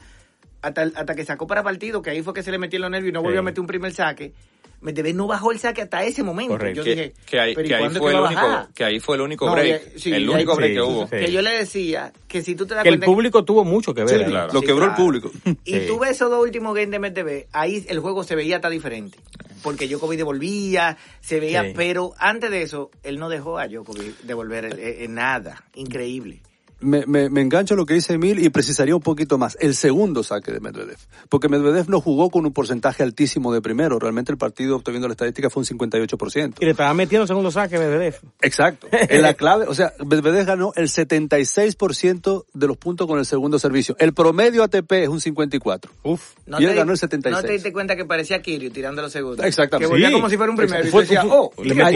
hasta, 0.62 0.84
hasta 0.84 1.16
que 1.16 1.26
sacó 1.26 1.48
para 1.48 1.64
partido, 1.64 2.02
que 2.02 2.10
ahí 2.10 2.22
fue 2.22 2.34
que 2.34 2.44
se 2.44 2.52
le 2.52 2.58
metió 2.58 2.80
los 2.80 2.90
nervios 2.90 3.10
y 3.10 3.14
no 3.14 3.22
volvió 3.22 3.40
a 3.40 3.44
meter 3.44 3.60
un 3.60 3.68
primer 3.68 3.94
saque 3.94 4.34
Medvedev 4.80 5.16
no 5.16 5.28
bajó 5.28 5.52
el 5.52 5.60
saque 5.60 5.82
hasta 5.82 6.04
ese 6.04 6.24
momento. 6.24 6.58
Yo 6.70 6.84
dije, 6.84 7.14
que, 7.26 7.40
ahí, 7.40 7.56
que 7.56 7.74
ahí 7.74 7.90
fue 7.90 8.12
el 8.12 8.20
único, 8.20 8.68
que 8.76 8.84
ahí 8.84 9.00
fue 9.00 9.16
el 9.16 9.22
único 9.22 9.52
break, 9.52 10.06
el 10.06 10.30
único 10.30 10.56
break 10.56 10.74
que 10.74 10.82
hubo. 10.82 11.10
Que 11.10 11.32
yo 11.32 11.42
le 11.42 11.52
decía 11.52 12.14
que 12.28 12.44
si 12.44 12.56
tú 12.56 12.66
te 12.68 12.76
das 12.76 12.84
que 12.84 12.90
el 12.90 13.00
público 13.00 13.44
tuvo 13.44 13.64
mucho 13.64 13.94
que 13.94 14.04
ver. 14.04 14.30
Lo 14.54 14.62
quebró 14.62 14.86
el 14.86 14.94
público. 14.94 15.32
Y 15.64 15.80
tú 15.88 16.00
ves 16.00 16.12
esos 16.12 16.30
dos 16.30 16.42
últimos 16.42 16.76
games 16.76 16.92
de 16.92 17.00
Medvedev, 17.00 17.48
ahí 17.52 17.86
el 17.88 18.00
juego 18.00 18.24
se 18.24 18.36
veía 18.36 18.58
hasta 18.58 18.70
diferente. 18.70 19.18
Porque 19.64 19.88
Djokovic 19.88 20.18
devolvía, 20.18 20.98
se 21.20 21.40
veía, 21.40 21.74
pero 21.76 22.14
antes 22.20 22.52
de 22.52 22.62
eso, 22.62 22.92
él 23.04 23.18
no 23.18 23.30
dejó 23.30 23.58
a 23.58 23.68
Djokovic 23.68 24.22
devolver 24.22 24.80
en 24.80 25.16
nada. 25.16 25.64
Increíble 25.74 26.42
me, 26.80 27.06
me, 27.06 27.30
me, 27.30 27.42
engancho 27.42 27.74
a 27.74 27.78
lo 27.78 27.86
que 27.86 27.94
dice 27.94 28.14
Emil 28.14 28.40
y 28.40 28.50
precisaría 28.50 28.96
un 28.96 29.02
poquito 29.02 29.38
más. 29.38 29.58
El 29.60 29.76
segundo 29.76 30.24
saque 30.24 30.52
de 30.52 30.60
Medvedev. 30.60 30.98
Porque 31.30 31.50
Medvedev 31.50 31.90
no 31.90 32.02
jugó 32.02 32.30
con 32.30 32.46
un 32.46 32.54
porcentaje 32.54 33.04
altísimo 33.04 33.54
de 33.54 33.62
primero. 33.62 34.00
Realmente 34.00 34.32
el 34.32 34.38
partido, 34.38 34.78
estoy 34.78 34.94
viendo 34.94 35.08
la 35.08 35.14
estadística, 35.14 35.50
fue 35.50 35.62
un 35.62 35.66
58%. 35.66 36.56
Y 36.60 36.66
le 36.66 36.72
estaba 36.72 36.94
metiendo 36.94 37.24
el 37.24 37.28
segundo 37.28 37.52
saque 37.52 37.78
Medvedev. 37.78 38.16
Exacto. 38.42 38.88
en 38.92 39.22
la 39.22 39.34
clave, 39.34 39.66
o 39.68 39.74
sea, 39.74 39.94
Medvedev 40.06 40.46
ganó 40.46 40.72
el 40.76 40.88
76% 40.88 42.46
de 42.54 42.68
los 42.68 42.78
puntos 42.78 43.08
con 43.08 43.20
el 43.20 43.26
segundo 43.26 43.60
servicio. 43.60 43.96
El 44.00 44.14
promedio 44.14 44.64
ATP 44.64 44.92
es 44.94 45.10
un 45.10 45.20
54. 45.20 45.92
Uf. 46.04 46.34
y 46.60 46.66
él 46.66 46.76
ganó 46.76 46.92
el 46.92 46.98
76. 46.98 47.42
No 47.42 47.48
te 47.48 47.54
diste 47.54 47.74
cuenta 47.74 47.96
que 47.96 48.06
parecía 48.06 48.42
Kirio 48.42 48.72
tirando 48.72 49.02
los 49.02 49.12
segundos. 49.12 49.46
Exactamente. 49.46 49.88
Que 49.88 49.92
volvía 49.92 50.12
como 50.12 50.30
si 50.30 50.38
fuera 50.38 50.52
un 50.52 50.58
primero. 50.58 50.88
y 50.88 50.92
decía, 50.92 51.24
oh, 51.26 51.52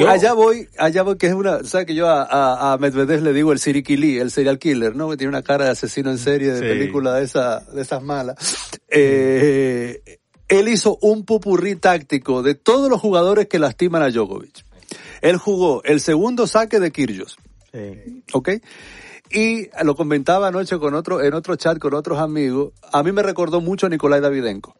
allá 0.07 0.33
voy, 0.33 0.67
allá 0.77 1.03
voy, 1.03 1.17
que 1.17 1.27
es 1.27 1.33
una, 1.33 1.63
sabes 1.63 1.85
que 1.85 1.95
yo 1.95 2.07
a, 2.07 2.73
a, 2.73 2.77
Medvedev 2.77 3.21
le 3.21 3.33
digo 3.33 3.51
el 3.51 3.59
Sirikili, 3.59 4.17
el 4.17 4.31
serial 4.31 4.57
killer, 4.59 4.70
¿no? 4.95 5.09
Que 5.09 5.17
tiene 5.17 5.29
una 5.29 5.43
cara 5.43 5.65
de 5.65 5.71
asesino 5.71 6.11
en 6.11 6.17
serie, 6.17 6.51
de 6.51 6.61
película 6.61 7.15
de, 7.15 7.23
esa, 7.23 7.59
de 7.59 7.81
esas 7.81 8.01
malas. 8.01 8.37
Eh, 8.87 10.19
él 10.47 10.67
hizo 10.67 10.97
un 11.01 11.25
pupurrí 11.25 11.75
táctico 11.75 12.43
de 12.43 12.55
todos 12.55 12.89
los 12.89 12.99
jugadores 12.99 13.47
que 13.47 13.59
lastiman 13.59 14.01
a 14.01 14.09
Djokovic. 14.09 14.65
Él 15.21 15.37
jugó 15.37 15.83
el 15.83 16.01
segundo 16.01 16.47
saque 16.47 16.79
de 16.79 16.91
Kyrgios. 16.91 17.37
Sí. 17.71 18.23
¿Ok? 18.33 18.49
Y 19.33 19.69
lo 19.83 19.95
comentaba 19.95 20.49
anoche 20.49 20.77
con 20.77 20.93
otro, 20.93 21.21
en 21.21 21.33
otro 21.33 21.55
chat 21.55 21.77
con 21.79 21.93
otros 21.93 22.19
amigos. 22.19 22.73
A 22.91 23.01
mí 23.01 23.11
me 23.11 23.23
recordó 23.23 23.61
mucho 23.61 23.85
a 23.85 23.89
Nikolai 23.89 24.19
Davidenko. 24.19 24.75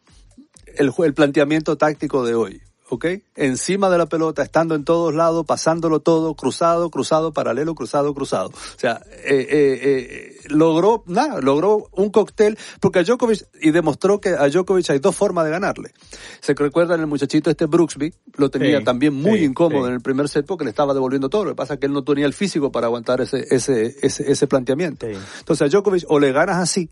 El, 0.76 0.92
el 0.98 1.14
planteamiento 1.14 1.78
táctico 1.78 2.26
de 2.26 2.36
hoy. 2.36 2.62
¿Ok? 2.92 3.06
Encima 3.36 3.90
de 3.90 3.98
la 3.98 4.06
pelota, 4.06 4.44
estando 4.44 4.76
en 4.76 4.84
todos 4.84 5.16
lados, 5.16 5.46
pasándolo 5.46 6.02
todo, 6.02 6.36
cruzado, 6.36 6.90
cruzado, 6.90 7.32
paralelo, 7.32 7.74
cruzado, 7.74 8.14
cruzado. 8.14 8.50
O 8.50 8.80
sea, 8.80 9.02
eh, 9.24 9.48
eh, 9.50 9.80
eh, 9.82 10.36
logró, 10.50 11.04
nada, 11.08 11.40
logró 11.40 11.88
un 11.94 12.10
cóctel, 12.10 12.58
porque 12.82 13.00
a 13.00 13.04
Djokovic, 13.04 13.48
y 13.62 13.72
demostró 13.72 14.20
que 14.20 14.30
a 14.30 14.50
Djokovic 14.50 14.90
hay 14.90 15.00
dos 15.00 15.16
formas 15.16 15.46
de 15.46 15.52
ganarle. 15.52 15.94
Se 16.42 16.54
recuerdan 16.54 17.00
el 17.00 17.08
muchachito 17.08 17.50
este 17.50 17.66
Brooksby, 17.66 18.14
lo 18.36 18.50
tenía 18.50 18.84
también 18.84 19.14
muy 19.14 19.46
incómodo 19.46 19.88
en 19.88 19.94
el 19.94 20.02
primer 20.02 20.28
set 20.28 20.46
porque 20.46 20.66
le 20.66 20.72
estaba 20.72 20.94
devolviendo 20.94 21.30
todo. 21.30 21.46
Lo 21.46 21.52
que 21.52 21.56
pasa 21.56 21.76
es 21.76 21.80
que 21.80 21.86
él 21.86 21.94
no 21.94 22.04
tenía 22.04 22.26
el 22.26 22.34
físico 22.34 22.74
para 22.74 22.88
aguantar 22.88 23.22
ese, 23.22 23.46
ese, 23.50 23.96
ese, 24.02 24.30
ese 24.30 24.48
planteamiento. 24.48 25.08
Entonces 25.08 25.62
a 25.62 25.70
Djokovic 25.70 26.04
o 26.10 26.20
le 26.20 26.34
ganas 26.34 26.58
así, 26.58 26.90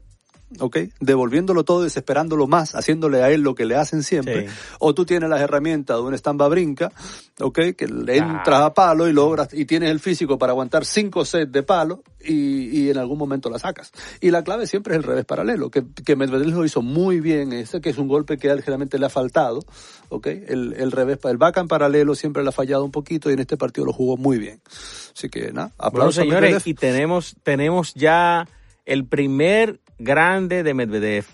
¿ok? 0.59 0.77
Devolviéndolo 0.99 1.63
todo, 1.63 1.83
desesperándolo 1.83 2.47
más, 2.47 2.73
haciéndole 2.75 3.21
a 3.21 3.29
él 3.29 3.41
lo 3.41 3.55
que 3.55 3.65
le 3.65 3.75
hacen 3.75 4.03
siempre. 4.03 4.47
O 4.79 4.93
tú 4.93 5.05
tienes 5.05 5.29
las 5.29 5.41
herramientas 5.41 5.97
de 5.97 6.03
un 6.03 6.13
estamba 6.13 6.47
brinca, 6.47 6.91
¿ok? 7.39 7.59
Que 7.77 7.88
le 7.88 8.17
entras 8.17 8.62
a 8.62 8.73
palo 8.73 9.07
y 9.07 9.13
logras, 9.13 9.53
y 9.53 9.65
tienes 9.65 9.91
el 9.91 9.99
físico 9.99 10.38
para 10.38 10.51
aguantar 10.51 10.85
cinco 10.85 11.25
sets 11.25 11.51
de 11.51 11.63
palo 11.63 12.03
y, 12.19 12.79
y 12.79 12.89
en 12.89 12.97
algún 12.97 13.17
momento 13.17 13.49
la 13.49 13.59
sacas. 13.59 13.91
Y 14.21 14.31
la 14.31 14.43
clave 14.43 14.65
siempre 14.65 14.93
es 14.93 14.97
el 14.97 15.03
revés 15.03 15.25
paralelo, 15.25 15.69
que, 15.69 15.83
que 16.05 16.15
Medvedev 16.15 16.55
lo 16.55 16.65
hizo 16.65 16.81
muy 16.81 17.19
bien, 17.19 17.53
ese 17.53 17.81
que 17.81 17.89
es 17.89 17.97
un 17.97 18.07
golpe 18.07 18.38
que 18.38 18.49
generalmente 18.49 18.97
le 18.97 19.05
ha 19.05 19.09
faltado, 19.09 19.59
¿ok? 20.09 20.27
El, 20.27 20.73
el 20.77 20.91
revés, 20.91 21.19
el 21.25 21.38
back 21.38 21.57
en 21.57 21.67
paralelo 21.67 22.15
siempre 22.15 22.43
le 22.43 22.49
ha 22.49 22.53
fallado 22.53 22.83
un 22.83 22.91
poquito 22.91 23.29
y 23.29 23.33
en 23.33 23.39
este 23.39 23.57
partido 23.57 23.85
lo 23.85 23.93
jugó 23.93 24.17
muy 24.17 24.39
bien. 24.39 24.62
Así 25.15 25.29
que 25.29 25.51
nada, 25.51 25.71
aplausos. 25.77 26.25
Bueno, 26.25 26.39
señores, 26.39 26.67
y 26.67 26.73
tenemos, 26.73 27.35
tenemos 27.43 27.93
ya 27.93 28.47
el 28.85 29.05
primer 29.05 29.79
grande 29.99 30.63
de 30.63 30.73
Medvedev. 30.73 31.25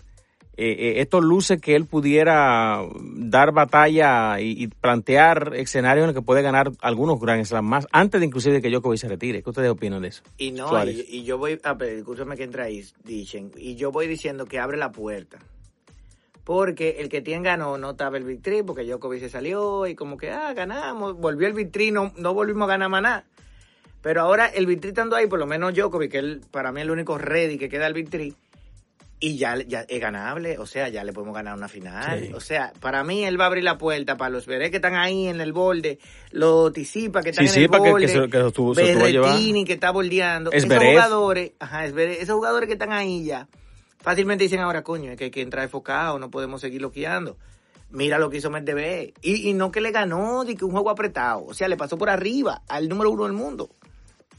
Eh, 0.58 0.72
eh, 0.72 1.02
esto 1.02 1.20
luce 1.20 1.58
que 1.60 1.76
él 1.76 1.86
pudiera 1.86 2.82
dar 3.02 3.52
batalla 3.52 4.40
y, 4.40 4.68
plantear 4.68 5.52
escenarios 5.56 6.04
en 6.04 6.08
los 6.08 6.16
que 6.16 6.26
puede 6.26 6.42
ganar 6.42 6.72
algunos 6.80 7.20
Grand 7.20 7.44
Slam 7.44 7.66
más 7.66 7.88
antes 7.92 8.22
de 8.22 8.28
inclusive 8.28 8.62
que 8.62 8.70
Djokovic 8.70 9.00
se 9.00 9.10
retire. 9.10 9.44
¿Qué 9.44 9.50
ustedes 9.50 9.70
opinan 9.70 10.02
de 10.02 10.10
eso? 10.10 10.24
Y 10.38 10.52
no, 10.52 10.72
y, 10.86 11.24
yo 11.24 11.38
voy, 11.38 11.60
a 11.62 11.78
escúchame 11.84 12.38
que 12.38 12.44
entra 12.44 12.66
ahí, 12.66 12.86
dicen, 13.04 13.52
y 13.58 13.76
yo 13.76 13.92
voy 13.92 14.08
diciendo 14.08 14.46
que 14.46 14.60
abre 14.60 14.78
la 14.78 14.92
puerta. 14.92 15.40
Porque 16.46 16.98
el 17.00 17.10
que 17.10 17.22
tiene 17.22 17.44
ganó 17.44 17.78
no 17.78 17.92
estaba 17.92 18.18
el 18.18 18.24
Victory, 18.24 18.62
porque 18.64 18.86
Djokovic 18.86 19.20
se 19.20 19.30
salió 19.30 19.88
y 19.88 19.96
como 19.96 20.16
que, 20.16 20.30
ah, 20.30 20.54
ganamos, 20.54 21.18
volvió 21.18 21.48
el 21.48 21.54
Victory, 21.54 21.92
no, 21.92 22.14
no 22.18 22.34
volvimos 22.34 22.66
a 22.66 22.74
ganar 22.74 22.90
más 22.90 23.02
nada. 23.02 23.26
Pero 24.06 24.22
ahora 24.22 24.46
el 24.46 24.68
Victory 24.68 24.90
estando 24.90 25.16
ahí, 25.16 25.26
por 25.26 25.40
lo 25.40 25.48
menos 25.48 25.74
Djokovic, 25.74 26.12
que 26.12 26.20
él, 26.20 26.42
para 26.52 26.72
mí 26.72 26.80
es 26.80 26.86
el 26.86 26.92
único 26.92 27.18
ready 27.18 27.58
que 27.58 27.68
queda 27.68 27.88
el 27.88 27.96
Victory, 27.96 28.36
y 29.20 29.38
ya, 29.38 29.58
ya 29.66 29.82
es 29.82 30.02
ganable, 30.02 30.58
o 30.58 30.66
sea, 30.66 30.90
ya 30.90 31.04
le 31.04 31.14
podemos 31.14 31.34
ganar 31.34 31.56
una 31.56 31.68
final. 31.68 32.32
O 32.36 32.42
sea, 32.42 32.74
para 32.80 33.04
mí 33.04 33.24
él 33.24 33.40
va 33.40 33.46
a 33.46 33.48
abrir 33.48 33.64
la 33.64 33.78
puerta 33.78 34.18
para 34.18 34.30
los 34.30 34.46
veré 34.46 34.70
que 34.70 34.78
están 34.78 34.96
ahí 34.96 35.28
en 35.28 35.40
el 35.40 35.54
borde, 35.54 36.00
los 36.32 36.74
Tisipa 36.74 37.22
que 37.22 37.30
están 37.30 37.48
en 37.48 37.54
el 37.62 37.68
borde, 37.70 38.06
que, 38.08 38.30
que, 38.30 39.66
que 39.66 39.74
está 39.74 39.92
bordeando. 39.92 40.52
esos 40.52 40.70
jugadores, 40.70 41.54
ajá, 41.60 41.86
esos 41.86 42.36
jugadores 42.36 42.68
que 42.68 42.74
están 42.74 42.92
ahí 42.92 43.24
ya, 43.24 43.48
fácilmente 44.00 44.44
dicen 44.44 44.60
ahora, 44.60 44.84
coño, 44.84 45.12
es 45.12 45.18
que 45.18 45.26
hay 45.26 45.32
que 45.32 45.42
entrar 45.42 45.64
enfocado, 45.64 46.20
no 46.20 46.30
podemos 46.30 46.62
seguir 46.62 46.82
loqueando. 46.82 47.38
Mira 47.92 48.20
lo 48.20 48.30
que 48.30 48.38
hizo 48.38 48.50
Medvedev. 48.50 49.14
Y, 49.22 49.50
y 49.50 49.54
no 49.54 49.72
que 49.72 49.80
le 49.80 49.92
ganó, 49.92 50.44
de 50.44 50.56
que 50.56 50.66
un 50.66 50.72
juego 50.72 50.90
apretado. 50.90 51.46
O 51.46 51.54
sea, 51.54 51.70
le 51.70 51.78
pasó 51.78 51.98
por 51.98 52.10
arriba 52.10 52.62
al 52.68 52.90
número 52.90 53.12
uno 53.12 53.24
del 53.24 53.34
mundo. 53.34 53.70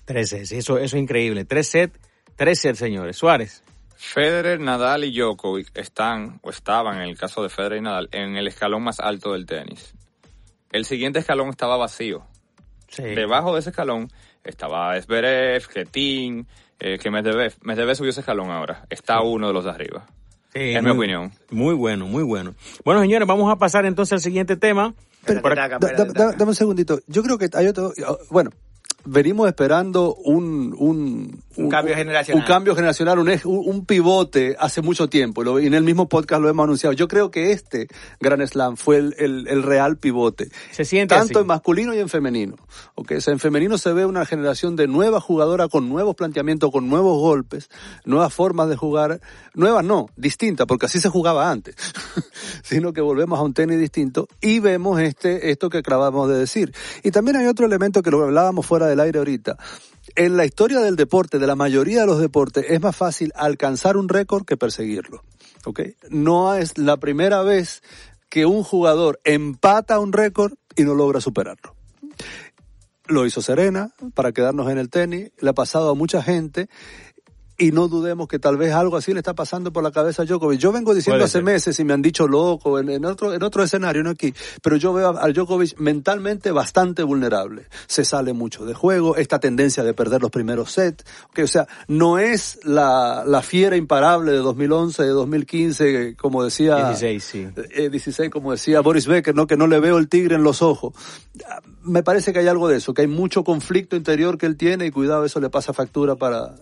Tres 0.05 0.29
sets, 0.29 0.53
eso, 0.53 0.77
eso 0.79 0.97
es 0.97 1.03
increíble. 1.03 1.45
Tres 1.47 1.69
sets, 1.69 1.99
tres 2.35 2.61
sets, 2.61 2.79
señores. 2.79 3.17
Suárez. 3.17 3.63
Federer, 3.97 4.61
Nadal 4.61 5.05
y 5.05 5.13
Djokovic 5.17 5.71
están, 5.75 6.41
o 6.43 6.51
estaban 6.51 6.97
en 6.97 7.09
el 7.09 7.19
caso 7.19 7.43
de 7.43 7.49
Federer 7.49 7.79
y 7.79 7.83
Nadal, 7.83 8.09
en 8.13 8.37
el 8.37 8.47
escalón 8.47 8.83
más 8.83 9.01
alto 9.01 9.33
del 9.33 9.47
tenis. 9.47 9.95
El 10.71 10.85
siguiente 10.85 11.19
escalón 11.19 11.49
estaba 11.49 11.77
vacío. 11.77 12.27
Debajo 12.99 13.55
de 13.55 13.61
ese 13.61 13.71
escalón 13.71 14.11
estaba 14.45 15.01
Zverev, 15.01 15.67
Ketin, 15.69 16.47
eh, 16.79 16.99
que 16.99 17.11
Medvedev. 17.11 17.55
Medvedev 17.63 17.97
subió 17.97 18.11
ese 18.11 18.21
escalón 18.21 18.51
ahora. 18.51 18.87
Está 18.91 19.21
uno 19.23 19.49
de 19.49 19.53
los 19.53 19.65
de 19.65 19.71
arriba. 19.71 20.07
Sí, 20.53 20.75
es 20.75 20.83
mi 20.83 20.91
opinión. 20.91 21.33
Muy 21.51 21.75
bueno, 21.75 22.07
muy 22.07 22.23
bueno. 22.23 22.55
Bueno, 22.85 23.01
señores, 23.01 23.27
vamos 23.27 23.53
a 23.53 23.57
pasar 23.57 23.85
entonces 23.85 24.15
al 24.15 24.21
siguiente 24.21 24.57
tema. 24.57 24.95
dame 25.27 26.45
un 26.45 26.55
segundito. 26.55 27.01
Yo 27.07 27.23
creo 27.23 27.39
que 27.39 27.49
hay 27.53 27.67
otro. 27.67 27.93
Bueno, 28.31 28.51
venimos 29.07 29.49
esperando 29.49 30.15
un, 30.15 30.75
un, 30.79 31.43
un, 31.57 31.69
cambio 31.69 31.95
generacional. 31.95 32.43
Un 32.43 32.47
cambio 32.47 32.75
generacional, 32.75 33.19
un, 33.19 33.31
un, 33.45 33.87
pivote 33.87 34.57
hace 34.59 34.83
mucho 34.83 35.09
tiempo. 35.09 35.59
y 35.61 35.67
en 35.67 35.75
el 35.75 35.85
mismo 35.85 36.09
podcast 36.09 36.43
lo 36.43 36.49
hemos 36.49 36.65
anunciado. 36.65 36.93
Yo 36.93 37.09
creo 37.09 37.31
que 37.31 37.53
este 37.53 37.89
Gran 38.21 38.47
Slam 38.47 38.77
fue 38.77 38.99
el, 38.99 39.15
el, 39.19 39.49
el 39.49 39.63
real 39.63 39.97
pivote. 39.97 40.51
Se 40.73 40.85
siente 40.85 41.15
Tanto 41.15 41.41
en 41.41 41.47
masculino 41.47 41.95
y 41.95 41.99
en 41.99 42.09
femenino. 42.09 42.57
Okay, 42.95 43.19
en 43.27 43.39
femenino 43.39 43.79
se 43.79 43.93
ve 43.93 44.05
una 44.05 44.27
generación 44.27 44.77
de 44.77 44.87
nuevas 44.87 45.23
jugadoras 45.23 45.69
con 45.69 45.89
nuevos 45.89 46.17
planteamientos, 46.17 46.71
con 46.71 46.89
nuevos 46.89 47.19
golpes, 47.19 47.71
nuevas 48.05 48.33
formas 48.35 48.69
de 48.69 48.77
jugar. 48.77 49.21
Nuevas 49.55 49.85
no, 49.85 50.11
distintas, 50.17 50.67
porque 50.67 50.87
así 50.87 50.99
se 50.99 51.09
jugaba 51.09 51.51
antes. 51.51 51.77
Sino 52.63 52.93
que 52.93 53.01
volvemos 53.01 53.39
a 53.39 53.43
un 53.43 53.55
tenis 53.55 53.79
distinto 53.79 54.29
y 54.41 54.59
vemos 54.59 55.01
este, 55.01 55.51
esto 55.51 55.71
que 55.71 55.79
acabamos 55.79 56.29
de 56.29 56.39
decir. 56.39 56.75
Y 57.03 57.11
también 57.11 57.37
hay 57.37 57.47
otro 57.47 57.67
elemento 57.67 58.03
que 58.03 58.11
lo 58.11 58.25
hablábamos 58.25 58.67
fuera 58.67 58.87
aire 59.01 59.19
ahorita 59.19 59.57
en 60.15 60.37
la 60.37 60.45
historia 60.45 60.81
del 60.81 60.97
deporte, 60.97 61.39
de 61.39 61.47
la 61.47 61.57
mayoría 61.57 62.01
de 62.01 62.07
los 62.07 62.21
deportes, 62.21 62.65
es 62.69 62.81
más 62.81 62.97
fácil 62.97 63.33
alcanzar 63.35 63.97
un 63.97 64.09
récord 64.09 64.45
que 64.45 64.57
perseguirlo. 64.57 65.23
¿okay? 65.65 65.97
No 66.11 66.55
es 66.55 66.79
la 66.79 66.97
primera 66.97 67.43
vez 67.43 67.83
que 68.29 68.47
un 68.47 68.63
jugador 68.63 69.21
empata 69.25 69.99
un 69.99 70.13
récord 70.13 70.55
y 70.75 70.85
no 70.85 70.95
logra 70.95 71.21
superarlo. 71.21 71.75
Lo 73.07 73.25
hizo 73.25 73.41
Serena 73.41 73.93
para 74.15 74.33
quedarnos 74.33 74.69
en 74.71 74.79
el 74.79 74.91
tenis, 74.91 75.31
le 75.39 75.51
ha 75.51 75.55
pasado 75.55 75.91
a 75.91 75.95
mucha 75.95 76.23
gente 76.23 76.69
y 77.59 77.73
no 77.73 77.89
dudemos 77.89 78.29
que 78.29 78.39
tal 78.39 78.57
vez 78.57 78.73
algo 78.73 78.97
así 78.97 79.13
le 79.13 79.21
está 79.21 79.35
pasando 79.35 79.73
por 79.73 79.83
la 79.83 79.91
cabeza 79.91 80.23
a 80.23 80.25
Djokovic. 80.25 80.61
Yo 80.61 80.73
vengo 80.73 80.95
diciendo 80.95 81.25
hace 81.25 81.43
meses 81.43 81.79
y 81.81 81.85
me 81.85 81.95
han 81.95 82.03
dicho 82.03 82.29
loco 82.29 82.79
en, 82.79 83.05
otro, 83.05 83.33
en 83.33 83.43
otro 83.43 83.63
escenario, 83.63 84.03
no 84.03 84.11
aquí, 84.11 84.35
pero 84.63 84.77
yo 84.77 84.93
veo 84.93 85.19
al 85.19 85.33
Djokovic 85.33 85.79
mentalmente 85.79 86.51
bastante 86.51 87.03
vulnerable. 87.03 87.67
Se 87.87 88.05
sale 88.05 88.33
mucho 88.33 88.67
de 88.67 88.75
juego, 88.75 89.17
esta 89.17 89.41
tendencia 89.41 89.83
de 89.83 89.95
perder 89.95 90.21
los 90.21 90.31
primeros 90.31 90.73
sets, 90.73 91.05
que 91.33 91.45
o 91.45 91.49
sea, 91.49 91.67
no 91.89 92.19
es 92.19 92.61
la, 92.65 93.25
la 93.27 93.43
fiera 93.43 93.77
imparable 93.77 94.33
de 94.33 94.39
2011, 94.39 95.03
de 95.03 95.09
2015, 95.09 96.17
como 96.17 96.45
decía... 96.45 96.89
16, 96.89 97.25
sí. 97.25 97.49
Eh, 97.71 97.89
16, 97.89 98.31
como 98.31 98.53
decía 98.53 98.81
Boris 98.81 99.07
Becker, 99.07 99.35
¿no? 99.35 99.47
Que 99.47 99.57
no 99.57 99.67
le 99.67 99.81
veo 99.81 99.99
el 99.99 100.09
tigre 100.09 100.35
en 100.35 100.43
los 100.43 100.61
ojos. 100.61 100.95
Me 101.83 102.03
parece 102.03 102.33
que 102.33 102.41
hay 102.41 102.49
algo 102.49 102.69
de 102.69 102.77
eso, 102.77 102.93
que 102.93 103.03
hay 103.03 103.09
mucho 103.09 103.45
conflicto 103.45 103.97
interior 103.97 104.37
que 104.37 104.47
él 104.47 104.57
tiene 104.57 104.87
y 104.87 104.91
cuidado, 104.91 105.25
eso 105.25 105.41
le 105.41 105.49
pasa 105.49 105.73
factura 105.73 106.17
para, 106.17 106.55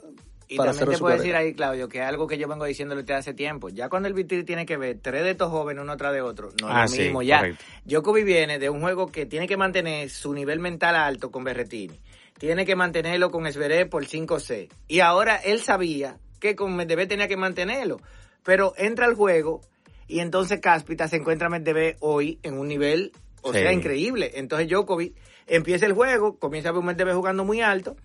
y 0.49 0.57
también 0.57 0.91
te 0.91 0.99
puedo 0.99 1.17
decir 1.17 1.35
ahí, 1.35 1.55
Claudio, 1.55 1.89
que 1.89 2.03
algo 2.03 2.27
que 2.27 2.39
yo 2.39 2.49
vengo 2.49 2.65
diciéndole 2.65 3.03
desde 3.03 3.15
hace 3.15 3.35
tiempo. 3.35 3.69
Ya 3.69 3.89
cuando 3.89 4.09
el 4.09 4.15
Vitri 4.15 4.45
tiene 4.45 4.67
que 4.67 4.77
ver 4.77 4.99
tres 5.01 5.25
de 5.25 5.31
estos 5.31 5.51
jóvenes 5.51 5.83
uno 5.83 5.97
tras 5.97 6.13
de 6.13 6.21
otro, 6.21 6.51
no 6.61 6.69
es 6.69 6.75
ah, 6.75 6.85
lo 6.85 7.03
mismo 7.03 7.23
ya. 7.23 7.43
Djokovic 7.85 8.25
viene 8.25 8.59
de 8.59 8.71
un 8.71 8.81
juego 8.81 9.11
que 9.11 9.27
tiene 9.27 9.49
que 9.49 9.57
mantener 9.57 10.11
su 10.11 10.33
nivel 10.33 10.61
mental 10.61 10.97
alto 10.97 11.31
con 11.31 11.45
Berretini. 11.45 11.99
Tiene 12.39 12.67
que 12.67 12.77
mantenerlo 12.77 13.31
con 13.31 13.47
Esveré 13.47 13.87
por 13.87 14.05
5C. 14.05 14.69
Y 14.89 15.01
ahora 15.01 15.37
él 15.37 15.61
sabía 15.61 16.19
que 16.41 16.57
con 16.57 16.77
Medvedev 16.77 17.09
tenía 17.09 17.29
que 17.29 17.37
mantenerlo. 17.37 18.01
Pero 18.43 18.75
entra 18.77 19.07
al 19.07 19.15
juego 19.15 19.63
y 20.07 20.21
entonces 20.21 20.61
Cáspita 20.61 21.09
se 21.09 21.17
encuentra 21.17 21.49
Medvedev 21.49 21.97
hoy 22.01 22.39
en 22.43 22.59
un 22.59 22.69
nivel, 22.69 23.13
o 23.41 23.53
sea, 23.53 23.73
increíble. 23.73 24.33
Entonces 24.35 24.69
Djokovic 24.69 25.15
empieza 25.47 25.87
el 25.87 25.93
juego, 25.93 26.39
comienza 26.39 26.69
a 26.69 26.73
ver 26.73 26.81
un 26.81 26.87
Medvedev 26.87 27.15
jugando 27.15 27.45
muy 27.45 27.61
alto 27.63 27.97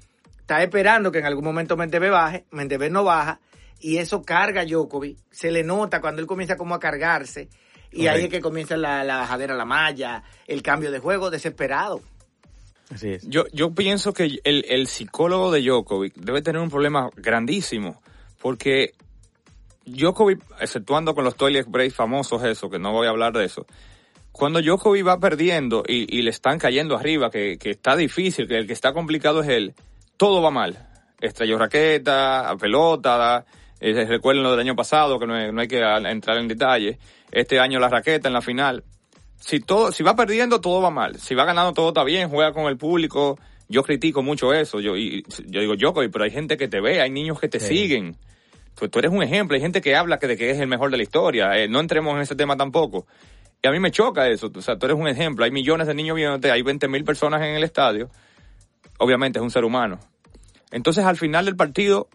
está 0.49 0.63
esperando 0.63 1.11
que 1.11 1.19
en 1.19 1.27
algún 1.27 1.45
momento 1.45 1.77
Mendebe 1.77 2.09
baje, 2.09 2.45
Mendebe 2.49 2.89
no 2.89 3.03
baja, 3.03 3.39
y 3.79 3.97
eso 3.97 4.23
carga 4.23 4.61
a 4.61 4.65
Djokovic, 4.65 5.19
se 5.29 5.51
le 5.51 5.63
nota 5.63 6.01
cuando 6.01 6.21
él 6.21 6.27
comienza 6.27 6.57
como 6.57 6.73
a 6.73 6.79
cargarse, 6.79 7.49
y 7.91 8.07
ahí 8.07 8.23
es 8.23 8.29
que 8.29 8.41
comienza 8.41 8.75
la, 8.75 9.03
bajadera 9.05 9.53
a 9.53 9.57
la 9.57 9.65
malla, 9.65 10.23
el 10.47 10.63
cambio 10.63 10.91
de 10.91 10.97
juego 10.97 11.29
desesperado. 11.29 12.01
Así 12.91 13.11
es. 13.11 13.27
Yo, 13.29 13.43
yo 13.53 13.75
pienso 13.75 14.11
que 14.11 14.39
el, 14.43 14.65
el 14.67 14.87
psicólogo 14.87 15.51
de 15.51 15.61
Djokovic 15.61 16.15
debe 16.15 16.41
tener 16.41 16.59
un 16.59 16.71
problema 16.71 17.11
grandísimo, 17.15 18.01
porque 18.41 18.93
Djokovic, 19.85 20.41
exceptuando 20.59 21.13
con 21.13 21.25
los 21.25 21.35
toilet 21.35 21.67
breaks 21.67 21.93
famosos, 21.93 22.43
eso, 22.43 22.71
que 22.71 22.79
no 22.79 22.91
voy 22.91 23.05
a 23.05 23.11
hablar 23.11 23.33
de 23.33 23.45
eso, 23.45 23.67
cuando 24.31 24.63
Djokovic 24.63 25.05
va 25.05 25.19
perdiendo 25.19 25.83
y, 25.87 26.17
y 26.17 26.23
le 26.23 26.31
están 26.31 26.57
cayendo 26.57 26.97
arriba, 26.97 27.29
que, 27.29 27.59
que, 27.59 27.69
está 27.69 27.95
difícil, 27.95 28.47
que 28.47 28.57
el 28.57 28.65
que 28.65 28.73
está 28.73 28.93
complicado 28.93 29.43
es 29.43 29.49
él, 29.49 29.75
todo 30.19 30.41
va 30.41 30.51
mal. 30.51 30.77
Estrelló 31.21 31.57
raqueta, 31.57 32.53
pelota, 32.59 33.45
eh, 33.79 34.05
recuerden 34.05 34.43
lo 34.43 34.51
del 34.51 34.59
año 34.59 34.75
pasado, 34.75 35.17
que 35.17 35.25
no, 35.25 35.33
hay 35.33 35.67
que 35.67 35.79
entrar 35.79 36.37
en 36.37 36.49
detalle. 36.49 36.99
Este 37.31 37.57
año 37.57 37.79
la 37.79 37.87
raqueta 37.87 38.27
en 38.27 38.33
la 38.33 38.41
final. 38.41 38.83
Si 39.37 39.61
todo, 39.61 39.93
si 39.93 40.03
va 40.03 40.17
perdiendo, 40.17 40.59
todo 40.59 40.81
va 40.81 40.89
mal. 40.89 41.17
Si 41.19 41.35
va 41.35 41.45
ganando, 41.45 41.71
todo 41.71 41.87
está 41.87 42.03
bien, 42.03 42.29
juega 42.29 42.51
con 42.51 42.65
el 42.65 42.77
público. 42.77 43.39
Yo 43.69 43.81
critico 43.83 44.21
mucho 44.21 44.53
eso. 44.53 44.81
Yo, 44.81 44.97
y, 44.97 45.23
yo 45.45 45.61
digo, 45.61 45.75
yo, 45.75 45.93
pero 45.93 46.25
hay 46.25 46.31
gente 46.31 46.57
que 46.57 46.67
te 46.67 46.81
ve, 46.81 47.01
hay 47.01 47.09
niños 47.09 47.39
que 47.39 47.47
te 47.47 47.61
siguen. 47.61 48.17
Tú, 48.75 48.89
tú, 48.89 48.99
eres 48.99 49.11
un 49.11 49.23
ejemplo, 49.23 49.55
hay 49.55 49.61
gente 49.61 49.79
que 49.79 49.95
habla 49.95 50.19
que 50.19 50.27
de 50.27 50.35
que 50.35 50.51
es 50.51 50.59
el 50.59 50.67
mejor 50.67 50.91
de 50.91 50.97
la 50.97 51.03
historia. 51.03 51.57
Eh, 51.57 51.69
no 51.69 51.79
entremos 51.79 52.13
en 52.15 52.21
ese 52.21 52.35
tema 52.35 52.57
tampoco. 52.57 53.07
Y 53.63 53.67
a 53.69 53.71
mí 53.71 53.79
me 53.79 53.91
choca 53.91 54.27
eso. 54.27 54.51
O 54.53 54.61
sea, 54.61 54.77
tú 54.77 54.85
eres 54.85 54.97
un 54.97 55.07
ejemplo. 55.07 55.45
Hay 55.45 55.51
millones 55.51 55.87
de 55.87 55.93
niños 55.93 56.17
viéndote, 56.17 56.51
hay 56.51 56.61
20 56.61 56.89
mil 56.89 57.05
personas 57.05 57.41
en 57.41 57.55
el 57.55 57.63
estadio 57.63 58.09
obviamente 58.99 59.39
es 59.39 59.43
un 59.43 59.51
ser 59.51 59.65
humano. 59.65 59.99
Entonces 60.71 61.05
al 61.05 61.17
final 61.17 61.45
del 61.45 61.55
partido, 61.55 62.09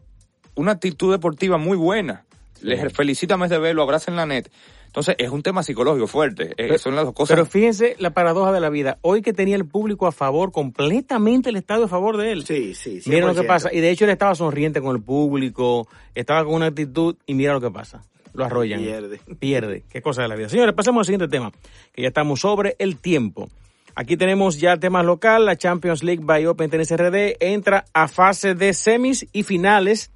una 0.55 0.73
actitud 0.73 1.13
deportiva 1.13 1.59
muy 1.59 1.77
buena. 1.77 2.25
Les 2.61 2.93
felicita 2.93 3.35
a 3.35 3.37
Mes 3.37 3.51
de 3.51 3.59
verlo, 3.59 3.83
abraza 3.83 4.11
en 4.11 4.17
la 4.17 4.27
net. 4.27 4.51
Entonces, 4.95 5.17
es 5.19 5.29
un 5.31 5.43
tema 5.43 5.65
psicológico 5.65 6.07
fuerte. 6.07 6.55
Eh, 6.57 6.79
son 6.79 6.95
las 6.95 7.05
dos 7.05 7.15
cosas. 7.15 7.35
Pero 7.35 7.47
fíjense 7.47 7.97
la 7.99 8.11
paradoja 8.11 8.53
de 8.53 8.61
la 8.61 8.71
vida. 8.71 8.99
Hoy 9.03 9.23
que 9.23 9.33
tenía 9.33 9.57
el 9.57 9.67
público 9.67 10.07
a 10.07 10.13
favor, 10.13 10.53
completamente 10.53 11.51
el 11.51 11.57
estadio 11.57 11.87
a 11.87 11.89
favor 11.89 12.17
de 12.17 12.31
él. 12.31 12.47
Sí, 12.47 12.77
sí, 12.77 13.01
sí. 13.01 13.11
Mira 13.11 13.27
lo 13.27 13.35
que 13.35 13.43
pasa. 13.43 13.71
Y 13.73 13.81
de 13.81 13.91
hecho 13.91 14.05
él 14.05 14.13
estaba 14.13 14.37
sonriente 14.37 14.81
con 14.81 14.95
el 14.95 15.03
público, 15.03 15.89
estaba 16.15 16.45
con 16.45 16.55
una 16.55 16.67
actitud 16.67 17.17
y 17.27 17.35
mira 17.35 17.55
lo 17.55 17.61
que 17.61 17.73
pasa. 17.73 18.05
Lo 18.35 18.45
arrollan. 18.45 18.81
Pierde. 18.81 19.21
Pierde. 19.37 19.83
Qué 19.91 20.01
cosa 20.01 20.23
de 20.23 20.29
la 20.29 20.37
vida. 20.37 20.49
Señores, 20.49 20.77
pasemos 20.77 21.01
al 21.01 21.07
siguiente 21.07 21.27
tema, 21.27 21.51
que 21.93 22.03
ya 22.03 22.09
estamos 22.09 22.39
sobre 22.39 22.77
el 22.79 22.97
tiempo. 22.99 23.49
Aquí 23.97 24.17
tenemos 24.17 24.59
ya 24.59 24.77
temas 24.77 25.05
local. 25.05 25.45
La 25.45 25.57
Champions 25.57 26.03
League 26.03 26.25
by 26.25 26.47
Open 26.47 26.71
Tennis 26.71 26.95
RD 26.95 27.37
entra 27.41 27.85
a 27.93 28.09
fase 28.09 28.55
de 28.55 28.75
semis 28.75 29.27
y 29.33 29.45
finales. 29.45 30.11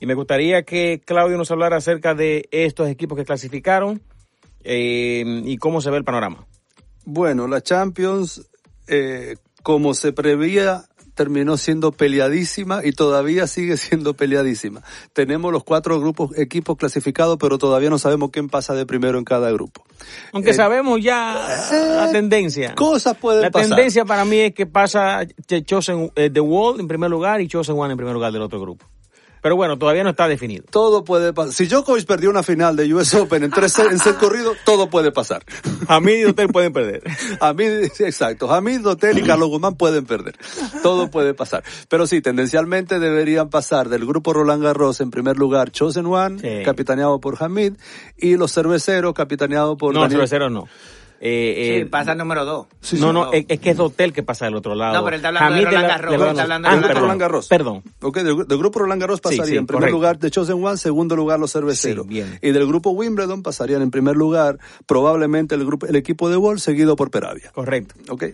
Y 0.00 0.06
me 0.06 0.14
gustaría 0.14 0.64
que 0.64 1.00
Claudio 1.04 1.38
nos 1.38 1.50
hablara 1.50 1.76
acerca 1.76 2.14
de 2.14 2.48
estos 2.50 2.88
equipos 2.88 3.16
que 3.16 3.24
clasificaron 3.24 4.02
eh, 4.62 5.24
y 5.44 5.56
cómo 5.56 5.80
se 5.80 5.90
ve 5.90 5.96
el 5.96 6.04
panorama. 6.04 6.46
Bueno, 7.06 7.46
la 7.48 7.62
Champions, 7.62 8.50
eh, 8.88 9.36
como 9.62 9.94
se 9.94 10.12
prevía, 10.12 10.84
terminó 11.14 11.56
siendo 11.56 11.92
peleadísima 11.92 12.80
y 12.84 12.92
todavía 12.92 13.46
sigue 13.46 13.76
siendo 13.76 14.14
peleadísima. 14.14 14.82
Tenemos 15.12 15.52
los 15.52 15.64
cuatro 15.64 16.00
grupos, 16.00 16.36
equipos 16.36 16.76
clasificados, 16.76 17.38
pero 17.38 17.58
todavía 17.58 17.90
no 17.90 17.98
sabemos 17.98 18.30
quién 18.30 18.48
pasa 18.48 18.74
de 18.74 18.86
primero 18.86 19.18
en 19.18 19.24
cada 19.24 19.50
grupo. 19.52 19.84
Aunque 20.32 20.50
eh, 20.50 20.54
sabemos 20.54 21.00
ya 21.00 21.46
la 21.72 22.10
tendencia. 22.12 22.74
Cosas 22.74 23.16
pueden 23.16 23.50
pasar. 23.50 23.68
La 23.70 23.76
tendencia 23.76 24.04
para 24.04 24.24
mí 24.24 24.38
es 24.38 24.54
que 24.54 24.66
pasa 24.66 25.26
Chosen 25.64 26.10
The 26.14 26.40
Wall 26.40 26.80
en 26.80 26.88
primer 26.88 27.10
lugar 27.10 27.40
y 27.40 27.48
Chosen 27.48 27.78
One 27.78 27.92
en 27.92 27.96
primer 27.96 28.14
lugar 28.14 28.32
del 28.32 28.42
otro 28.42 28.60
grupo. 28.60 28.86
Pero 29.44 29.56
bueno, 29.56 29.76
todavía 29.76 30.02
no 30.02 30.08
está 30.08 30.26
definido. 30.26 30.64
Todo 30.70 31.04
puede 31.04 31.34
pasar. 31.34 31.52
Si 31.52 31.66
Djokovic 31.66 32.06
perdió 32.06 32.30
una 32.30 32.42
final 32.42 32.76
de 32.76 32.94
US 32.94 33.12
Open 33.12 33.42
en 33.42 33.50
tres 33.50 33.78
en 33.78 33.98
set 33.98 34.16
corrido, 34.16 34.54
todo 34.64 34.88
puede 34.88 35.12
pasar. 35.12 35.44
Hamid 35.86 36.14
y 36.14 36.22
Dotel 36.22 36.48
pueden 36.48 36.72
perder. 36.72 37.02
Hamid, 37.40 37.90
exacto. 37.98 38.50
Hamid, 38.50 38.80
Dotel 38.80 39.18
y 39.18 39.22
Carlos 39.22 39.50
Guzmán 39.50 39.74
pueden 39.74 40.06
perder. 40.06 40.34
Todo 40.82 41.10
puede 41.10 41.34
pasar. 41.34 41.62
Pero 41.90 42.06
sí, 42.06 42.22
tendencialmente 42.22 42.98
deberían 42.98 43.50
pasar 43.50 43.90
del 43.90 44.06
grupo 44.06 44.32
Roland 44.32 44.62
Garros 44.62 45.02
en 45.02 45.10
primer 45.10 45.36
lugar 45.36 45.70
Chosen 45.70 46.06
One, 46.06 46.62
capitaneado 46.64 47.20
por 47.20 47.36
Hamid, 47.42 47.74
y 48.16 48.38
los 48.38 48.50
cerveceros 48.50 49.12
capitaneados 49.12 49.76
por... 49.76 49.92
No, 49.92 50.08
cerveceros 50.08 50.50
no. 50.50 50.68
Eh, 51.20 51.80
sí, 51.82 51.84
pasa 51.86 52.12
el 52.12 52.18
número 52.18 52.44
dos. 52.44 52.66
no, 52.98 53.12
no, 53.12 53.32
es, 53.32 53.46
que 53.46 53.70
es 53.70 53.78
Hotel 53.78 54.12
que 54.12 54.22
pasa 54.22 54.44
del 54.44 54.56
otro 54.56 54.74
lado. 54.74 54.94
No, 54.94 55.04
pero 55.04 55.16
él 55.16 55.24
está 55.24 55.28
hablando 55.28 55.56
de 55.56 55.64
Roland 55.64 55.88
Garros. 55.88 56.30
está 56.30 56.42
hablando 56.42 56.88
de 56.88 56.94
Roland 56.94 57.20
Garros. 57.20 57.48
Perdón. 57.48 57.82
Ok, 58.02 58.18
del, 58.18 58.44
grupo 58.58 58.80
Roland 58.80 59.00
Garros 59.00 59.20
pasaría 59.20 59.58
en 59.58 59.66
primer 59.66 59.90
lugar 59.90 60.18
de 60.18 60.30
Chosen 60.30 60.62
One, 60.62 60.76
segundo 60.76 61.16
lugar 61.16 61.40
los 61.40 61.52
cerveceros. 61.52 62.06
bien. 62.06 62.38
Y 62.42 62.50
del 62.50 62.66
grupo 62.66 62.90
Wimbledon 62.90 63.42
pasarían 63.42 63.82
en 63.82 63.90
primer 63.90 64.16
lugar 64.16 64.58
probablemente 64.86 65.54
el 65.54 65.64
grupo 65.64 65.86
el 65.86 65.96
equipo 65.96 66.28
de 66.28 66.36
Wall 66.36 66.60
seguido 66.60 66.96
por 66.96 67.10
Peravia. 67.10 67.50
Correcto. 67.52 67.94
Ok. 68.08 68.24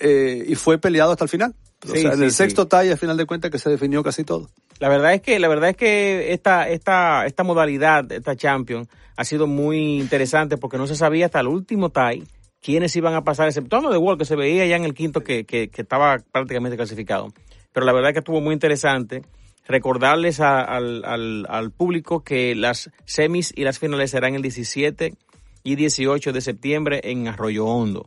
Eh, 0.00 0.44
y 0.48 0.54
fue 0.54 0.78
peleado 0.78 1.12
hasta 1.12 1.24
el 1.24 1.30
final. 1.30 1.54
O 1.84 1.94
sea, 1.94 2.12
en 2.12 2.22
el 2.22 2.32
sexto 2.32 2.66
talla, 2.66 2.92
al 2.92 2.98
final 2.98 3.16
de 3.16 3.26
cuentas, 3.26 3.50
que 3.50 3.58
se 3.58 3.70
definió 3.70 4.02
casi 4.02 4.24
todo. 4.24 4.48
La 4.78 4.88
verdad 4.88 5.14
es 5.14 5.22
que, 5.22 5.38
la 5.38 5.48
verdad 5.48 5.70
es 5.70 5.76
que 5.76 6.32
esta, 6.32 6.68
esta, 6.68 7.26
esta 7.26 7.42
modalidad, 7.44 8.10
esta 8.10 8.36
Champions, 8.36 8.88
ha 9.16 9.24
sido 9.24 9.46
muy 9.46 10.00
interesante 10.00 10.56
porque 10.56 10.78
no 10.78 10.86
se 10.86 10.96
sabía 10.96 11.26
hasta 11.26 11.40
el 11.40 11.48
último 11.48 11.90
tie 11.90 12.24
quiénes 12.64 12.96
iban 12.96 13.14
a 13.14 13.24
pasar, 13.24 13.46
exceptuando 13.46 13.90
de 13.90 13.98
Wall, 13.98 14.16
que 14.16 14.24
se 14.24 14.36
veía 14.36 14.64
ya 14.64 14.76
en 14.76 14.84
el 14.84 14.94
quinto 14.94 15.22
que, 15.22 15.44
que, 15.44 15.70
estaba 15.76 16.18
prácticamente 16.32 16.76
clasificado. 16.76 17.32
Pero 17.72 17.84
la 17.84 17.92
verdad 17.92 18.10
es 18.10 18.14
que 18.14 18.20
estuvo 18.20 18.40
muy 18.40 18.54
interesante 18.54 19.22
recordarles 19.66 20.40
al, 20.40 21.04
al, 21.04 21.46
al, 21.48 21.70
público 21.70 22.24
que 22.24 22.54
las 22.54 22.90
semis 23.04 23.52
y 23.54 23.64
las 23.64 23.78
finales 23.78 24.10
serán 24.10 24.34
el 24.34 24.42
17 24.42 25.14
y 25.62 25.74
18 25.76 26.32
de 26.32 26.40
septiembre 26.40 27.00
en 27.04 27.28
Arroyo 27.28 27.66
Hondo, 27.66 28.06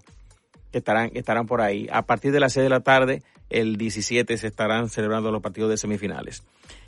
que 0.72 0.80
estarán, 0.80 1.12
estarán 1.14 1.46
por 1.46 1.62
ahí. 1.62 1.88
A 1.92 2.08
partir 2.08 2.32
de 2.32 2.40
las 2.40 2.54
6 2.54 2.64
de 2.64 2.70
la 2.70 2.80
tarde, 2.80 3.22
el 3.50 3.78
17 3.78 4.38
se 4.38 4.48
estarán 4.48 4.90
celebrando 4.90 5.32
los 5.32 5.42
partidos 5.42 5.70
de 5.70 5.78
semifinales. 5.78 6.44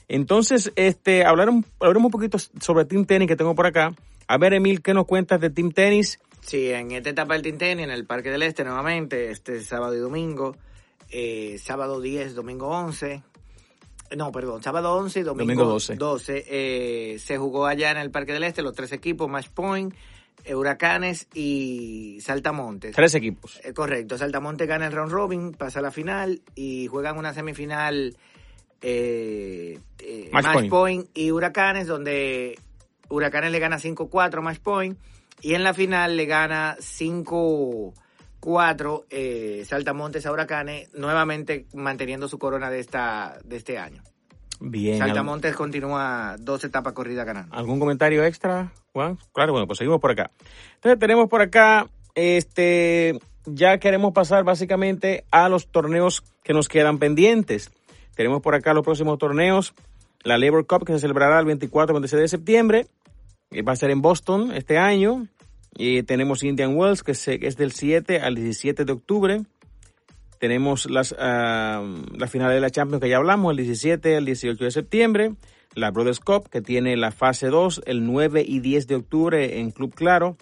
Entonces, 0.08 0.72
este, 0.76 1.26
hablaremos, 1.26 1.66
hablaremos 1.80 2.08
un 2.08 2.12
poquito 2.12 2.38
sobre 2.40 2.86
Team 2.86 3.06
Tennis 3.06 3.28
que 3.28 3.36
tengo 3.36 3.56
por 3.56 3.68
acá. 3.68 3.94
A 4.28 4.38
ver, 4.38 4.54
Emil, 4.54 4.82
¿qué 4.82 4.94
nos 4.94 5.06
cuentas 5.06 5.40
de 5.40 5.50
Team 5.50 5.72
Tennis? 5.72 6.20
Sí, 6.42 6.72
en 6.72 6.92
esta 6.92 7.10
etapa 7.10 7.34
del 7.34 7.44
Tinteni, 7.44 7.84
en 7.84 7.92
el 7.92 8.06
Parque 8.06 8.32
del 8.32 8.44
Este 8.44 8.64
nuevamente, 8.64 9.30
este 9.30 9.62
sábado 9.62 9.96
y 9.96 10.00
domingo, 10.00 10.56
eh, 11.12 11.60
sábado 11.62 12.02
10, 12.02 12.34
domingo 12.34 12.70
11, 12.70 13.22
no, 14.16 14.32
perdón, 14.32 14.64
sábado 14.64 14.96
11 14.96 15.20
y 15.20 15.24
domingo, 15.24 15.66
12, 15.66 15.96
12 15.96 16.46
eh, 16.48 17.20
se 17.20 17.38
jugó 17.38 17.68
allá 17.68 17.92
en 17.92 17.98
el 17.98 18.10
Parque 18.10 18.34
del 18.34 18.44
Este, 18.44 18.64
los 18.64 18.74
tres 18.74 18.92
equipos, 18.92 19.30
Match 19.30 19.50
Point, 19.50 19.94
Huracanes 20.54 21.28
y 21.34 22.20
Saltamontes. 22.22 22.96
Tres 22.96 23.16
equipos. 23.16 23.60
Eh, 23.64 23.74
correcto, 23.74 24.18
Saltamontes 24.18 24.68
gana 24.68 24.88
el 24.88 24.94
round 24.94 25.12
robin, 25.12 25.54
pasa 25.54 25.80
a 25.80 25.82
la 25.82 25.92
final 25.92 26.42
y 26.56 26.88
juegan 26.88 27.18
una 27.18 27.34
semifinal 27.34 28.16
eh, 28.82 29.80
Match, 30.32 30.70
point. 30.70 31.10
y 31.14 31.32
Huracanes, 31.32 31.88
donde 31.88 32.58
Huracanes 33.10 33.52
le 33.52 33.60
gana 33.60 33.78
5-4 33.78 34.42
Match 34.42 34.60
Point 34.60 34.98
y 35.42 35.54
en 35.54 35.64
la 35.64 35.74
final 35.74 36.18
le 36.18 36.26
gana 36.26 36.76
5-4 36.80 39.06
eh, 39.10 39.64
Saltamontes 39.66 40.26
a 40.26 40.32
Huracanes, 40.32 40.94
nuevamente 40.94 41.68
manteniendo 41.74 42.28
su 42.28 42.38
corona 42.40 42.70
de, 42.70 42.80
esta, 42.80 43.40
de 43.44 43.58
este 43.58 43.78
año. 43.78 44.04
Bien. 44.60 44.98
Saltamontes 44.98 45.56
continúa 45.56 46.36
dos 46.40 46.64
etapas 46.64 46.94
corridas 46.94 47.26
ganando. 47.26 47.56
¿Algún 47.56 47.80
comentario 47.80 48.24
extra, 48.24 48.74
Juan? 48.94 49.18
Claro, 49.34 49.54
bueno, 49.54 49.68
pues 49.68 49.78
seguimos 49.78 50.02
por 50.02 50.12
acá. 50.12 50.32
Entonces 50.76 51.00
tenemos 51.00 51.30
por 51.30 51.42
acá, 51.42 51.88
este, 52.16 53.20
ya 53.46 53.78
queremos 53.78 54.14
pasar 54.14 54.44
básicamente 54.44 55.24
a 55.32 55.48
los 55.48 55.68
torneos 55.68 56.24
que 56.44 56.54
nos 56.54 56.68
quedan 56.68 57.00
pendientes. 57.00 57.72
Tenemos 58.16 58.42
por 58.42 58.56
acá 58.56 58.74
los 58.74 58.84
próximos 58.84 59.18
torneos, 59.18 59.74
la 60.24 60.38
Labor 60.38 60.68
Cup 60.68 60.86
que 60.86 60.94
se 60.94 61.00
celebrará 61.00 61.40
el 61.40 61.46
24 61.46 61.94
26 61.94 62.22
de 62.22 62.28
septiembre, 62.28 62.88
va 63.68 63.72
a 63.72 63.78
ser 63.78 63.92
en 63.92 64.02
Boston 64.02 64.52
este 64.54 64.78
año. 64.78 65.28
Y 65.76 66.04
tenemos 66.04 66.44
Indian 66.44 66.76
Wells, 66.76 67.04
que 67.04 67.12
es 67.12 67.56
del 67.58 67.72
7 67.72 68.20
al 68.20 68.36
17 68.36 68.86
de 68.86 68.92
octubre. 68.92 69.42
Tenemos 70.40 70.90
las, 70.90 71.12
uh, 71.12 71.16
la 71.18 72.28
final 72.28 72.52
de 72.52 72.62
la 72.62 72.72
Champions 72.72 73.02
que 73.02 73.10
ya 73.10 73.18
hablamos, 73.18 73.52
el 73.52 73.58
17 73.58 74.16
al 74.16 74.26
18 74.26 74.64
de 74.64 74.72
septiembre. 74.72 75.34
La 75.76 75.92
Brothers 75.92 76.20
Cup, 76.20 76.50
que 76.50 76.62
tiene 76.62 76.98
la 76.98 77.12
fase 77.12 77.48
2, 77.48 77.84
el 77.86 78.06
9 78.06 78.44
y 78.46 78.60
10 78.60 78.88
de 78.88 78.96
octubre 78.96 79.60
en 79.60 79.72
Club 79.72 79.94
Claro. 79.94 80.38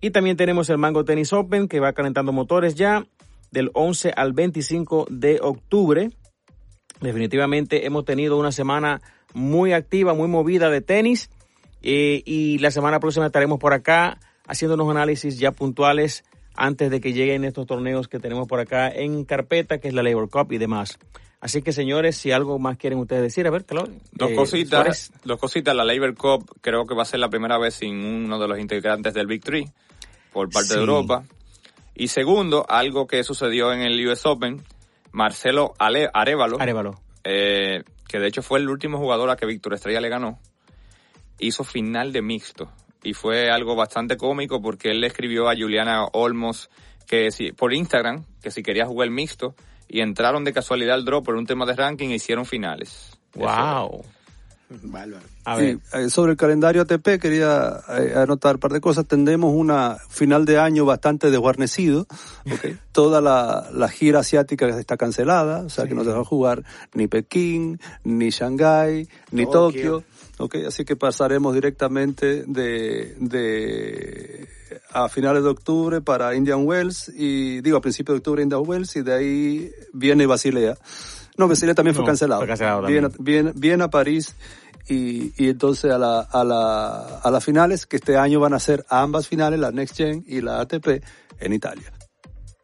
Y 0.00 0.10
también 0.10 0.36
tenemos 0.36 0.68
el 0.70 0.78
Mango 0.78 1.04
Tennis 1.04 1.32
Open, 1.32 1.68
que 1.68 1.78
va 1.78 1.92
calentando 1.92 2.32
motores 2.32 2.74
ya, 2.74 3.06
del 3.52 3.70
11 3.74 4.12
al 4.16 4.32
25 4.32 5.06
de 5.10 5.38
octubre. 5.40 6.10
Definitivamente 7.00 7.86
hemos 7.86 8.04
tenido 8.04 8.36
una 8.36 8.50
semana 8.50 9.00
muy 9.34 9.72
activa, 9.72 10.14
muy 10.14 10.28
movida 10.28 10.70
de 10.70 10.80
tenis. 10.80 11.30
Eh, 11.82 12.22
y 12.24 12.58
la 12.58 12.70
semana 12.70 12.98
próxima 12.98 13.26
estaremos 13.26 13.58
por 13.58 13.74
acá 13.74 14.18
haciendo 14.46 14.74
unos 14.74 14.90
análisis 14.90 15.38
ya 15.38 15.52
puntuales 15.52 16.24
antes 16.54 16.90
de 16.90 17.00
que 17.00 17.12
lleguen 17.12 17.44
estos 17.44 17.66
torneos 17.66 18.08
que 18.08 18.18
tenemos 18.18 18.46
por 18.48 18.60
acá 18.60 18.88
en 18.88 19.24
carpeta, 19.24 19.78
que 19.78 19.88
es 19.88 19.94
la 19.94 20.02
Labor 20.02 20.28
Cup 20.30 20.52
y 20.52 20.58
demás. 20.58 20.98
Así 21.40 21.60
que, 21.62 21.72
señores, 21.72 22.16
si 22.16 22.32
algo 22.32 22.58
más 22.58 22.78
quieren 22.78 22.98
ustedes 22.98 23.22
decir, 23.22 23.46
a 23.46 23.50
ver, 23.50 23.64
Claudio. 23.64 24.00
Dos 24.12 24.30
eh, 24.30 24.34
cositas. 24.34 25.12
Dos 25.24 25.38
cositas. 25.38 25.76
La 25.76 25.84
Labor 25.84 26.14
Cup 26.14 26.58
creo 26.60 26.86
que 26.86 26.94
va 26.94 27.02
a 27.02 27.06
ser 27.06 27.20
la 27.20 27.28
primera 27.28 27.58
vez 27.58 27.74
sin 27.74 27.96
uno 28.02 28.38
de 28.38 28.48
los 28.48 28.58
integrantes 28.58 29.12
del 29.12 29.26
Big 29.26 29.42
Three 29.42 29.68
por 30.32 30.48
parte 30.50 30.74
de 30.74 30.80
Europa. 30.80 31.24
Y 31.94 32.08
segundo, 32.08 32.64
algo 32.68 33.06
que 33.06 33.22
sucedió 33.24 33.72
en 33.72 33.82
el 33.82 34.06
US 34.08 34.24
Open, 34.26 34.62
Marcelo 35.12 35.74
Ale 35.78 36.08
Arevalo, 36.12 36.60
Arevalo. 36.60 36.94
Eh, 37.24 37.84
que 38.08 38.18
de 38.18 38.26
hecho 38.26 38.42
fue 38.42 38.58
el 38.58 38.68
último 38.68 38.98
jugador 38.98 39.30
a 39.30 39.36
que 39.36 39.46
Víctor 39.46 39.74
Estrella 39.74 40.00
le 40.00 40.08
ganó 40.08 40.40
hizo 41.38 41.64
final 41.64 42.12
de 42.12 42.22
mixto. 42.22 42.70
Y 43.04 43.14
fue 43.14 43.50
algo 43.50 43.76
bastante 43.76 44.16
cómico 44.16 44.60
porque 44.60 44.90
él 44.90 45.00
le 45.00 45.06
escribió 45.06 45.48
a 45.48 45.54
Juliana 45.54 46.06
Olmos 46.12 46.70
que 47.06 47.30
si, 47.30 47.52
por 47.52 47.72
Instagram 47.72 48.24
que 48.42 48.50
si 48.50 48.62
quería 48.62 48.86
jugar 48.86 49.06
el 49.06 49.14
mixto 49.14 49.54
y 49.88 50.00
entraron 50.00 50.42
de 50.42 50.52
casualidad 50.52 50.94
al 50.94 51.04
drop 51.04 51.24
por 51.24 51.36
un 51.36 51.46
tema 51.46 51.66
de 51.66 51.74
ranking 51.74 52.08
e 52.08 52.14
hicieron 52.14 52.46
finales. 52.46 53.18
Wow. 53.34 54.04
A 55.44 55.56
ver. 55.56 55.78
Eh, 55.92 56.08
sobre 56.08 56.32
el 56.32 56.38
calendario 56.38 56.82
ATP 56.82 57.20
quería 57.20 57.80
eh, 57.88 58.14
anotar 58.16 58.56
un 58.56 58.60
par 58.60 58.72
de 58.72 58.80
cosas. 58.80 59.06
Tendremos 59.06 59.52
una 59.54 59.98
final 60.08 60.44
de 60.46 60.58
año 60.58 60.84
bastante 60.84 61.30
desguarnecido. 61.30 62.06
Okay. 62.50 62.78
Toda 62.92 63.20
la, 63.20 63.68
la, 63.72 63.88
gira 63.88 64.20
asiática 64.20 64.66
está 64.78 64.96
cancelada, 64.96 65.60
o 65.60 65.68
sea 65.68 65.86
que 65.86 65.94
no 65.94 66.04
se 66.04 66.10
va 66.10 66.20
a 66.20 66.24
jugar 66.24 66.64
ni 66.94 67.08
Pekín, 67.08 67.78
ni 68.04 68.30
Shanghái, 68.30 69.08
ni 69.32 69.46
Tokio. 69.46 70.04
Okay, 70.36 70.64
así 70.64 70.84
que 70.84 70.96
pasaremos 70.96 71.54
directamente 71.54 72.44
de, 72.46 73.14
de 73.20 74.48
a 74.90 75.08
finales 75.08 75.44
de 75.44 75.48
octubre 75.48 76.00
para 76.00 76.34
Indian 76.34 76.66
Wells 76.66 77.08
y 77.08 77.60
digo 77.60 77.76
a 77.76 77.80
principios 77.80 78.14
de 78.14 78.18
octubre 78.18 78.42
Indian 78.42 78.62
Wells 78.66 78.96
y 78.96 79.02
de 79.02 79.14
ahí 79.14 79.70
viene 79.92 80.26
Basilea. 80.26 80.76
No, 81.36 81.46
Basilea 81.46 81.74
también 81.74 81.94
fue 81.94 82.04
cancelado. 82.04 82.40
Fue 82.40 82.48
cancelado 82.48 82.86
Viene, 82.86 83.08
viene, 83.18 83.52
viene, 83.54 83.84
a 83.84 83.88
París 83.88 84.34
y, 84.88 85.32
y 85.42 85.50
entonces 85.50 85.92
a, 85.92 85.98
la, 85.98 86.20
a, 86.20 86.44
la, 86.44 87.18
a 87.22 87.30
las 87.30 87.44
finales, 87.44 87.86
que 87.86 87.96
este 87.96 88.16
año 88.16 88.40
van 88.40 88.54
a 88.54 88.58
ser 88.58 88.84
ambas 88.88 89.28
finales, 89.28 89.60
la 89.60 89.70
Next 89.70 89.96
Gen 89.96 90.24
y 90.26 90.40
la 90.40 90.60
ATP, 90.60 91.02
en 91.38 91.52
Italia. 91.52 91.92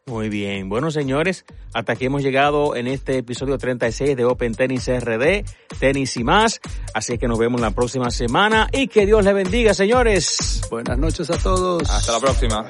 Muy 0.07 0.29
bien. 0.29 0.67
Bueno, 0.67 0.89
señores, 0.89 1.45
hasta 1.73 1.93
aquí 1.93 2.05
hemos 2.05 2.23
llegado 2.23 2.75
en 2.75 2.87
este 2.87 3.19
episodio 3.19 3.57
36 3.57 4.17
de 4.17 4.25
Open 4.25 4.53
Tennis 4.53 4.87
RD, 4.87 5.45
tenis 5.79 6.17
y 6.17 6.23
más. 6.23 6.59
Así 6.93 7.17
que 7.17 7.27
nos 7.27 7.37
vemos 7.37 7.61
la 7.61 7.71
próxima 7.71 8.09
semana 8.09 8.67
y 8.71 8.87
que 8.87 9.05
Dios 9.05 9.23
les 9.23 9.33
bendiga, 9.33 9.73
señores. 9.73 10.61
Buenas 10.71 10.97
noches 10.97 11.29
a 11.29 11.37
todos. 11.37 11.89
Hasta 11.89 12.13
la 12.13 12.19
próxima. 12.19 12.69